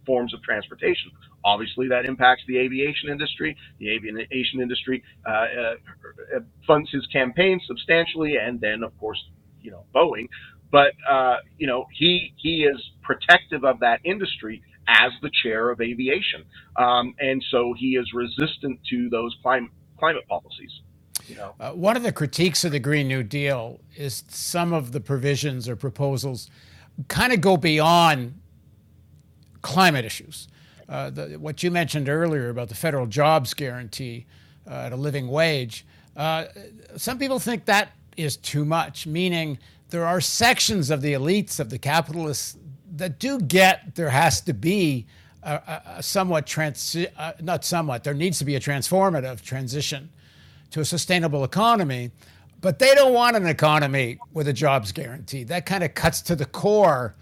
forms 0.05 0.33
of 0.33 0.41
transportation. 0.43 1.11
Obviously, 1.43 1.87
that 1.89 2.05
impacts 2.05 2.43
the 2.47 2.57
aviation 2.57 3.09
industry. 3.09 3.57
The 3.79 3.89
aviation 3.89 4.61
industry 4.61 5.03
uh, 5.27 5.29
uh, 5.29 6.39
funds 6.65 6.89
his 6.91 7.05
campaign 7.07 7.59
substantially, 7.67 8.37
and 8.37 8.61
then, 8.61 8.83
of 8.83 8.97
course, 8.99 9.21
you 9.61 9.71
know, 9.71 9.83
Boeing. 9.93 10.27
But 10.71 10.93
uh, 11.09 11.37
you 11.57 11.67
know, 11.67 11.85
he 11.91 12.33
he 12.37 12.63
is 12.63 12.77
protective 13.01 13.63
of 13.63 13.79
that 13.79 13.99
industry 14.03 14.61
as 14.87 15.11
the 15.21 15.31
chair 15.43 15.69
of 15.69 15.81
aviation. 15.81 16.43
Um, 16.75 17.15
and 17.19 17.43
so 17.51 17.73
he 17.77 17.95
is 17.95 18.11
resistant 18.13 18.79
to 18.89 19.09
those 19.09 19.35
climate, 19.41 19.71
climate 19.97 20.27
policies. 20.27 20.71
You 21.27 21.35
know? 21.35 21.55
uh, 21.59 21.71
one 21.71 21.97
of 21.97 22.03
the 22.03 22.11
critiques 22.11 22.63
of 22.63 22.71
the 22.71 22.79
Green 22.79 23.07
New 23.07 23.23
Deal 23.23 23.79
is 23.95 24.23
some 24.27 24.73
of 24.73 24.91
the 24.91 24.99
provisions 24.99 25.67
or 25.67 25.75
proposals 25.75 26.49
kind 27.07 27.33
of 27.33 27.41
go 27.41 27.57
beyond 27.57 28.39
climate 29.61 30.05
issues. 30.05 30.47
Uh, 30.87 31.09
the, 31.09 31.37
what 31.39 31.63
you 31.63 31.71
mentioned 31.71 32.07
earlier 32.07 32.49
about 32.49 32.69
the 32.69 32.75
federal 32.75 33.07
jobs 33.07 33.53
guarantee 33.53 34.25
uh, 34.69 34.73
at 34.73 34.91
a 34.91 34.95
living 34.95 35.27
wage, 35.27 35.85
uh, 36.15 36.45
some 36.95 37.17
people 37.17 37.39
think 37.39 37.65
that 37.65 37.91
is 38.15 38.37
too 38.37 38.63
much, 38.63 39.07
meaning 39.07 39.57
there 39.89 40.05
are 40.05 40.21
sections 40.21 40.89
of 40.89 41.01
the 41.01 41.13
elites 41.13 41.59
of 41.59 41.69
the 41.69 41.77
capitalists 41.77 42.57
that 42.97 43.19
do 43.19 43.39
get 43.39 43.95
there 43.95 44.09
has 44.09 44.41
to 44.41 44.53
be 44.53 45.05
a, 45.43 45.81
a, 45.97 46.03
somewhat 46.03 46.47
trans, 46.47 46.95
uh, 47.17 47.33
not 47.41 47.63
somewhat, 47.63 48.03
there 48.03 48.13
needs 48.13 48.39
to 48.39 48.45
be 48.45 48.55
a 48.55 48.59
transformative 48.59 49.41
transition 49.41 50.09
to 50.71 50.79
a 50.79 50.85
sustainable 50.85 51.43
economy. 51.43 52.11
But 52.61 52.79
they 52.79 52.95
don't 52.95 53.13
want 53.13 53.35
an 53.35 53.45
economy 53.45 54.17
with 54.33 54.47
a 54.47 54.53
jobs 54.53 54.91
guarantee. 54.91 55.43
That 55.43 55.65
kind 55.65 55.83
of 55.83 55.93
cuts 55.93 56.21
to 56.23 56.35
the 56.35 56.45
core 56.45 57.13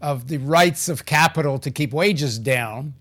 of 0.00 0.28
the 0.28 0.38
rights 0.38 0.88
of 0.88 1.04
capital 1.04 1.58
to 1.58 1.70
keep 1.70 1.92
wages 1.92 2.38
down. 2.38 2.94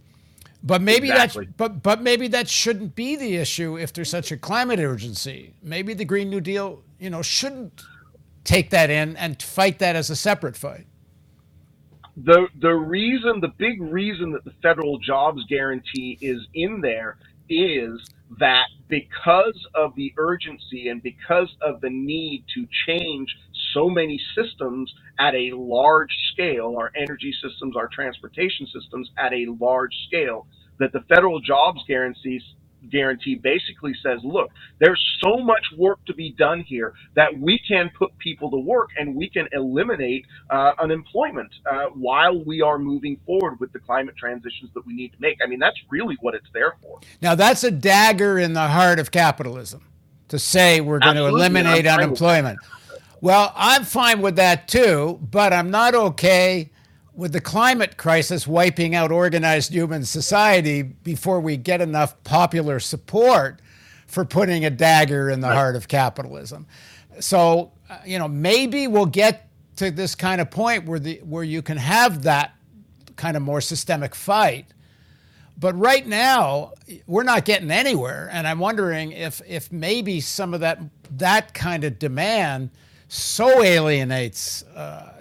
But 0.62 0.82
maybe 0.82 1.10
exactly. 1.10 1.46
that 1.46 1.58
but 1.58 1.84
but 1.84 2.02
maybe 2.02 2.28
that 2.30 2.50
shouldn't 2.50 2.96
be 2.96 3.16
the 3.16 3.36
issue 3.36 3.78
if 3.78 3.94
there's 3.94 4.10
such 4.10 4.32
a 4.32 4.38
climate 4.38 4.80
urgency. 4.80 5.54
Maybe 5.62 5.94
the 5.94 6.06
Green 6.06 6.30
New 6.30 6.42
Deal, 6.42 6.82
you 7.00 7.12
know, 7.12 7.22
shouldn't 7.22 7.84
take 8.44 8.72
that 8.72 8.90
in 8.90 9.16
and 9.16 9.42
fight 9.42 9.80
that 9.80 9.96
as 9.96 10.10
a 10.10 10.16
separate 10.16 10.58
fight 10.58 10.88
the 12.18 12.48
the 12.60 12.74
reason, 12.74 13.42
the 13.42 13.54
big 13.58 13.82
reason 13.82 14.32
that 14.32 14.46
the 14.46 14.54
federal 14.62 15.00
jobs 15.00 15.44
guarantee 15.50 16.18
is 16.22 16.48
in 16.54 16.82
there 16.82 17.18
is 17.50 18.00
that 18.40 18.66
because 18.88 19.68
of 19.76 19.96
the 19.96 20.14
urgency 20.18 20.90
and 20.90 21.02
because 21.04 21.56
of 21.62 21.82
the 21.82 21.90
need 21.90 22.46
to 22.56 22.68
change 22.88 23.36
so 23.74 23.90
many 23.90 24.20
systems 24.36 24.94
at 25.20 25.36
a 25.36 25.52
large 25.54 26.12
scale, 26.32 26.76
our 26.78 26.92
energy 26.96 27.34
systems, 27.44 27.76
our 27.76 27.88
transportation 27.88 28.68
systems 28.68 29.10
at 29.18 29.34
a 29.34 29.48
large 29.60 29.94
scale, 30.08 30.48
that 30.80 30.94
the 30.94 31.02
federal 31.10 31.40
jobs 31.42 31.82
guarantees 31.88 32.42
guarantee 32.90 33.36
basically 33.36 33.94
says, 34.04 34.20
look, 34.24 34.50
there's 34.80 35.02
so 35.24 35.38
much 35.38 35.64
work 35.78 36.04
to 36.06 36.14
be 36.14 36.32
done 36.32 36.62
here 36.62 36.94
that 37.16 37.38
we 37.38 37.60
can 37.68 37.90
put 37.98 38.18
people 38.18 38.50
to 38.52 38.58
work 38.58 38.90
and 38.98 39.16
we 39.16 39.30
can 39.30 39.48
eliminate 39.52 40.26
uh, 40.50 40.74
unemployment 40.80 41.52
uh, 41.70 41.86
while 41.94 42.44
we 42.44 42.62
are 42.62 42.78
moving 42.78 43.20
forward 43.26 43.60
with 43.60 43.72
the 43.74 43.80
climate 43.80 44.16
transitions 44.18 44.70
that 44.74 44.86
we 44.86 44.94
need 44.94 45.12
to 45.14 45.18
make. 45.20 45.38
I 45.44 45.48
mean, 45.48 45.60
that's 45.60 45.80
really 45.90 46.18
what 46.22 46.36
it's 46.36 46.48
there 46.54 46.76
for. 46.82 47.00
Now, 47.22 47.36
that's 47.36 47.64
a 47.64 47.72
dagger 47.72 48.40
in 48.40 48.54
the 48.54 48.68
heart 48.68 49.00
of 49.00 49.12
capitalism 49.12 49.86
to 50.30 50.40
say 50.40 50.82
we're 50.82 51.00
going 51.00 51.18
Absolutely. 51.18 51.32
to 51.32 51.46
eliminate 51.46 51.88
unemployment. 51.88 52.60
Well, 53.22 53.54
I'm 53.56 53.84
fine 53.84 54.22
with 54.22 54.36
that 54.36 54.68
too, 54.68 55.20
but 55.32 55.54
I'm 55.54 55.72
not 55.72 55.96
okay 55.96 56.72
with 57.16 57.32
the 57.32 57.42
climate 57.42 57.98
crisis 57.98 58.46
wiping 58.46 58.94
out 58.94 59.12
organized 59.12 59.72
human 59.72 60.04
society 60.04 60.82
before 60.82 61.40
we 61.40 61.58
get 61.58 61.82
enough 61.82 62.22
popular 62.24 62.80
support 62.80 63.62
for 64.06 64.26
putting 64.26 64.66
a 64.66 64.70
dagger 64.70 65.30
in 65.30 65.40
the 65.40 65.48
right. 65.48 65.56
heart 65.56 65.76
of 65.76 65.88
capitalism. 65.88 66.68
So, 67.20 67.72
uh, 67.90 67.98
you 68.06 68.20
know, 68.20 68.28
maybe 68.28 68.88
we'll 68.88 69.06
get 69.06 69.50
to 69.78 69.92
this 69.92 70.16
kind 70.16 70.42
of 70.42 70.52
point 70.52 70.86
where 70.86 71.00
the 71.00 71.20
where 71.24 71.44
you 71.44 71.62
can 71.62 71.78
have 71.78 72.24
that 72.24 72.54
kind 73.16 73.38
of 73.38 73.44
more 73.44 73.62
systemic 73.62 74.14
fight. 74.14 74.68
But 75.58 75.78
right 75.80 76.06
now, 76.06 76.74
we're 77.08 77.24
not 77.24 77.46
getting 77.46 77.72
anywhere, 77.72 78.30
and 78.32 78.46
I'm 78.46 78.60
wondering 78.60 79.14
if 79.14 79.42
if 79.48 79.72
maybe 79.72 80.20
some 80.20 80.54
of 80.54 80.60
that 80.60 80.80
that 81.12 81.54
kind 81.54 81.86
of 81.86 81.98
demand 81.98 82.72
so 83.08 83.64
alienates 83.64 84.64
uh, 84.64 85.15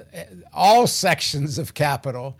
all 0.52 0.86
sections 0.86 1.58
of 1.58 1.74
capital 1.74 2.36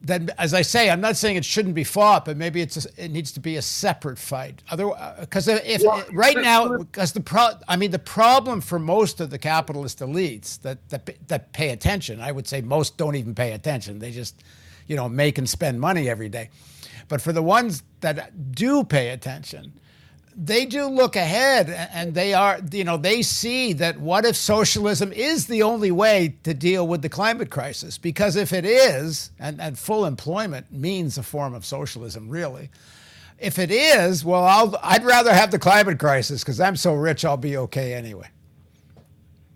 then 0.00 0.30
as 0.38 0.54
I 0.54 0.62
say, 0.62 0.90
I'm 0.90 1.00
not 1.00 1.16
saying 1.16 1.36
it 1.36 1.44
shouldn't 1.44 1.74
be 1.74 1.84
fought, 1.84 2.24
but 2.24 2.36
maybe 2.36 2.60
it's 2.60 2.84
a, 2.84 3.04
it 3.04 3.10
needs 3.10 3.32
to 3.32 3.40
be 3.40 3.56
a 3.56 3.62
separate 3.62 4.18
fight. 4.18 4.62
Other 4.70 4.90
because 5.18 5.48
uh, 5.48 5.60
if 5.64 5.82
well, 5.82 6.04
right 6.12 6.36
now, 6.36 6.78
because 6.78 7.12
the 7.12 7.20
pro, 7.20 7.50
I 7.66 7.76
mean 7.76 7.90
the 7.90 7.98
problem 7.98 8.60
for 8.60 8.78
most 8.78 9.20
of 9.20 9.30
the 9.30 9.38
capitalist 9.38 9.98
elites 9.98 10.60
that, 10.62 10.88
that 10.90 11.28
that 11.28 11.52
pay 11.52 11.70
attention, 11.70 12.20
I 12.20 12.30
would 12.30 12.46
say 12.46 12.60
most 12.60 12.96
don't 12.96 13.16
even 13.16 13.34
pay 13.34 13.52
attention. 13.52 13.98
They 13.98 14.12
just, 14.12 14.44
you 14.86 14.94
know, 14.94 15.08
make 15.08 15.36
and 15.36 15.48
spend 15.48 15.80
money 15.80 16.08
every 16.08 16.28
day. 16.28 16.50
But 17.08 17.20
for 17.20 17.32
the 17.32 17.42
ones 17.42 17.82
that 18.00 18.52
do 18.52 18.84
pay 18.84 19.08
attention, 19.08 19.72
they 20.40 20.66
do 20.66 20.86
look 20.86 21.16
ahead 21.16 21.68
and 21.92 22.14
they 22.14 22.32
are, 22.32 22.60
you 22.70 22.84
know, 22.84 22.96
they 22.96 23.22
see 23.22 23.72
that 23.74 23.98
what 23.98 24.24
if 24.24 24.36
socialism 24.36 25.12
is 25.12 25.48
the 25.48 25.64
only 25.64 25.90
way 25.90 26.36
to 26.44 26.54
deal 26.54 26.86
with 26.86 27.02
the 27.02 27.08
climate 27.08 27.50
crisis? 27.50 27.98
Because 27.98 28.36
if 28.36 28.52
it 28.52 28.64
is, 28.64 29.32
and, 29.40 29.60
and 29.60 29.76
full 29.76 30.06
employment 30.06 30.72
means 30.72 31.18
a 31.18 31.24
form 31.24 31.54
of 31.54 31.66
socialism, 31.66 32.28
really. 32.28 32.70
If 33.40 33.58
it 33.58 33.72
is, 33.72 34.24
well, 34.24 34.44
I'll, 34.44 34.78
I'd 34.80 35.04
rather 35.04 35.34
have 35.34 35.50
the 35.50 35.58
climate 35.58 35.98
crisis 35.98 36.44
because 36.44 36.60
I'm 36.60 36.76
so 36.76 36.94
rich, 36.94 37.24
I'll 37.24 37.36
be 37.36 37.56
okay 37.56 37.94
anyway. 37.94 38.28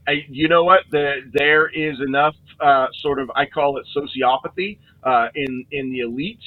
I, 0.09 0.25
you 0.29 0.49
know 0.49 0.65
what? 0.65 0.81
The, 0.91 1.21
there 1.33 1.69
is 1.69 2.01
enough 2.01 2.35
uh, 2.61 2.89
sort 3.03 3.21
of, 3.21 3.31
I 3.37 3.47
call 3.47 3.79
it 3.79 3.87
sociopathy 3.97 4.79
uh, 5.05 5.29
in, 5.37 5.65
in 5.71 5.93
the 5.93 6.01
elites 6.01 6.43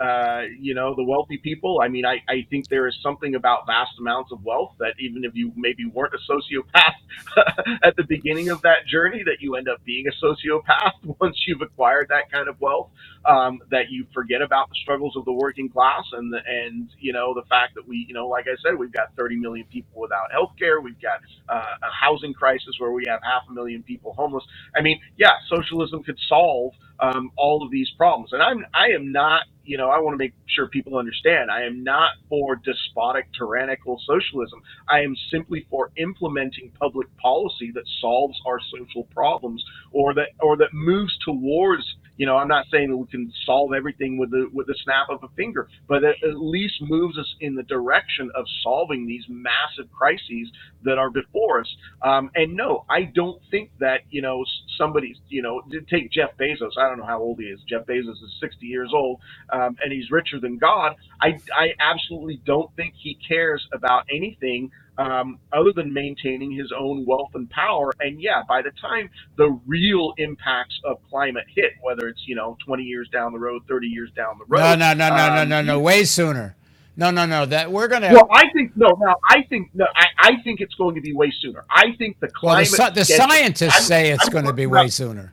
uh, 0.00 0.42
you 0.58 0.74
know, 0.74 0.94
the 0.94 1.04
wealthy 1.04 1.36
people. 1.36 1.80
I 1.82 1.88
mean, 1.88 2.06
I, 2.06 2.22
I 2.26 2.46
think 2.48 2.68
there 2.68 2.88
is 2.88 2.96
something 3.02 3.34
about 3.34 3.66
vast 3.66 3.92
amounts 4.00 4.32
of 4.32 4.42
wealth 4.42 4.72
that 4.78 4.94
even 4.98 5.24
if 5.24 5.32
you 5.34 5.52
maybe 5.56 5.84
weren't 5.84 6.14
a 6.14 6.32
sociopath 6.32 6.94
at 7.82 7.96
the 7.96 8.04
beginning 8.04 8.48
of 8.48 8.62
that 8.62 8.86
journey, 8.86 9.22
that 9.24 9.36
you 9.40 9.56
end 9.56 9.68
up 9.68 9.84
being 9.84 10.06
a 10.08 10.24
sociopath 10.24 10.92
once 11.20 11.36
you've 11.46 11.60
acquired 11.60 12.06
that 12.08 12.32
kind 12.32 12.48
of 12.48 12.58
wealth, 12.60 12.88
um, 13.26 13.58
that 13.70 13.90
you 13.90 14.06
forget 14.14 14.40
about 14.40 14.70
the 14.70 14.76
struggles 14.82 15.16
of 15.16 15.26
the 15.26 15.32
working 15.32 15.68
class 15.68 16.04
and, 16.12 16.32
the, 16.32 16.38
and, 16.46 16.88
you 16.98 17.12
know, 17.12 17.34
the 17.34 17.44
fact 17.50 17.74
that 17.74 17.86
we, 17.86 18.06
you 18.08 18.14
know, 18.14 18.26
like 18.26 18.46
I 18.46 18.56
said, 18.64 18.78
we've 18.78 18.92
got 18.92 19.14
30 19.16 19.36
million 19.36 19.66
people 19.70 20.00
without 20.00 20.32
health 20.32 20.52
care. 20.58 20.80
We've 20.80 21.00
got 21.00 21.20
uh, 21.50 21.76
a 21.82 21.90
housing 21.92 22.32
crisis 22.32 22.74
where 22.78 22.92
we 22.92 23.04
have 23.06 23.20
half 23.22 23.42
a 23.50 23.52
million 23.52 23.82
people 23.82 24.14
homeless. 24.14 24.44
I 24.74 24.80
mean, 24.80 24.98
yeah, 25.18 25.34
socialism 25.50 26.02
could 26.02 26.18
solve 26.26 26.72
um, 27.00 27.30
all 27.36 27.62
of 27.64 27.70
these 27.70 27.90
problems. 27.96 28.32
And 28.32 28.42
I'm, 28.42 28.64
I 28.74 28.88
am 28.94 29.12
not 29.12 29.42
you 29.70 29.76
know, 29.76 29.88
I 29.88 30.00
want 30.00 30.14
to 30.14 30.18
make 30.18 30.32
sure 30.46 30.66
people 30.66 30.96
understand 30.96 31.48
I 31.48 31.62
am 31.62 31.84
not 31.84 32.10
for 32.28 32.56
despotic, 32.56 33.28
tyrannical 33.38 34.00
socialism. 34.04 34.60
I 34.88 35.00
am 35.00 35.14
simply 35.30 35.64
for 35.70 35.92
implementing 35.96 36.72
public 36.80 37.06
policy 37.18 37.70
that 37.74 37.84
solves 38.00 38.36
our 38.46 38.58
social 38.60 39.04
problems 39.14 39.64
or 39.92 40.12
that 40.14 40.30
or 40.40 40.56
that 40.56 40.72
moves 40.72 41.16
towards 41.24 41.84
you 42.20 42.26
know, 42.26 42.36
I'm 42.36 42.48
not 42.48 42.66
saying 42.70 42.90
that 42.90 42.98
we 42.98 43.08
can 43.08 43.32
solve 43.46 43.72
everything 43.74 44.18
with 44.18 44.30
the 44.30 44.50
with 44.52 44.68
the 44.68 44.76
snap 44.84 45.08
of 45.10 45.24
a 45.24 45.28
finger, 45.36 45.68
but 45.88 46.04
it 46.04 46.18
at 46.22 46.36
least 46.36 46.76
moves 46.82 47.18
us 47.18 47.34
in 47.40 47.56
the 47.56 47.64
direction 47.64 48.30
of 48.36 48.46
solving 48.62 49.08
these 49.08 49.24
massive 49.30 49.90
crises 49.92 50.52
that 50.84 50.98
are 50.98 51.10
before 51.10 51.62
us. 51.62 51.76
Um, 52.02 52.30
and 52.36 52.56
no, 52.56 52.84
I 52.90 53.04
don't 53.04 53.42
think 53.50 53.72
that 53.80 54.02
you 54.10 54.22
know 54.22 54.44
somebody's 54.78 55.16
you 55.30 55.42
know 55.42 55.62
take 55.90 56.12
Jeff 56.12 56.36
Bezos. 56.38 56.78
I 56.78 56.88
don't 56.90 56.98
know 57.00 57.06
how 57.06 57.20
old 57.22 57.40
he 57.40 57.46
is. 57.46 57.60
Jeff 57.68 57.86
Bezos 57.86 58.12
is 58.22 58.36
60 58.40 58.66
years 58.66 58.92
old, 58.94 59.20
um, 59.52 59.76
and 59.84 59.92
he's 59.92 60.12
richer 60.12 60.40
than 60.40 60.58
God. 60.58 60.96
I 61.22 61.40
I 61.56 61.74
absolutely 61.80 62.42
don't 62.46 62.74
think 62.76 62.94
he 62.98 63.18
cares 63.28 63.66
about 63.74 64.04
anything 64.14 64.70
um, 65.00 65.38
other 65.52 65.72
than 65.74 65.92
maintaining 65.92 66.52
his 66.52 66.70
own 66.78 67.06
wealth 67.06 67.30
and 67.34 67.48
power. 67.48 67.90
And 68.00 68.20
yeah, 68.20 68.42
by 68.46 68.60
the 68.60 68.70
time 68.80 69.08
the 69.36 69.58
real 69.66 70.12
impacts 70.18 70.78
of 70.84 70.98
climate 71.08 71.46
hit, 71.54 71.72
whether 71.80 72.06
it's 72.06 72.20
you 72.26 72.34
know 72.34 72.56
20 72.66 72.82
years 72.82 73.08
down 73.08 73.32
the 73.32 73.38
road, 73.38 73.62
30 73.66 73.86
years 73.86 74.10
down 74.14 74.38
the 74.38 74.44
road, 74.44 74.60
no, 74.60 74.74
no, 74.76 74.92
no, 74.92 75.08
no, 75.08 75.26
um, 75.26 75.34
no, 75.34 75.44
no, 75.44 75.62
no, 75.62 75.80
way 75.80 76.04
sooner. 76.04 76.54
No, 76.96 77.10
no, 77.10 77.24
no. 77.24 77.46
That 77.46 77.72
we're 77.72 77.88
gonna. 77.88 78.12
Well, 78.12 78.28
I 78.30 78.50
think 78.50 78.76
no. 78.76 78.88
Now, 79.00 79.16
I 79.26 79.42
think 79.44 79.70
no. 79.72 79.86
I, 79.96 80.06
I 80.18 80.42
think 80.42 80.60
it's 80.60 80.74
going 80.74 80.96
to 80.96 81.00
be 81.00 81.14
way 81.14 81.32
sooner. 81.40 81.64
I 81.70 81.92
think 81.96 82.20
the 82.20 82.28
climate. 82.28 82.68
Well, 82.76 82.90
the, 82.90 83.00
the 83.00 83.04
scientists 83.06 83.76
I'm, 83.76 83.82
say 83.82 84.10
it's 84.10 84.26
I'm 84.26 84.32
going 84.32 84.44
to 84.44 84.52
be 84.52 84.66
way 84.66 84.88
sooner. 84.88 85.32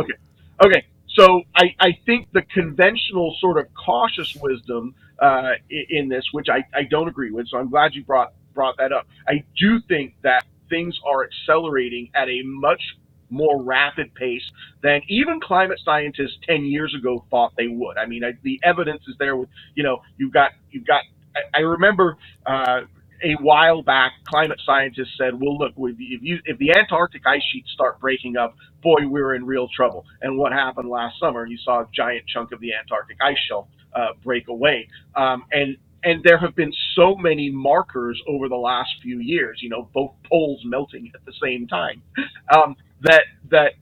Okay. 0.00 0.14
Okay. 0.64 0.84
So 1.14 1.42
I, 1.54 1.74
I 1.78 1.98
think 2.06 2.28
the 2.32 2.42
conventional 2.42 3.36
sort 3.40 3.58
of 3.58 3.66
cautious 3.74 4.34
wisdom 4.36 4.94
uh, 5.20 5.52
in 5.68 6.08
this, 6.08 6.24
which 6.32 6.48
I, 6.48 6.64
I 6.74 6.84
don't 6.84 7.08
agree 7.08 7.30
with. 7.30 7.48
So 7.48 7.58
I'm 7.58 7.68
glad 7.68 7.94
you 7.94 8.04
brought 8.04 8.32
brought 8.54 8.76
that 8.78 8.92
up. 8.92 9.06
I 9.28 9.44
do 9.58 9.80
think 9.88 10.14
that 10.22 10.44
things 10.68 10.98
are 11.06 11.24
accelerating 11.24 12.10
at 12.14 12.28
a 12.28 12.42
much 12.44 12.82
more 13.30 13.62
rapid 13.62 14.14
pace 14.14 14.42
than 14.82 15.00
even 15.08 15.40
climate 15.40 15.78
scientists 15.84 16.36
10 16.48 16.64
years 16.64 16.94
ago 16.98 17.24
thought 17.30 17.52
they 17.56 17.68
would. 17.68 17.96
I 17.96 18.06
mean, 18.06 18.24
I, 18.24 18.32
the 18.42 18.60
evidence 18.64 19.02
is 19.08 19.14
there 19.18 19.36
with, 19.36 19.48
you 19.74 19.82
know, 19.82 20.02
you've 20.16 20.32
got, 20.32 20.52
you've 20.70 20.86
got, 20.86 21.02
I, 21.34 21.58
I 21.58 21.60
remember, 21.60 22.16
uh, 22.46 22.82
a 23.22 23.34
while 23.40 23.82
back, 23.82 24.12
climate 24.24 24.60
scientists 24.64 25.16
said, 25.18 25.38
"Well, 25.38 25.58
look, 25.58 25.74
if 25.76 26.22
you 26.22 26.38
if 26.44 26.58
the 26.58 26.72
Antarctic 26.76 27.22
ice 27.26 27.42
sheets 27.52 27.70
start 27.72 28.00
breaking 28.00 28.36
up, 28.36 28.56
boy, 28.82 29.06
we're 29.06 29.34
in 29.34 29.44
real 29.44 29.68
trouble." 29.74 30.06
And 30.22 30.38
what 30.38 30.52
happened 30.52 30.88
last 30.88 31.18
summer? 31.20 31.46
You 31.46 31.58
saw 31.58 31.82
a 31.82 31.88
giant 31.94 32.26
chunk 32.26 32.52
of 32.52 32.60
the 32.60 32.74
Antarctic 32.74 33.18
ice 33.20 33.38
shelf 33.48 33.68
uh, 33.94 34.14
break 34.24 34.48
away, 34.48 34.88
um, 35.14 35.44
and 35.52 35.76
and 36.04 36.22
there 36.24 36.38
have 36.38 36.54
been 36.56 36.72
so 36.94 37.14
many 37.16 37.50
markers 37.50 38.20
over 38.28 38.48
the 38.48 38.56
last 38.56 38.90
few 39.02 39.18
years, 39.20 39.60
you 39.62 39.68
know, 39.68 39.88
both 39.94 40.12
poles 40.28 40.60
melting 40.64 41.10
at 41.14 41.24
the 41.24 41.32
same 41.42 41.66
time, 41.66 42.02
um, 42.54 42.76
that 43.02 43.22
that 43.50 43.72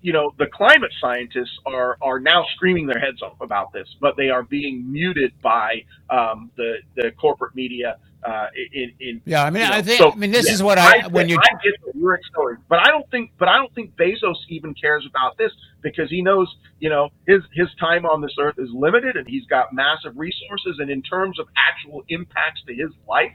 you 0.00 0.12
know 0.12 0.32
the 0.38 0.46
climate 0.46 0.92
scientists 1.00 1.58
are 1.66 1.96
are 2.00 2.20
now 2.20 2.44
screaming 2.54 2.86
their 2.86 3.00
heads 3.00 3.22
off 3.22 3.40
about 3.40 3.72
this, 3.72 3.88
but 4.00 4.16
they 4.16 4.30
are 4.30 4.42
being 4.42 4.90
muted 4.90 5.32
by 5.42 5.84
um, 6.10 6.50
the 6.56 6.76
the 6.96 7.10
corporate 7.12 7.54
media 7.54 7.98
uh, 8.22 8.46
in, 8.72 8.92
in 9.00 9.22
yeah, 9.24 9.44
I 9.44 9.50
mean, 9.50 9.62
you 9.62 9.68
know, 9.68 9.76
I 9.76 9.82
think 9.82 9.98
so, 9.98 10.12
I 10.12 10.14
mean 10.16 10.30
this 10.30 10.46
yeah, 10.46 10.54
is 10.54 10.62
what 10.62 10.78
I, 10.78 11.04
I 11.04 11.06
when 11.06 11.28
you 11.28 11.38
I 11.38 11.50
get 11.62 11.72
the 11.94 12.18
story, 12.30 12.56
but 12.68 12.80
I 12.80 12.88
don't 12.88 13.08
think 13.10 13.32
but 13.38 13.48
I 13.48 13.56
don't 13.56 13.72
think 13.74 13.94
Bezos 13.96 14.36
even 14.48 14.74
cares 14.74 15.06
about 15.08 15.38
this 15.38 15.52
because 15.82 16.10
he 16.10 16.22
knows 16.22 16.52
you 16.80 16.90
know 16.90 17.10
his 17.26 17.42
his 17.54 17.68
time 17.78 18.06
on 18.06 18.20
this 18.20 18.34
earth 18.40 18.56
is 18.58 18.70
limited 18.72 19.16
and 19.16 19.26
he's 19.28 19.46
got 19.46 19.72
massive 19.72 20.16
resources 20.16 20.78
and 20.80 20.90
in 20.90 21.02
terms 21.02 21.38
of 21.38 21.46
actual 21.56 22.02
impacts 22.08 22.62
to 22.66 22.74
his 22.74 22.90
life, 23.08 23.32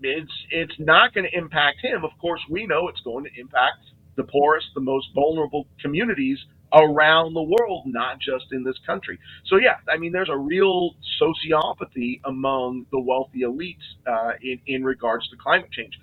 it's 0.00 0.32
it's 0.50 0.78
not 0.78 1.12
going 1.12 1.28
to 1.30 1.36
impact 1.36 1.78
him. 1.82 2.04
Of 2.04 2.12
course, 2.18 2.40
we 2.48 2.66
know 2.66 2.88
it's 2.88 3.00
going 3.00 3.24
to 3.24 3.40
impact 3.40 3.84
the 4.16 4.24
poorest, 4.24 4.66
the 4.74 4.80
most 4.80 5.08
vulnerable 5.14 5.66
communities 5.80 6.38
around 6.72 7.34
the 7.34 7.42
world, 7.42 7.84
not 7.86 8.18
just 8.18 8.46
in 8.52 8.64
this 8.64 8.76
country. 8.86 9.18
So 9.46 9.56
yeah, 9.56 9.76
I 9.88 9.96
mean, 9.96 10.12
there's 10.12 10.28
a 10.28 10.36
real 10.36 10.96
sociopathy 11.20 12.20
among 12.24 12.86
the 12.90 13.00
wealthy 13.00 13.42
elites 13.42 13.76
uh, 14.06 14.32
in 14.42 14.60
in 14.66 14.84
regards 14.84 15.28
to 15.28 15.36
climate 15.36 15.70
change, 15.70 15.98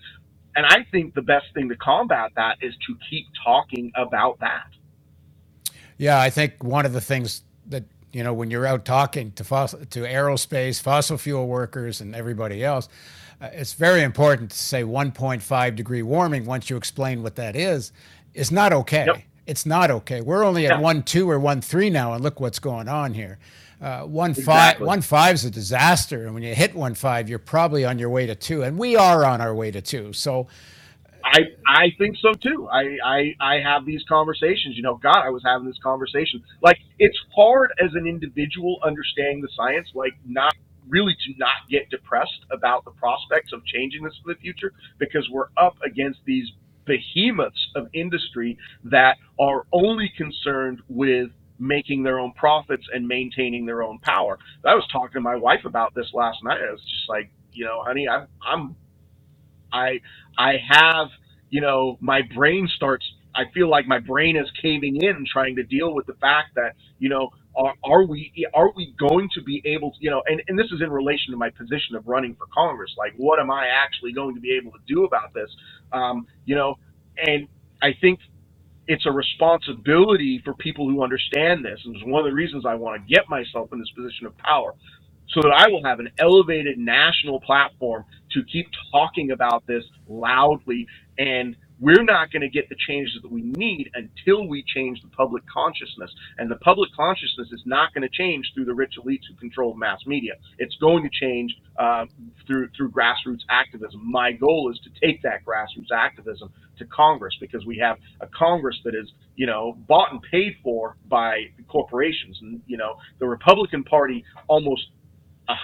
and 0.56 0.66
I 0.66 0.86
think 0.92 1.14
the 1.14 1.22
best 1.22 1.48
thing 1.54 1.70
to 1.70 1.76
combat 1.76 2.32
that 2.36 2.58
is 2.62 2.74
to 2.88 2.96
keep 3.10 3.28
talking 3.44 3.92
about 3.96 4.40
that. 4.40 4.68
Yeah, 5.98 6.20
I 6.20 6.30
think 6.30 6.64
one 6.64 6.86
of 6.86 6.94
the 6.94 7.02
things 7.02 7.44
that 7.68 7.84
you 8.14 8.24
know 8.24 8.34
when 8.34 8.50
you're 8.50 8.66
out 8.66 8.86
talking 8.86 9.32
to 9.34 9.44
fossil, 9.44 9.86
to 9.86 10.00
aerospace, 10.02 10.82
fossil 10.82 11.18
fuel 11.18 11.48
workers, 11.48 12.02
and 12.02 12.16
everybody 12.16 12.64
else. 12.64 12.88
Uh, 13.42 13.50
it's 13.54 13.74
very 13.74 14.04
important 14.04 14.52
to 14.52 14.58
say 14.58 14.84
1.5 14.84 15.76
degree 15.76 16.04
warming 16.04 16.46
once 16.46 16.70
you 16.70 16.78
explain 16.78 17.24
what 17.24 17.36
that 17.36 17.56
is 17.56 17.92
is 18.34 18.52
not 18.52 18.72
okay 18.72 19.06
yep 19.08 19.24
it's 19.52 19.66
not 19.66 19.92
okay. 19.92 20.22
We're 20.22 20.44
only 20.44 20.66
at 20.66 20.74
yeah. 20.74 20.80
one 20.80 21.04
two 21.04 21.30
or 21.30 21.40
one 21.40 21.62
three 21.62 21.90
now, 21.90 22.14
and 22.14 22.24
look 22.24 22.40
what's 22.40 22.60
going 22.60 22.88
on 22.88 23.14
here. 23.14 23.40
Uh, 23.82 24.02
one 24.02 24.32
exactly. 24.32 24.46
five 24.46 24.88
one 24.88 25.02
five 25.02 25.36
is 25.36 25.46
a 25.46 25.52
disaster, 25.52 26.26
and 26.26 26.34
when 26.34 26.44
you 26.44 26.54
hit 26.54 26.76
one 26.76 26.96
five, 26.96 27.30
you're 27.30 27.40
probably 27.40 27.84
on 27.84 28.00
your 28.00 28.10
way 28.10 28.26
to 28.28 28.36
two, 28.36 28.64
and 28.64 28.78
we 28.78 28.96
are 28.96 29.26
on 29.26 29.42
our 29.42 29.54
way 29.54 29.72
to 29.72 29.82
two. 29.82 30.14
So. 30.14 30.48
I, 31.24 31.42
I 31.68 31.92
think 32.00 32.18
so 32.18 32.34
too. 32.34 32.68
I, 32.68 32.98
I 33.06 33.36
I 33.40 33.60
have 33.60 33.86
these 33.86 34.02
conversations. 34.10 34.76
You 34.76 34.82
know, 34.82 34.96
God, 34.96 35.20
I 35.24 35.30
was 35.30 35.44
having 35.46 35.68
this 35.68 35.78
conversation. 35.84 36.42
Like 36.64 36.80
it's 36.98 37.18
hard 37.36 37.72
as 37.80 37.92
an 37.94 38.08
individual 38.08 38.80
understanding 38.84 39.40
the 39.42 39.50
science, 39.56 39.88
like 39.94 40.14
not 40.26 40.56
really 40.92 41.16
to 41.16 41.34
not 41.38 41.70
get 41.72 41.90
depressed 41.92 42.46
about 42.52 42.86
the 42.86 42.92
prospects 42.92 43.54
of 43.54 43.66
changing 43.66 44.04
this 44.04 44.14
for 44.24 44.36
the 44.36 44.42
future 44.42 44.74
because 45.00 45.28
we're 45.32 45.50
up 45.58 45.76
against 45.86 46.20
these 46.26 46.48
behemoths 46.86 47.70
of 47.76 47.88
industry 47.94 48.58
that 48.86 49.18
are 49.40 49.66
only 49.74 50.12
concerned 50.18 50.82
with 50.90 51.30
making 51.60 52.04
their 52.04 52.20
own 52.20 52.34
profits 52.34 52.86
and 52.94 53.08
maintaining 53.08 53.66
their 53.66 53.84
own 53.84 54.00
power. 54.00 54.40
I 54.66 54.76
was 54.76 54.86
talking 54.92 55.14
to 55.16 55.22
my 55.22 55.38
wife 55.38 55.66
about 55.66 55.96
this 55.96 56.08
last 56.14 56.40
night. 56.44 56.60
I 56.68 56.72
was 56.72 56.82
just 56.82 57.10
like, 57.10 57.32
you 57.54 57.66
know, 57.66 57.84
honey, 57.86 58.08
I'm, 58.10 58.28
I'm, 58.46 58.76
I, 59.74 60.02
I 60.38 60.56
have, 60.70 61.10
you 61.52 61.62
know, 61.62 61.98
my 62.02 62.22
brain 62.36 62.70
starts. 62.76 63.06
I 63.36 63.44
feel 63.54 63.70
like 63.70 63.88
my 63.88 64.00
brain 64.00 64.38
is 64.38 64.48
caving 64.62 65.02
in, 65.04 65.26
trying 65.32 65.56
to 65.58 65.64
deal 65.64 65.94
with 65.94 66.08
the 66.08 66.16
fact 66.16 66.56
that, 66.56 66.76
you 67.00 67.10
know, 67.10 67.30
are, 67.56 67.74
are 67.84 68.06
we 68.06 68.32
are 68.54 68.72
we 68.76 68.94
going 68.98 69.30
to 69.34 69.42
be 69.42 69.62
able 69.66 69.92
to 69.92 69.98
you 70.00 70.10
know 70.10 70.22
and, 70.28 70.42
and 70.48 70.58
this 70.58 70.68
is 70.68 70.82
in 70.82 70.90
relation 70.90 71.32
to 71.32 71.38
my 71.38 71.50
position 71.50 71.96
of 71.96 72.08
running 72.08 72.36
for 72.36 72.48
congress. 72.54 72.92
Like 72.98 73.14
what 73.18 73.40
am 73.40 73.52
i 73.52 73.68
actually 73.68 74.14
going 74.14 74.36
to 74.36 74.42
be 74.42 74.58
able 74.62 74.72
to 74.72 74.80
do 74.88 75.06
about 75.06 75.34
this? 75.34 75.50
Um, 75.92 76.28
you 76.46 76.56
know 76.56 76.76
and 77.18 77.48
i 77.82 77.90
think 78.02 78.20
it's 78.88 79.06
a 79.06 79.12
responsibility 79.12 80.42
for 80.44 80.54
people 80.56 80.90
who 80.90 81.04
understand 81.04 81.64
this. 81.64 81.80
And 81.86 81.96
it's 81.96 82.06
one 82.06 82.20
of 82.26 82.26
the 82.30 82.36
reasons 82.36 82.66
i 82.66 82.76
want 82.76 83.02
to 83.02 83.14
get 83.14 83.30
myself 83.30 83.70
in 83.74 83.80
this 83.80 83.92
position 83.92 84.26
of 84.28 84.38
power 84.38 84.74
so 85.30 85.42
that 85.42 85.52
i 85.56 85.68
will 85.70 85.84
have 85.84 86.00
an 86.00 86.10
elevated 86.20 86.78
national 86.78 87.42
platform 87.42 88.06
to 88.32 88.44
keep 88.52 88.68
talking 88.92 89.32
about 89.32 89.66
this 89.68 89.84
loudly 90.08 90.88
and 91.18 91.56
we're 91.82 92.04
not 92.04 92.32
going 92.32 92.44
to 92.44 92.50
get 92.50 92.70
the 92.70 92.76
changes 92.88 93.18
that 93.24 93.32
we 93.32 93.42
need 93.42 93.90
until 93.96 94.48
we 94.48 94.64
change 94.64 95.02
the 95.02 95.10
public 95.10 95.44
consciousness. 95.52 96.12
And 96.38 96.50
the 96.50 96.58
public 96.58 96.92
consciousness 96.96 97.50
is 97.52 97.64
not 97.66 97.94
going 97.94 98.04
to 98.04 98.10
change 98.10 98.52
through 98.54 98.66
the 98.66 98.74
rich 98.74 98.94
elites 99.04 99.24
who 99.28 99.36
control 99.36 99.74
mass 99.74 100.00
media. 100.06 100.34
It's 100.60 100.76
going 100.76 101.04
to 101.04 101.10
change 101.10 101.58
uh, 101.78 102.06
through 102.46 102.70
through 102.78 102.92
grassroots 102.92 103.42
activism. 103.50 104.00
My 104.04 104.32
goal 104.32 104.72
is 104.72 104.80
to 104.84 104.90
take 105.06 105.24
that 105.24 105.44
grassroots 105.44 105.92
activism 105.92 106.54
to 106.78 106.86
Congress 106.86 107.36
because 107.42 107.66
we 107.66 107.78
have 107.80 107.98
a 108.22 108.28
Congress 108.28 108.78
that 108.86 108.94
is, 108.94 109.12
you 109.36 109.48
know, 109.48 109.76
bought 109.88 110.12
and 110.12 110.22
paid 110.32 110.54
for 110.64 110.98
by 111.08 111.46
corporations. 111.68 112.38
And 112.42 112.62
you 112.68 112.78
know, 112.78 112.96
the 113.20 113.28
Republican 113.28 113.84
Party 113.84 114.24
almost 114.48 114.84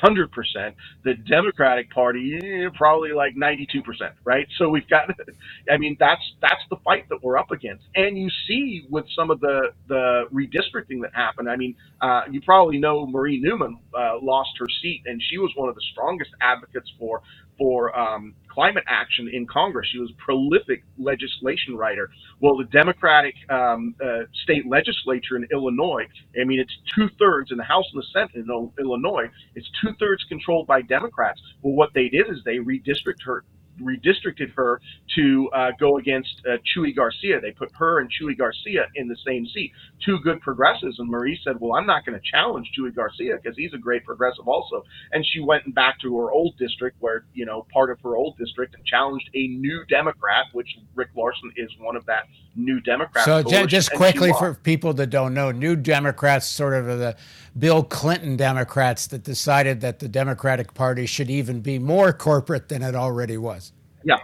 100%. 0.03 0.73
The 1.03 1.15
Democratic 1.15 1.91
Party, 1.91 2.39
eh, 2.41 2.69
probably 2.75 3.13
like 3.13 3.35
92%, 3.35 3.83
right? 4.25 4.47
So 4.57 4.69
we've 4.69 4.87
got, 4.89 5.09
I 5.71 5.77
mean, 5.77 5.97
that's 5.99 6.21
that's 6.41 6.61
the 6.69 6.77
fight 6.83 7.09
that 7.09 7.23
we're 7.23 7.37
up 7.37 7.51
against. 7.51 7.85
And 7.95 8.17
you 8.17 8.29
see 8.47 8.85
with 8.89 9.05
some 9.15 9.31
of 9.31 9.39
the, 9.39 9.73
the 9.87 10.25
redistricting 10.33 11.01
that 11.03 11.13
happened, 11.13 11.49
I 11.49 11.55
mean, 11.55 11.75
uh, 12.01 12.23
you 12.31 12.41
probably 12.41 12.77
know 12.79 13.05
Marie 13.07 13.39
Newman 13.41 13.79
uh, 13.97 14.19
lost 14.21 14.51
her 14.59 14.67
seat, 14.81 15.03
and 15.05 15.21
she 15.29 15.37
was 15.37 15.51
one 15.55 15.69
of 15.69 15.75
the 15.75 15.81
strongest 15.91 16.31
advocates 16.41 16.91
for 16.99 17.21
for 17.57 17.97
um, 17.97 18.35
climate 18.57 18.83
action 18.87 19.29
in 19.31 19.45
Congress. 19.45 19.87
She 19.91 19.99
was 19.99 20.09
a 20.09 20.19
prolific 20.19 20.83
legislation 20.97 21.77
writer. 21.77 22.09
Well, 22.41 22.57
the 22.57 22.63
Democratic 22.63 23.35
um, 23.51 23.93
uh, 24.03 24.23
state 24.43 24.65
legislature 24.67 25.35
in 25.35 25.45
Illinois, 25.51 26.05
I 26.41 26.43
mean, 26.43 26.59
it's 26.59 26.75
two 26.95 27.07
thirds 27.19 27.51
in 27.51 27.57
the 27.57 27.63
House 27.63 27.85
and 27.93 28.01
the 28.01 28.07
Senate 28.11 28.31
in 28.33 28.47
Illinois, 28.79 29.29
it's 29.53 29.69
two 29.79 29.91
thirds 29.99 30.23
controlled 30.23 30.65
by 30.65 30.81
Democrats. 30.81 31.39
Well, 31.61 31.75
what 31.75 31.91
they 31.93 32.09
did 32.09 32.31
is 32.31 32.37
they 32.45 32.57
redistricted 32.57 33.25
her, 33.25 33.43
redistricted 33.81 34.53
her 34.55 34.81
to 35.15 35.49
uh, 35.53 35.71
go 35.79 35.97
against 35.97 36.41
uh, 36.47 36.57
Chuy 36.75 36.95
Garcia. 36.95 37.39
They 37.39 37.51
put 37.51 37.71
her 37.77 37.99
and 37.99 38.09
Chuy 38.09 38.37
Garcia 38.37 38.87
in 38.95 39.07
the 39.07 39.17
same 39.25 39.45
seat. 39.47 39.71
Two 40.03 40.19
good 40.19 40.41
progressives. 40.41 40.99
And 40.99 41.09
Marie 41.09 41.39
said, 41.43 41.59
Well, 41.59 41.73
I'm 41.73 41.85
not 41.85 42.05
going 42.05 42.19
to 42.19 42.25
challenge 42.31 42.69
Chuy 42.77 42.93
Garcia 42.93 43.37
because 43.41 43.57
he's 43.57 43.73
a 43.73 43.77
great 43.77 44.05
progressive 44.05 44.47
also. 44.47 44.83
And 45.11 45.25
she 45.25 45.39
went 45.39 45.73
back 45.73 45.99
to 46.01 46.17
her 46.19 46.31
old 46.31 46.57
district, 46.57 46.97
where, 46.99 47.25
you 47.33 47.45
know, 47.45 47.65
part 47.73 47.89
of 47.89 47.99
her 48.01 48.15
old 48.15 48.37
district, 48.37 48.75
and 48.75 48.85
challenged 48.85 49.29
a 49.33 49.47
new 49.47 49.83
Democrat, 49.85 50.45
which 50.53 50.77
Rick 50.95 51.09
Larsen 51.15 51.51
is 51.55 51.69
one 51.79 51.95
of 51.95 52.05
that 52.05 52.23
new 52.55 52.79
Democrat. 52.81 53.25
So, 53.25 53.43
just 53.65 53.91
quickly 53.93 54.31
for 54.33 54.55
people 54.55 54.93
that 54.95 55.07
don't 55.07 55.33
know, 55.33 55.51
New 55.51 55.75
Democrats 55.75 56.45
sort 56.47 56.73
of 56.73 56.85
the 56.85 57.15
Bill 57.57 57.83
Clinton 57.83 58.35
Democrats 58.35 59.07
that 59.07 59.23
decided 59.23 59.81
that 59.81 59.99
the 59.99 60.07
Democratic 60.07 60.73
Party 60.73 61.05
should 61.05 61.29
even 61.29 61.61
be 61.61 61.79
more 61.79 62.13
corporate 62.13 62.69
than 62.69 62.81
it 62.81 62.95
already 62.95 63.37
was. 63.37 63.66
Yeah. 64.03 64.17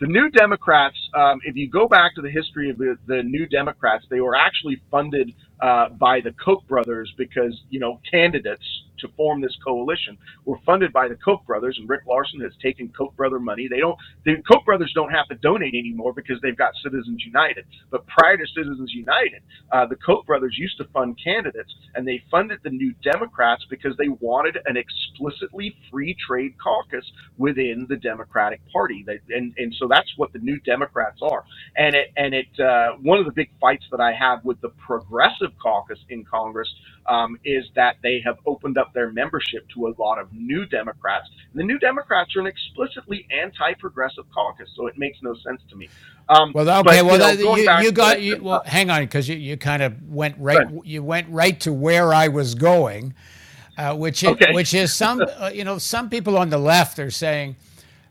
The 0.00 0.06
New 0.06 0.30
Democrats, 0.30 0.96
um, 1.14 1.40
if 1.44 1.56
you 1.56 1.68
go 1.68 1.88
back 1.88 2.14
to 2.14 2.22
the 2.22 2.30
history 2.30 2.70
of 2.70 2.78
the, 2.78 2.96
the 3.06 3.22
New 3.24 3.46
Democrats, 3.46 4.06
they 4.10 4.20
were 4.20 4.36
actually 4.36 4.80
funded 4.90 5.32
uh, 5.60 5.88
by 5.90 6.20
the 6.20 6.32
Koch 6.32 6.66
brothers 6.68 7.12
because, 7.18 7.60
you 7.68 7.80
know, 7.80 8.00
candidates 8.08 8.64
to 9.00 9.08
form 9.16 9.40
this 9.40 9.56
coalition 9.64 10.16
were 10.44 10.58
funded 10.64 10.92
by 10.92 11.08
the 11.08 11.16
Koch 11.16 11.44
brothers, 11.46 11.76
and 11.78 11.88
Rick 11.88 12.02
Larsen 12.06 12.40
has 12.40 12.52
taken 12.62 12.88
Koch 12.96 13.14
brother 13.16 13.38
money. 13.38 13.68
They 13.68 13.80
don't, 13.80 13.98
the 14.24 14.36
Koch 14.50 14.64
brothers 14.64 14.92
don't 14.94 15.10
have 15.10 15.28
to 15.28 15.34
donate 15.36 15.74
anymore 15.74 16.12
because 16.12 16.40
they've 16.42 16.56
got 16.56 16.72
Citizens 16.82 17.22
United. 17.24 17.64
But 17.90 18.06
prior 18.06 18.36
to 18.36 18.46
Citizens 18.54 18.92
United, 18.92 19.42
uh, 19.72 19.86
the 19.86 19.96
Koch 19.96 20.26
brothers 20.26 20.56
used 20.58 20.78
to 20.78 20.84
fund 20.92 21.18
candidates, 21.22 21.74
and 21.94 22.06
they 22.06 22.22
funded 22.30 22.60
the 22.62 22.70
New 22.70 22.92
Democrats 23.02 23.64
because 23.70 23.96
they 23.96 24.08
wanted 24.20 24.58
an 24.66 24.76
explicitly 24.76 25.76
free 25.90 26.16
trade 26.26 26.54
caucus 26.62 27.04
within 27.36 27.86
the 27.88 27.96
Democratic 27.96 28.60
Party. 28.72 29.04
They, 29.06 29.18
and 29.34 29.54
and 29.56 29.74
so 29.78 29.88
that's 29.88 30.12
what 30.16 30.32
the 30.32 30.38
New 30.38 30.58
Democrats 30.60 31.20
are. 31.22 31.44
And 31.76 31.94
it 31.94 32.12
and 32.16 32.34
it 32.34 32.60
uh, 32.60 32.92
one 33.02 33.18
of 33.18 33.24
the 33.24 33.32
big 33.32 33.50
fights 33.60 33.84
that 33.90 34.00
I 34.00 34.12
have 34.12 34.44
with 34.44 34.60
the 34.60 34.70
Progressive 34.70 35.50
Caucus 35.62 35.98
in 36.08 36.24
Congress 36.24 36.68
um, 37.06 37.38
is 37.44 37.64
that 37.74 37.96
they 38.02 38.20
have 38.24 38.36
opened 38.46 38.78
up 38.78 38.87
their 38.94 39.10
membership 39.12 39.68
to 39.74 39.88
a 39.88 39.92
lot 39.98 40.18
of 40.18 40.32
new 40.32 40.66
Democrats. 40.66 41.28
And 41.52 41.60
the 41.60 41.64
new 41.64 41.78
Democrats 41.78 42.34
are 42.36 42.40
an 42.40 42.46
explicitly 42.46 43.26
anti-progressive 43.30 44.24
caucus, 44.34 44.68
so 44.76 44.86
it 44.86 44.98
makes 44.98 45.18
no 45.22 45.34
sense 45.34 45.60
to 45.70 45.76
me. 45.76 45.88
Um, 46.28 46.52
well, 46.54 46.68
okay, 46.80 47.00
but, 47.00 47.04
well, 47.06 47.34
you, 47.34 47.44
know, 47.44 47.78
you, 47.78 47.84
you 47.84 47.92
got 47.92 48.20
you, 48.20 48.42
well. 48.42 48.62
Hang 48.66 48.90
on, 48.90 49.02
because 49.02 49.28
you, 49.28 49.36
you 49.36 49.56
kind 49.56 49.82
of 49.82 50.02
went 50.08 50.36
right. 50.38 50.66
You 50.84 51.02
went 51.02 51.28
right 51.30 51.58
to 51.60 51.72
where 51.72 52.12
I 52.12 52.28
was 52.28 52.54
going, 52.54 53.14
uh, 53.78 53.96
which 53.96 54.22
is, 54.22 54.30
okay. 54.30 54.52
which 54.52 54.74
is 54.74 54.92
some 54.92 55.22
uh, 55.22 55.50
you 55.54 55.64
know 55.64 55.78
some 55.78 56.10
people 56.10 56.36
on 56.36 56.50
the 56.50 56.58
left 56.58 56.98
are 56.98 57.10
saying 57.10 57.56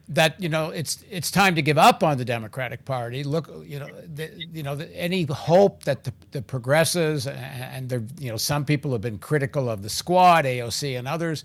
that 0.09 0.41
you 0.41 0.47
know 0.47 0.69
it's 0.69 1.03
it's 1.09 1.29
time 1.29 1.55
to 1.55 1.61
give 1.61 1.77
up 1.77 2.03
on 2.03 2.17
the 2.17 2.25
Democratic 2.25 2.85
Party. 2.85 3.23
Look, 3.23 3.49
you 3.65 3.79
know, 3.79 3.87
the, 4.13 4.31
you 4.35 4.63
know, 4.63 4.75
the, 4.75 4.95
any 4.95 5.23
hope 5.23 5.83
that 5.83 6.03
the, 6.03 6.13
the 6.31 6.41
progressives 6.41 7.27
and 7.27 7.89
the 7.89 8.03
you 8.19 8.31
know 8.31 8.37
some 8.37 8.63
people 8.63 8.91
have 8.93 9.01
been 9.01 9.17
critical 9.17 9.69
of 9.69 9.83
the 9.83 9.89
Squad, 9.89 10.45
AOC, 10.45 10.97
and 10.97 11.07
others, 11.07 11.43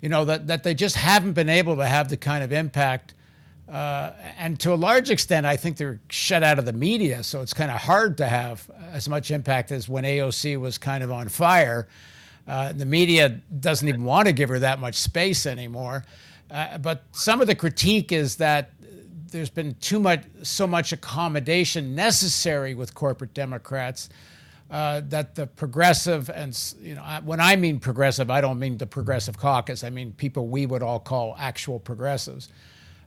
you 0.00 0.08
know, 0.08 0.24
that 0.24 0.46
that 0.46 0.62
they 0.62 0.74
just 0.74 0.96
haven't 0.96 1.32
been 1.32 1.48
able 1.48 1.76
to 1.76 1.86
have 1.86 2.08
the 2.08 2.16
kind 2.16 2.44
of 2.44 2.52
impact. 2.52 3.14
Uh, 3.68 4.12
and 4.38 4.60
to 4.60 4.72
a 4.72 4.76
large 4.76 5.10
extent, 5.10 5.44
I 5.44 5.56
think 5.56 5.76
they're 5.76 5.98
shut 6.08 6.44
out 6.44 6.60
of 6.60 6.66
the 6.66 6.72
media, 6.72 7.24
so 7.24 7.40
it's 7.40 7.52
kind 7.52 7.72
of 7.72 7.78
hard 7.78 8.16
to 8.18 8.28
have 8.28 8.70
as 8.92 9.08
much 9.08 9.32
impact 9.32 9.72
as 9.72 9.88
when 9.88 10.04
AOC 10.04 10.60
was 10.60 10.78
kind 10.78 11.02
of 11.02 11.10
on 11.10 11.28
fire. 11.28 11.88
Uh, 12.46 12.72
the 12.72 12.86
media 12.86 13.40
doesn't 13.58 13.88
even 13.88 14.04
want 14.04 14.28
to 14.28 14.32
give 14.32 14.48
her 14.48 14.60
that 14.60 14.78
much 14.78 14.94
space 14.94 15.46
anymore. 15.46 16.04
Uh, 16.50 16.78
but 16.78 17.04
some 17.12 17.40
of 17.40 17.46
the 17.46 17.54
critique 17.54 18.12
is 18.12 18.36
that 18.36 18.70
there's 19.30 19.50
been 19.50 19.74
too 19.80 19.98
much, 19.98 20.22
so 20.42 20.66
much 20.66 20.92
accommodation 20.92 21.94
necessary 21.94 22.74
with 22.74 22.94
corporate 22.94 23.34
Democrats 23.34 24.08
uh, 24.70 25.00
that 25.08 25.34
the 25.34 25.46
progressive 25.46 26.28
and 26.30 26.74
you 26.80 26.94
know 26.94 27.02
when 27.24 27.40
I 27.40 27.56
mean 27.56 27.78
progressive, 27.78 28.30
I 28.30 28.40
don't 28.40 28.58
mean 28.58 28.78
the 28.78 28.86
progressive 28.86 29.38
caucus. 29.38 29.84
I 29.84 29.90
mean 29.90 30.12
people 30.12 30.48
we 30.48 30.66
would 30.66 30.82
all 30.82 30.98
call 30.98 31.36
actual 31.38 31.78
progressives. 31.78 32.48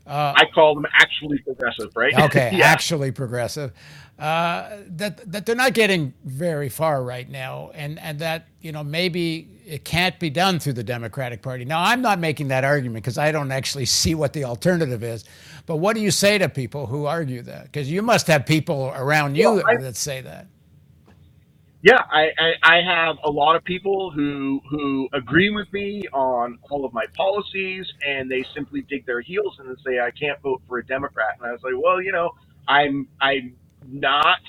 Uh, 0.10 0.34
I 0.36 0.45
call 0.55 0.74
them 0.74 0.88
actually 0.93 1.38
progressive, 1.39 1.91
right? 1.95 2.14
Okay, 2.20 2.51
yeah. 2.53 2.66
actually 2.66 3.12
progressive. 3.12 3.72
Uh, 4.18 4.80
that 4.88 5.32
that 5.32 5.45
they're 5.45 5.55
not 5.55 5.74
getting 5.74 6.14
very 6.26 6.68
far 6.68 7.03
right 7.03 7.30
now, 7.30 7.72
and 7.74 7.99
and 7.99 8.20
that 8.20 8.47
you 8.60 8.72
know 8.72 8.84
maybe 8.84 9.47
it 9.66 9.86
can't 9.86 10.20
be 10.20 10.32
done 10.32 10.60
through 10.60 10.74
the 10.74 10.84
Democratic 10.84 11.41
Party. 11.43 11.64
Now, 11.64 11.84
I'm 11.84 12.01
not 12.01 12.20
making 12.20 12.47
that 12.47 12.64
argument 12.64 13.03
because 13.03 13.20
I 13.20 13.32
don't 13.32 13.51
actually 13.51 13.86
see 14.01 14.16
what 14.16 14.34
the 14.34 14.43
alternative 14.45 15.03
is. 15.03 15.26
But 15.68 15.78
what 15.78 15.95
do 15.95 16.01
you 16.01 16.12
say 16.12 16.39
to 16.39 16.49
people 16.49 16.88
who 16.88 17.05
argue 17.05 17.43
that? 17.43 17.66
Because 17.66 17.89
you 17.89 18.01
must 18.01 18.26
have 18.28 18.45
people 18.47 18.91
around 18.95 19.36
you 19.38 19.51
well, 19.51 19.64
I, 19.68 19.78
that 19.78 19.95
say 19.95 20.22
that. 20.22 20.47
Yeah, 21.82 22.03
I, 22.11 22.32
I, 22.38 22.53
I, 22.61 22.82
have 22.82 23.15
a 23.23 23.32
lot 23.32 23.55
of 23.55 23.63
people 23.63 24.11
who 24.11 24.59
who 24.69 25.07
agree 25.13 25.49
with 25.49 25.71
me 25.71 26.03
on 26.11 26.59
all 26.69 26.84
of 26.84 26.91
my 26.91 27.05
policies, 27.15 27.88
and 28.05 28.30
they 28.30 28.43
simply 28.53 28.82
dig 28.82 29.05
their 29.05 29.21
heels 29.21 29.55
and 29.59 29.77
say 29.86 29.99
I 29.99 30.11
can't 30.11 30.41
vote 30.41 30.61
for 30.67 30.80
a 30.80 30.86
Democrat. 30.86 31.38
And 31.39 31.47
I 31.47 31.53
was 31.53 31.61
like, 31.63 31.75
well, 31.82 32.01
you 32.01 32.11
know, 32.11 32.32
I'm 32.67 33.07
I'm 33.21 33.55
not 33.88 34.39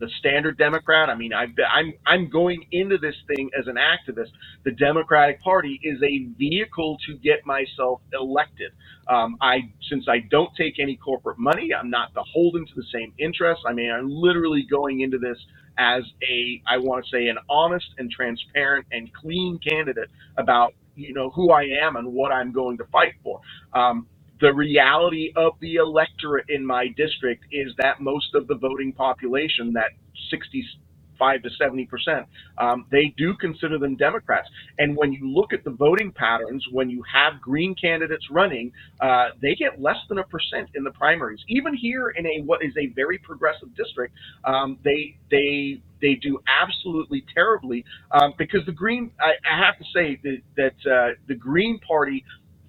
the 0.00 0.08
standard 0.18 0.58
Democrat. 0.58 1.08
I 1.08 1.14
mean, 1.14 1.32
i 1.32 1.44
am 1.44 1.54
I'm, 1.72 1.92
I'm 2.06 2.30
going 2.30 2.64
into 2.72 2.98
this 2.98 3.14
thing 3.28 3.50
as 3.58 3.66
an 3.66 3.76
activist. 3.76 4.30
The 4.64 4.72
Democratic 4.72 5.40
Party 5.42 5.80
is 5.82 6.02
a 6.02 6.26
vehicle 6.38 6.98
to 7.06 7.16
get 7.18 7.46
myself 7.46 8.00
elected. 8.12 8.72
Um, 9.08 9.36
I 9.40 9.72
since 9.88 10.06
I 10.08 10.20
don't 10.30 10.50
take 10.56 10.78
any 10.78 10.96
corporate 10.96 11.38
money, 11.38 11.70
I'm 11.74 11.90
not 11.90 12.14
beholden 12.14 12.66
to 12.66 12.74
the 12.74 12.86
same 12.92 13.12
interests. 13.18 13.64
I 13.66 13.72
mean, 13.72 13.90
I'm 13.90 14.08
literally 14.08 14.66
going 14.68 15.00
into 15.00 15.18
this 15.18 15.38
as 15.78 16.02
a 16.22 16.62
I 16.66 16.78
want 16.78 17.04
to 17.04 17.10
say 17.10 17.28
an 17.28 17.38
honest 17.48 17.86
and 17.98 18.10
transparent 18.10 18.86
and 18.92 19.12
clean 19.12 19.58
candidate 19.58 20.08
about 20.36 20.74
you 20.96 21.12
know 21.12 21.30
who 21.30 21.50
I 21.50 21.64
am 21.82 21.96
and 21.96 22.12
what 22.12 22.32
I'm 22.32 22.52
going 22.52 22.78
to 22.78 22.84
fight 22.86 23.14
for. 23.22 23.40
Um, 23.72 24.06
the 24.40 24.52
reality 24.52 25.32
of 25.36 25.52
the 25.60 25.76
electorate 25.76 26.46
in 26.48 26.66
my 26.66 26.88
district 26.96 27.44
is 27.52 27.72
that 27.78 28.00
most 28.00 28.34
of 28.34 28.46
the 28.46 28.56
voting 28.56 28.92
population, 28.92 29.72
that 29.74 29.92
65 30.30 31.42
to 31.42 31.50
seventy 31.58 31.86
percent. 31.86 32.26
Um, 32.58 32.86
they 32.90 33.14
do 33.16 33.34
consider 33.34 33.78
them 33.78 33.96
Democrats. 33.96 34.48
And 34.78 34.96
when 34.96 35.12
you 35.12 35.28
look 35.30 35.52
at 35.52 35.64
the 35.64 35.70
voting 35.70 36.12
patterns, 36.12 36.64
when 36.70 36.90
you 36.90 37.02
have 37.12 37.40
Green 37.40 37.74
candidates 37.74 38.26
running, 38.30 38.72
uh, 39.00 39.28
they 39.40 39.54
get 39.54 39.80
less 39.80 39.96
than 40.08 40.18
a 40.18 40.24
percent 40.24 40.68
in 40.74 40.84
the 40.84 40.90
primaries. 40.90 41.40
Even 41.48 41.74
here 41.74 42.10
in 42.10 42.26
a 42.26 42.42
what 42.42 42.64
is 42.64 42.72
a 42.76 42.86
very 42.94 43.18
progressive 43.18 43.74
district, 43.76 44.14
um, 44.44 44.78
they 44.84 45.16
they 45.30 45.80
they 46.00 46.14
do 46.16 46.38
absolutely 46.46 47.24
terribly 47.32 47.84
um, 48.10 48.34
because 48.38 48.60
the 48.66 48.72
Green. 48.72 49.10
I, 49.20 49.32
I, 49.50 49.64
have 49.64 49.78
to 49.78 49.84
say 49.94 50.20
that, 50.22 50.38
that 50.56 50.90
uh, 50.90 51.14
the 51.28 51.34
Green 51.34 51.78
Party 51.78 52.24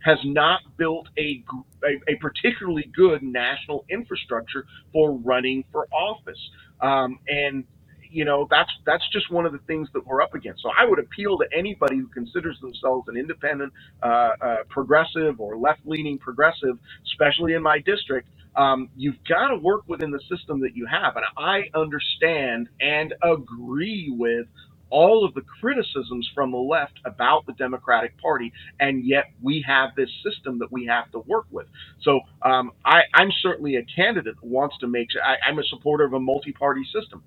has 0.06 0.20
not 0.24 0.62
built 0.78 1.08
a, 1.18 1.44
a, 1.84 2.12
a, 2.14 2.16
particularly 2.22 2.90
good 2.96 3.24
national 3.24 3.84
infrastructure 3.90 4.66
for 4.94 5.18
running 5.18 5.64
for 5.72 5.88
office. 5.92 6.40
Um, 6.80 7.20
and 7.28 7.66
you 8.12 8.24
know 8.24 8.48
that's 8.50 8.70
that's 8.86 9.04
just 9.12 9.32
one 9.32 9.46
of 9.46 9.52
the 9.52 9.58
things 9.68 9.90
that 9.94 10.06
we're 10.06 10.22
up 10.22 10.36
against. 10.36 10.62
So 10.62 10.70
I 10.70 10.86
would 10.86 11.00
appeal 11.00 11.38
to 11.40 11.46
anybody 11.58 11.98
who 11.98 12.08
considers 12.08 12.58
themselves 12.62 13.08
an 13.10 13.18
independent, 13.18 13.74
uh, 14.04 14.30
uh, 14.40 14.56
progressive 14.70 15.40
or 15.40 15.58
left-leaning 15.58 16.20
progressive, 16.20 16.78
especially 17.12 17.54
in 17.54 17.64
my 17.64 17.80
district. 17.80 18.30
Um, 18.56 18.90
you've 18.96 19.22
got 19.28 19.50
to 19.50 19.58
work 19.58 19.82
within 19.88 20.12
the 20.12 20.22
system 20.30 20.62
that 20.62 20.76
you 20.76 20.86
have, 20.86 21.18
and 21.18 21.26
I 21.36 21.64
understand 21.78 22.70
and 22.80 23.14
agree 23.22 24.14
with 24.16 24.46
all 24.90 25.26
of 25.26 25.34
the 25.34 25.42
criticisms 25.60 26.30
from 26.34 26.52
the 26.52 26.58
left 26.58 27.00
about 27.06 27.46
the 27.46 27.54
Democratic 27.54 28.18
Party, 28.20 28.52
and 28.80 29.06
yet 29.06 29.26
we 29.42 29.64
have 29.68 29.92
this 29.96 30.10
system 30.24 30.60
that 30.60 30.72
we 30.72 30.86
have 30.86 31.12
to 31.12 31.20
work 31.20 31.46
with. 31.52 31.68
So 32.02 32.22
um, 32.44 32.72
I, 32.86 33.02
am 33.16 33.32
certainly 33.42 33.78
a 33.78 33.84
candidate 33.84 34.36
that 34.42 34.48
wants 34.48 34.78
to 34.80 34.88
make. 34.88 35.10
I, 35.24 35.36
I'm 35.50 35.60
a 35.60 35.64
supporter 35.64 36.06
of 36.06 36.14
a 36.14 36.20
multi-party 36.20 36.84
system 36.94 37.24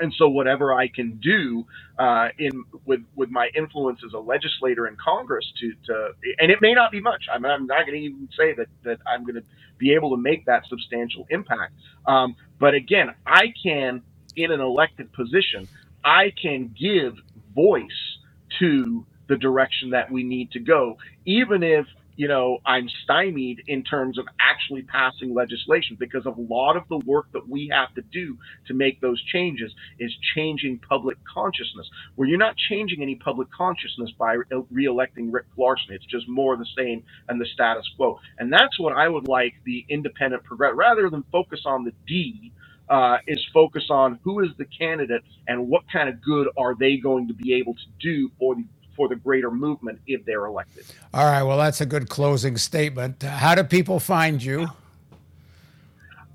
and 0.00 0.12
so 0.18 0.28
whatever 0.28 0.74
I 0.74 0.88
can 0.88 1.18
do 1.22 1.66
uh, 1.98 2.28
in 2.38 2.64
with 2.84 3.00
with 3.14 3.30
my 3.30 3.48
influence 3.56 4.00
as 4.06 4.12
a 4.12 4.18
legislator 4.18 4.86
in 4.86 4.96
Congress 5.02 5.44
to 5.60 5.72
to 5.86 6.10
and 6.38 6.50
it 6.50 6.60
may 6.60 6.74
not 6.74 6.90
be 6.92 7.00
much. 7.00 7.24
I'm, 7.32 7.44
I'm 7.46 7.66
not 7.66 7.86
going 7.86 7.98
to 7.98 8.04
even 8.04 8.28
say 8.38 8.54
that 8.54 8.68
that 8.84 8.98
I'm 9.06 9.24
going 9.24 9.36
to 9.36 9.44
be 9.78 9.94
able 9.94 10.10
to 10.10 10.16
make 10.16 10.46
that 10.46 10.64
substantial 10.68 11.26
impact. 11.30 11.74
Um, 12.06 12.36
but 12.58 12.74
again, 12.74 13.14
I 13.26 13.52
can 13.62 14.02
in 14.36 14.50
an 14.50 14.60
elected 14.60 15.12
position, 15.12 15.68
I 16.04 16.32
can 16.40 16.74
give 16.78 17.14
voice 17.54 18.18
to 18.58 19.06
the 19.28 19.36
direction 19.36 19.90
that 19.90 20.10
we 20.10 20.22
need 20.22 20.52
to 20.52 20.60
go, 20.60 20.98
even 21.24 21.62
if 21.62 21.86
you 22.16 22.28
know, 22.28 22.58
I'm 22.64 22.88
stymied 23.02 23.62
in 23.66 23.82
terms 23.82 24.18
of 24.18 24.26
actually 24.40 24.82
passing 24.82 25.34
legislation 25.34 25.96
because 25.98 26.26
a 26.26 26.34
lot 26.38 26.76
of 26.76 26.84
the 26.88 26.98
work 26.98 27.26
that 27.32 27.48
we 27.48 27.70
have 27.72 27.94
to 27.94 28.02
do 28.02 28.38
to 28.68 28.74
make 28.74 29.00
those 29.00 29.22
changes 29.24 29.72
is 29.98 30.12
changing 30.34 30.80
public 30.88 31.18
consciousness. 31.32 31.88
Where 32.14 32.28
you're 32.28 32.38
not 32.38 32.56
changing 32.56 33.02
any 33.02 33.16
public 33.16 33.50
consciousness 33.50 34.10
by 34.18 34.36
re-electing 34.70 35.32
Rick 35.32 35.46
Larsen. 35.56 35.92
It's 35.94 36.06
just 36.06 36.28
more 36.28 36.56
the 36.56 36.66
same 36.76 37.02
and 37.28 37.40
the 37.40 37.46
status 37.46 37.88
quo. 37.96 38.20
And 38.38 38.52
that's 38.52 38.78
what 38.78 38.96
I 38.96 39.08
would 39.08 39.28
like 39.28 39.54
the 39.64 39.84
independent 39.88 40.44
progress 40.44 40.72
rather 40.76 41.10
than 41.10 41.24
focus 41.32 41.62
on 41.66 41.84
the 41.84 41.92
D. 42.06 42.52
Uh, 42.88 43.16
is 43.26 43.42
focus 43.52 43.84
on 43.88 44.18
who 44.22 44.40
is 44.40 44.50
the 44.58 44.66
candidate 44.66 45.22
and 45.48 45.68
what 45.68 45.82
kind 45.90 46.08
of 46.08 46.20
good 46.20 46.48
are 46.58 46.74
they 46.74 46.98
going 46.98 47.26
to 47.26 47.32
be 47.34 47.54
able 47.54 47.74
to 47.74 47.86
do 47.98 48.30
for 48.38 48.54
the 48.54 48.64
for 48.96 49.08
the 49.08 49.16
greater 49.16 49.50
movement 49.50 50.00
if 50.06 50.24
they're 50.24 50.46
elected. 50.46 50.84
All 51.12 51.24
right. 51.24 51.42
Well, 51.42 51.58
that's 51.58 51.80
a 51.80 51.86
good 51.86 52.08
closing 52.08 52.56
statement. 52.56 53.22
How 53.22 53.54
do 53.54 53.64
people 53.64 54.00
find 54.00 54.42
you? 54.42 54.68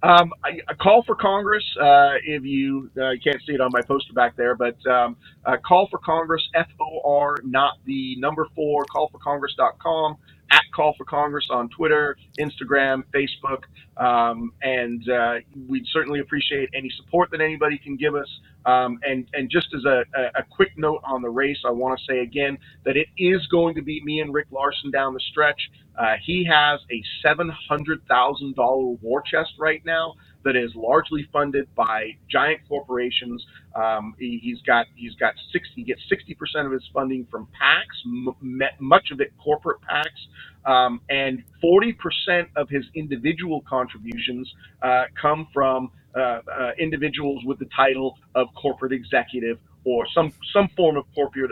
Um, 0.01 0.33
I, 0.43 0.59
a 0.69 0.75
call 0.75 1.03
for 1.03 1.15
Congress. 1.15 1.63
Uh, 1.79 2.13
if 2.23 2.43
you 2.43 2.89
uh, 2.97 3.11
you 3.11 3.19
can't 3.19 3.41
see 3.45 3.53
it 3.53 3.61
on 3.61 3.71
my 3.71 3.81
poster 3.81 4.13
back 4.13 4.35
there, 4.37 4.55
but 4.55 4.77
um, 4.87 5.17
uh, 5.45 5.57
call 5.57 5.87
for 5.87 5.97
Congress. 5.99 6.47
F 6.55 6.67
O 6.79 7.01
R, 7.03 7.37
not 7.43 7.73
the 7.85 8.15
number 8.17 8.47
four. 8.55 8.85
call 8.85 9.09
for 9.09 9.19
Callforcongress.com 9.19 10.17
at 10.51 10.61
Call 10.73 10.93
for 10.97 11.05
Congress 11.05 11.47
on 11.49 11.69
Twitter, 11.69 12.17
Instagram, 12.39 13.03
Facebook, 13.13 13.63
um, 13.97 14.53
and 14.61 15.07
uh, 15.09 15.35
we'd 15.67 15.85
certainly 15.91 16.19
appreciate 16.19 16.69
any 16.73 16.89
support 16.97 17.29
that 17.31 17.41
anybody 17.41 17.77
can 17.77 17.95
give 17.95 18.15
us. 18.15 18.27
Um, 18.65 18.99
and 19.03 19.27
and 19.33 19.49
just 19.49 19.67
as 19.73 19.85
a, 19.85 20.03
a, 20.37 20.43
quick 20.43 20.71
note 20.77 21.01
on 21.05 21.21
the 21.21 21.29
race, 21.29 21.59
I 21.65 21.71
want 21.71 21.97
to 21.97 22.05
say 22.05 22.19
again 22.19 22.57
that 22.83 22.97
it 22.97 23.07
is 23.17 23.45
going 23.47 23.75
to 23.75 23.81
be 23.81 24.03
me 24.03 24.19
and 24.19 24.33
Rick 24.33 24.47
Larsen 24.51 24.91
down 24.91 25.13
the 25.13 25.21
stretch. 25.31 25.59
Uh, 25.97 26.15
he 26.25 26.45
has 26.45 26.81
a 26.91 27.01
seven 27.25 27.49
hundred 27.69 28.05
thousand 28.07 28.55
dollar 28.55 28.95
war 29.01 29.21
chest 29.21 29.51
right 29.57 29.83
now 29.85 30.13
that 30.43 30.55
is 30.55 30.71
largely 30.75 31.27
funded 31.31 31.73
by 31.75 32.11
giant 32.29 32.61
corporations. 32.67 33.45
Um, 33.75 34.15
he, 34.19 34.51
has 34.53 34.61
got 34.63 34.87
he's 34.95 35.15
got 35.15 35.33
sixty 35.51 35.73
he 35.77 35.83
gets 35.83 36.01
sixty 36.09 36.33
percent 36.35 36.67
of 36.67 36.73
his 36.73 36.83
funding 36.93 37.27
from 37.29 37.47
PACs, 37.61 38.05
m- 38.05 38.61
much 38.79 39.11
of 39.11 39.21
it 39.21 39.33
corporate 39.43 39.79
PACs, 39.81 40.71
um, 40.71 41.01
and 41.09 41.43
forty 41.61 41.93
percent 41.93 42.49
of 42.55 42.69
his 42.69 42.85
individual 42.95 43.61
contributions 43.69 44.51
uh, 44.81 45.05
come 45.19 45.47
from 45.53 45.91
uh, 46.15 46.19
uh, 46.19 46.71
individuals 46.79 47.43
with 47.45 47.59
the 47.59 47.69
title 47.75 48.17
of 48.35 48.47
corporate 48.55 48.93
executive 48.93 49.59
or 49.85 50.05
some 50.13 50.33
some 50.53 50.67
form 50.75 50.97
of 50.97 51.05
corporate 51.15 51.51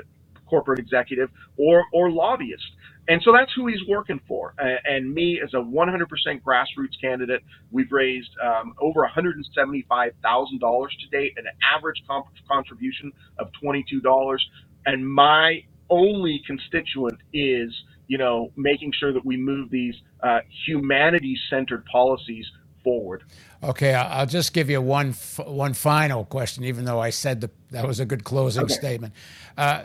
corporate 0.50 0.80
executive 0.80 1.30
or 1.58 1.84
or 1.94 2.12
lobbyist. 2.12 2.66
And 3.10 3.22
so 3.24 3.32
that's 3.32 3.52
who 3.54 3.68
he's 3.68 3.86
working 3.88 4.20
for. 4.28 4.54
And 4.58 5.14
me, 5.14 5.40
as 5.42 5.54
a 5.54 5.58
100% 5.58 6.08
grassroots 6.42 7.00
candidate, 7.00 7.42
we've 7.72 7.92
raised 7.92 8.30
um, 8.44 8.74
over 8.80 9.08
$175,000 9.08 10.90
to 10.90 11.08
date, 11.10 11.34
an 11.38 11.46
average 11.76 12.04
comp- 12.08 12.28
contribution 12.50 13.12
of 13.40 13.50
$22. 13.64 14.38
And 14.86 15.10
my 15.10 15.64
only 15.90 16.42
constituent 16.46 17.20
is, 17.34 17.74
you 18.08 18.18
know, 18.18 18.52
making 18.58 18.92
sure 19.00 19.14
that 19.14 19.26
we 19.26 19.38
move 19.38 19.70
these 19.70 19.96
uh, 20.22 20.40
humanity-centered 20.66 21.86
policies 21.86 22.46
forward. 22.84 23.24
Okay, 23.64 23.94
I'll 23.94 24.26
just 24.26 24.54
give 24.54 24.70
you 24.70 24.82
one 24.82 25.14
one 25.46 25.74
final 25.74 26.26
question, 26.26 26.64
even 26.64 26.86
though 26.86 27.00
I 27.00 27.10
said 27.10 27.42
the, 27.42 27.50
that 27.72 27.88
was 27.88 28.00
a 28.00 28.06
good 28.06 28.24
closing 28.24 28.64
okay. 28.64 28.74
statement. 28.74 29.14
Uh, 29.58 29.84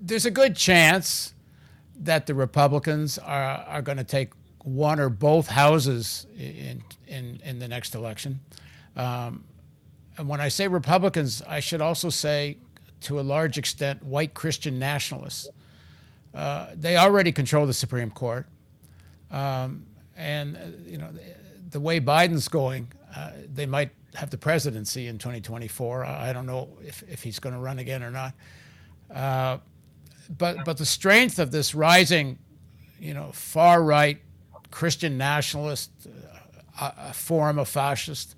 there's 0.00 0.26
a 0.26 0.30
good 0.30 0.56
chance 0.56 1.34
that 2.00 2.26
the 2.26 2.34
Republicans 2.34 3.18
are, 3.18 3.64
are 3.68 3.82
going 3.82 3.98
to 3.98 4.04
take 4.04 4.32
one 4.64 5.00
or 5.00 5.08
both 5.08 5.48
houses 5.48 6.26
in, 6.36 6.82
in, 7.06 7.40
in 7.44 7.58
the 7.58 7.68
next 7.68 7.94
election. 7.94 8.40
Um, 8.96 9.44
and 10.18 10.28
when 10.28 10.40
I 10.40 10.48
say 10.48 10.68
Republicans, 10.68 11.42
I 11.48 11.60
should 11.60 11.80
also 11.80 12.10
say, 12.10 12.58
to 13.02 13.18
a 13.18 13.22
large 13.22 13.58
extent, 13.58 14.02
white 14.02 14.34
Christian 14.34 14.78
nationalists. 14.78 15.48
Uh, 16.34 16.68
they 16.74 16.96
already 16.96 17.32
control 17.32 17.66
the 17.66 17.74
Supreme 17.74 18.10
Court. 18.10 18.46
Um, 19.30 19.86
and, 20.16 20.56
uh, 20.56 20.60
you 20.86 20.98
know, 20.98 21.08
the, 21.70 21.80
way 21.80 22.00
Biden's 22.00 22.48
going, 22.48 22.88
uh, 23.14 23.32
they 23.52 23.66
might 23.66 23.90
have 24.14 24.30
the 24.30 24.38
presidency 24.38 25.08
in 25.08 25.18
2024. 25.18 26.04
I 26.04 26.32
don't 26.32 26.46
know 26.46 26.68
if, 26.82 27.02
if 27.08 27.22
he's 27.22 27.38
going 27.38 27.54
to 27.54 27.60
run 27.60 27.78
again 27.78 28.02
or 28.02 28.10
not. 28.10 28.34
Uh, 30.32 30.36
but 30.38 30.64
but 30.64 30.76
the 30.78 30.86
strength 30.86 31.38
of 31.38 31.50
this 31.50 31.74
rising, 31.74 32.38
you 32.98 33.14
know, 33.14 33.30
far 33.32 33.82
right 33.82 34.18
Christian 34.70 35.18
nationalist 35.18 35.90
uh, 36.80 36.90
uh, 36.96 37.12
form 37.12 37.58
of 37.58 37.68
fascist 37.68 38.34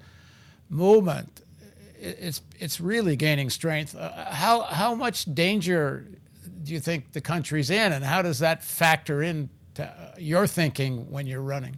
movement, 0.69 1.43
it's 2.01 2.43
it's 2.59 2.81
really 2.81 3.17
gaining 3.17 3.51
strength. 3.51 3.95
Uh, 3.97 4.33
how 4.33 4.63
how 4.63 4.95
much 4.95 5.25
danger 5.35 6.07
do 6.63 6.73
you 6.73 6.81
think 6.81 7.13
the 7.13 7.21
country's 7.21 7.71
in, 7.71 7.93
and 7.93 8.05
how 8.05 8.23
does 8.23 8.39
that 8.41 8.63
factor 8.63 9.23
in 9.23 9.49
to 9.75 10.15
your 10.19 10.47
thinking 10.47 11.11
when 11.11 11.27
you're 11.27 11.43
running? 11.43 11.77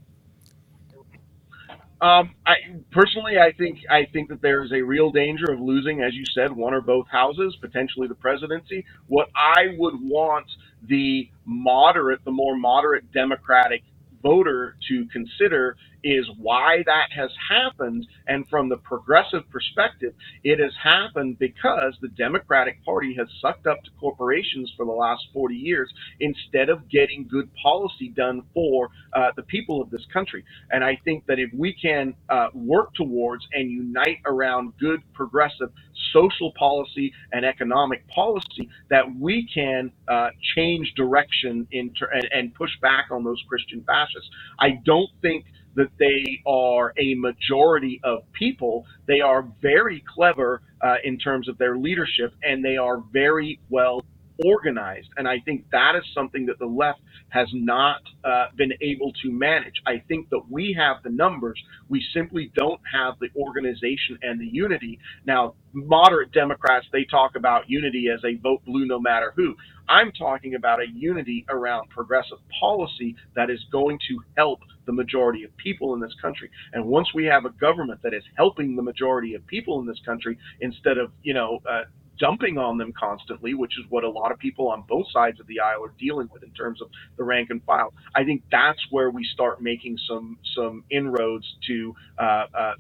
Um, 2.01 2.35
I 2.47 2.57
personally, 2.93 3.39
I 3.39 3.53
think 3.53 3.79
I 3.91 4.07
think 4.13 4.29
that 4.29 4.43
there 4.43 4.63
is 4.63 4.73
a 4.73 4.83
real 4.83 5.11
danger 5.11 5.47
of 5.51 5.61
losing, 5.61 6.03
as 6.03 6.15
you 6.15 6.25
said, 6.35 6.53
one 6.53 6.75
or 6.75 6.83
both 6.83 7.07
houses, 7.09 7.57
potentially 7.61 8.07
the 8.07 8.15
presidency. 8.15 8.85
What 9.07 9.29
I 9.35 9.75
would 9.79 9.95
want 10.03 10.47
the 10.87 11.31
moderate, 11.47 12.23
the 12.25 12.31
more 12.33 12.57
moderate 12.57 13.11
Democratic 13.13 13.83
voter 14.23 14.77
to 14.89 15.07
consider 15.07 15.77
is 16.07 16.25
why 16.39 16.85
that 16.87 17.09
has 17.11 17.31
happened. 17.51 18.07
And 18.29 18.49
from 18.49 18.69
the 18.69 18.77
progressive 18.77 19.43
perspective, 19.51 20.15
it 20.45 20.61
has 20.61 20.73
happened 20.83 21.39
because 21.41 21.95
the 22.01 22.09
Democratic 22.09 22.85
Party 22.85 23.15
has 23.19 23.27
sucked 23.43 23.67
up 23.67 23.83
to 23.83 23.91
corporations 23.99 24.73
for 24.77 24.87
the 24.87 24.93
last 24.93 25.25
40 25.35 25.57
years 25.57 25.93
instead 26.21 26.69
of 26.69 26.89
getting 26.89 27.27
good 27.29 27.51
policy 27.61 28.11
done 28.17 28.43
for 28.55 28.89
uh, 29.15 29.31
the 29.35 29.43
people 29.43 29.83
of 29.83 29.91
this 29.91 30.07
country. 30.13 30.45
And 30.71 30.85
I 30.85 30.97
think 31.05 31.27
that 31.27 31.41
if 31.41 31.51
we 31.53 31.75
can 31.75 32.15
uh, 32.29 32.49
work 32.55 32.95
towards 32.95 33.45
and 33.53 33.69
unite 33.69 34.19
around 34.27 34.75
good 34.79 35.03
progressive 35.13 35.71
social 36.13 36.53
policy 36.57 37.13
and 37.33 37.45
economic 37.45 38.07
policy, 38.09 38.69
that 38.91 39.05
we 39.19 39.49
can 39.53 39.91
uh, 40.09 40.29
change 40.55 40.93
direction 40.97 41.67
ter- 41.99 42.11
and, 42.13 42.29
and 42.33 42.55
push 42.55 42.71
back 42.81 43.07
on 43.11 43.25
those 43.25 43.43
Christian 43.49 43.83
fascists. 43.87 44.31
I 44.61 44.79
don't 44.85 45.11
think 45.21 45.47
that 45.77 45.91
they 45.99 46.43
are 46.47 46.93
a 46.99 47.15
majority 47.15 48.01
of 48.03 48.21
people. 48.33 48.85
They 49.07 49.21
are 49.21 49.47
very 49.63 50.03
clever 50.15 50.63
uh, 50.83 50.97
in 51.05 51.19
terms 51.19 51.49
of 51.49 51.59
their 51.59 51.77
leadership, 51.77 52.35
and 52.43 52.65
they 52.65 52.77
are 52.77 53.03
very 53.13 53.61
well 53.71 54.03
organized. 54.45 55.09
And 55.17 55.29
I 55.29 55.41
think 55.45 55.65
that 55.73 55.95
is 55.97 56.05
something 56.15 56.47
that 56.47 56.59
the 56.59 56.67
left 56.67 57.01
has 57.31 57.49
not 57.53 58.01
uh, 58.25 58.47
been 58.57 58.73
able 58.81 59.13
to 59.23 59.31
manage. 59.31 59.75
I 59.87 60.03
think 60.09 60.29
that 60.31 60.43
we 60.51 60.77
have 60.79 61.03
the 61.03 61.11
numbers. 61.11 61.61
We 61.89 62.05
simply 62.15 62.53
don't 62.55 62.81
have 62.93 63.15
the 63.21 63.29
organization 63.37 64.19
and 64.23 64.41
the 64.41 64.47
unity. 64.47 64.99
Now, 65.27 65.55
moderate 65.73 66.33
Democrats, 66.33 66.87
they 66.93 67.05
talk 67.05 67.37
about 67.37 67.69
unity 67.69 68.09
as 68.13 68.21
a 68.25 68.37
vote 68.41 68.65
blue 68.65 68.87
no 68.87 69.01
matter 69.01 69.33
who. 69.37 69.55
I'm 69.89 70.11
talking 70.13 70.55
about 70.55 70.81
a 70.81 70.87
unity 70.93 71.45
around 71.49 71.91
progressive 71.91 72.39
policy 72.61 73.15
that 73.37 73.51
is 73.51 73.65
going 73.71 73.99
to 74.09 74.19
help 74.37 74.61
the 74.87 74.93
majority 74.93 75.45
of 75.45 75.57
people 75.57 75.95
in 75.95 76.01
this 76.01 76.15
country. 76.21 76.51
And 76.73 76.87
once 76.87 77.09
we 77.15 77.25
have 77.27 77.45
a 77.45 77.51
government 77.51 78.01
that 78.03 78.15
is 78.15 78.23
helping 78.37 78.77
the 78.77 78.83
majority 78.83 79.35
of 79.35 79.47
people 79.47 79.81
in 79.81 79.87
this 79.87 80.01
country 80.05 80.39
instead 80.61 80.99
of, 80.99 81.13
you 81.23 81.35
know, 81.35 81.61
uh, 81.69 81.83
dumping 82.19 82.59
on 82.59 82.79
them 82.79 82.93
constantly, 82.93 83.55
which 83.55 83.79
is 83.79 83.85
what 83.89 84.05
a 84.05 84.11
lot 84.11 84.33
of 84.33 84.39
people 84.39 84.69
on 84.69 84.83
both 84.89 85.07
sides 85.13 85.41
of 85.41 85.47
the 85.47 85.61
aisle 85.61 85.85
are 85.85 85.93
dealing 85.99 86.29
with 86.33 86.43
in 86.43 86.51
terms 86.51 86.81
of 86.81 86.89
the 87.17 87.25
rank 87.25 87.51
and 87.51 87.63
file. 87.65 87.93
I 88.15 88.25
think 88.25 88.43
that's 88.51 88.81
where 88.91 89.11
we 89.11 89.25
start 89.25 89.63
making 89.63 89.99
some 90.09 90.39
some 90.55 90.85
inroads 90.91 91.47
to 91.67 91.95
uh, 92.19 92.47
uh, 92.55 92.75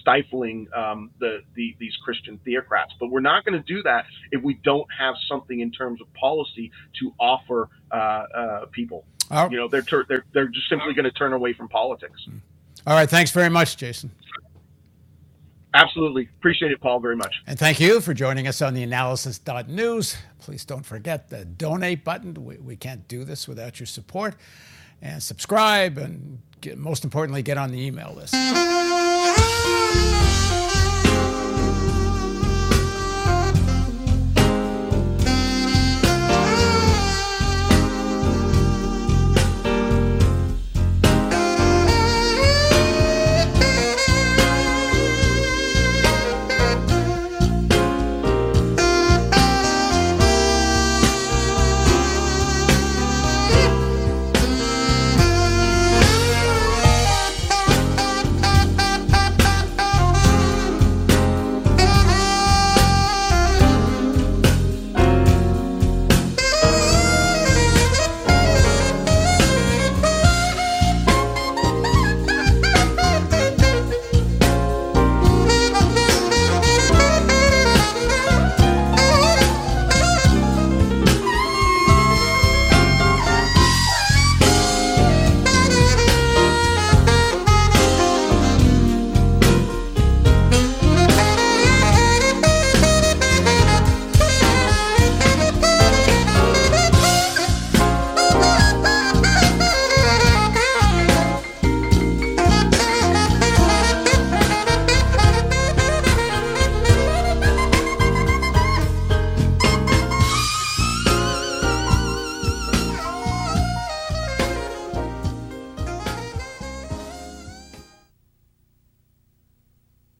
stifling 0.00 0.68
um, 0.74 1.10
the, 1.20 1.42
the 1.54 1.76
these 1.78 1.96
Christian 2.04 2.40
theocrats. 2.46 2.92
But 2.98 3.10
we're 3.10 3.20
not 3.20 3.44
going 3.44 3.60
to 3.60 3.66
do 3.66 3.82
that 3.82 4.06
if 4.30 4.42
we 4.42 4.54
don't 4.54 4.88
have 4.98 5.14
something 5.28 5.60
in 5.60 5.70
terms 5.70 6.00
of 6.00 6.12
policy 6.14 6.70
to 7.00 7.12
offer 7.18 7.68
uh, 7.90 7.94
uh 7.94 8.66
people. 8.66 9.04
You 9.48 9.58
know, 9.58 9.68
they're 9.68 9.82
ter- 9.82 10.04
they're 10.08 10.24
they're 10.32 10.48
just 10.48 10.68
simply 10.68 10.92
going 10.94 11.04
to 11.04 11.12
turn 11.12 11.32
away 11.32 11.52
from 11.52 11.68
politics. 11.68 12.20
All 12.86 12.94
right. 12.94 13.08
Thanks 13.08 13.30
very 13.30 13.50
much, 13.50 13.76
Jason. 13.76 14.10
Absolutely. 15.72 16.28
Appreciate 16.38 16.72
it, 16.72 16.80
Paul, 16.80 17.00
very 17.00 17.16
much. 17.16 17.34
And 17.46 17.58
thank 17.58 17.78
you 17.80 18.00
for 18.00 18.12
joining 18.12 18.48
us 18.48 18.60
on 18.60 18.74
the 18.74 18.82
analysis.news. 18.82 20.16
Please 20.40 20.64
don't 20.64 20.84
forget 20.84 21.30
the 21.30 21.44
donate 21.44 22.04
button. 22.04 22.34
We, 22.44 22.56
we 22.56 22.76
can't 22.76 23.06
do 23.06 23.24
this 23.24 23.46
without 23.46 23.78
your 23.78 23.86
support. 23.86 24.34
And 25.02 25.22
subscribe, 25.22 25.96
and 25.96 26.40
get, 26.60 26.76
most 26.76 27.04
importantly, 27.04 27.42
get 27.42 27.56
on 27.56 27.70
the 27.70 27.80
email 27.80 28.12
list. 28.14 28.34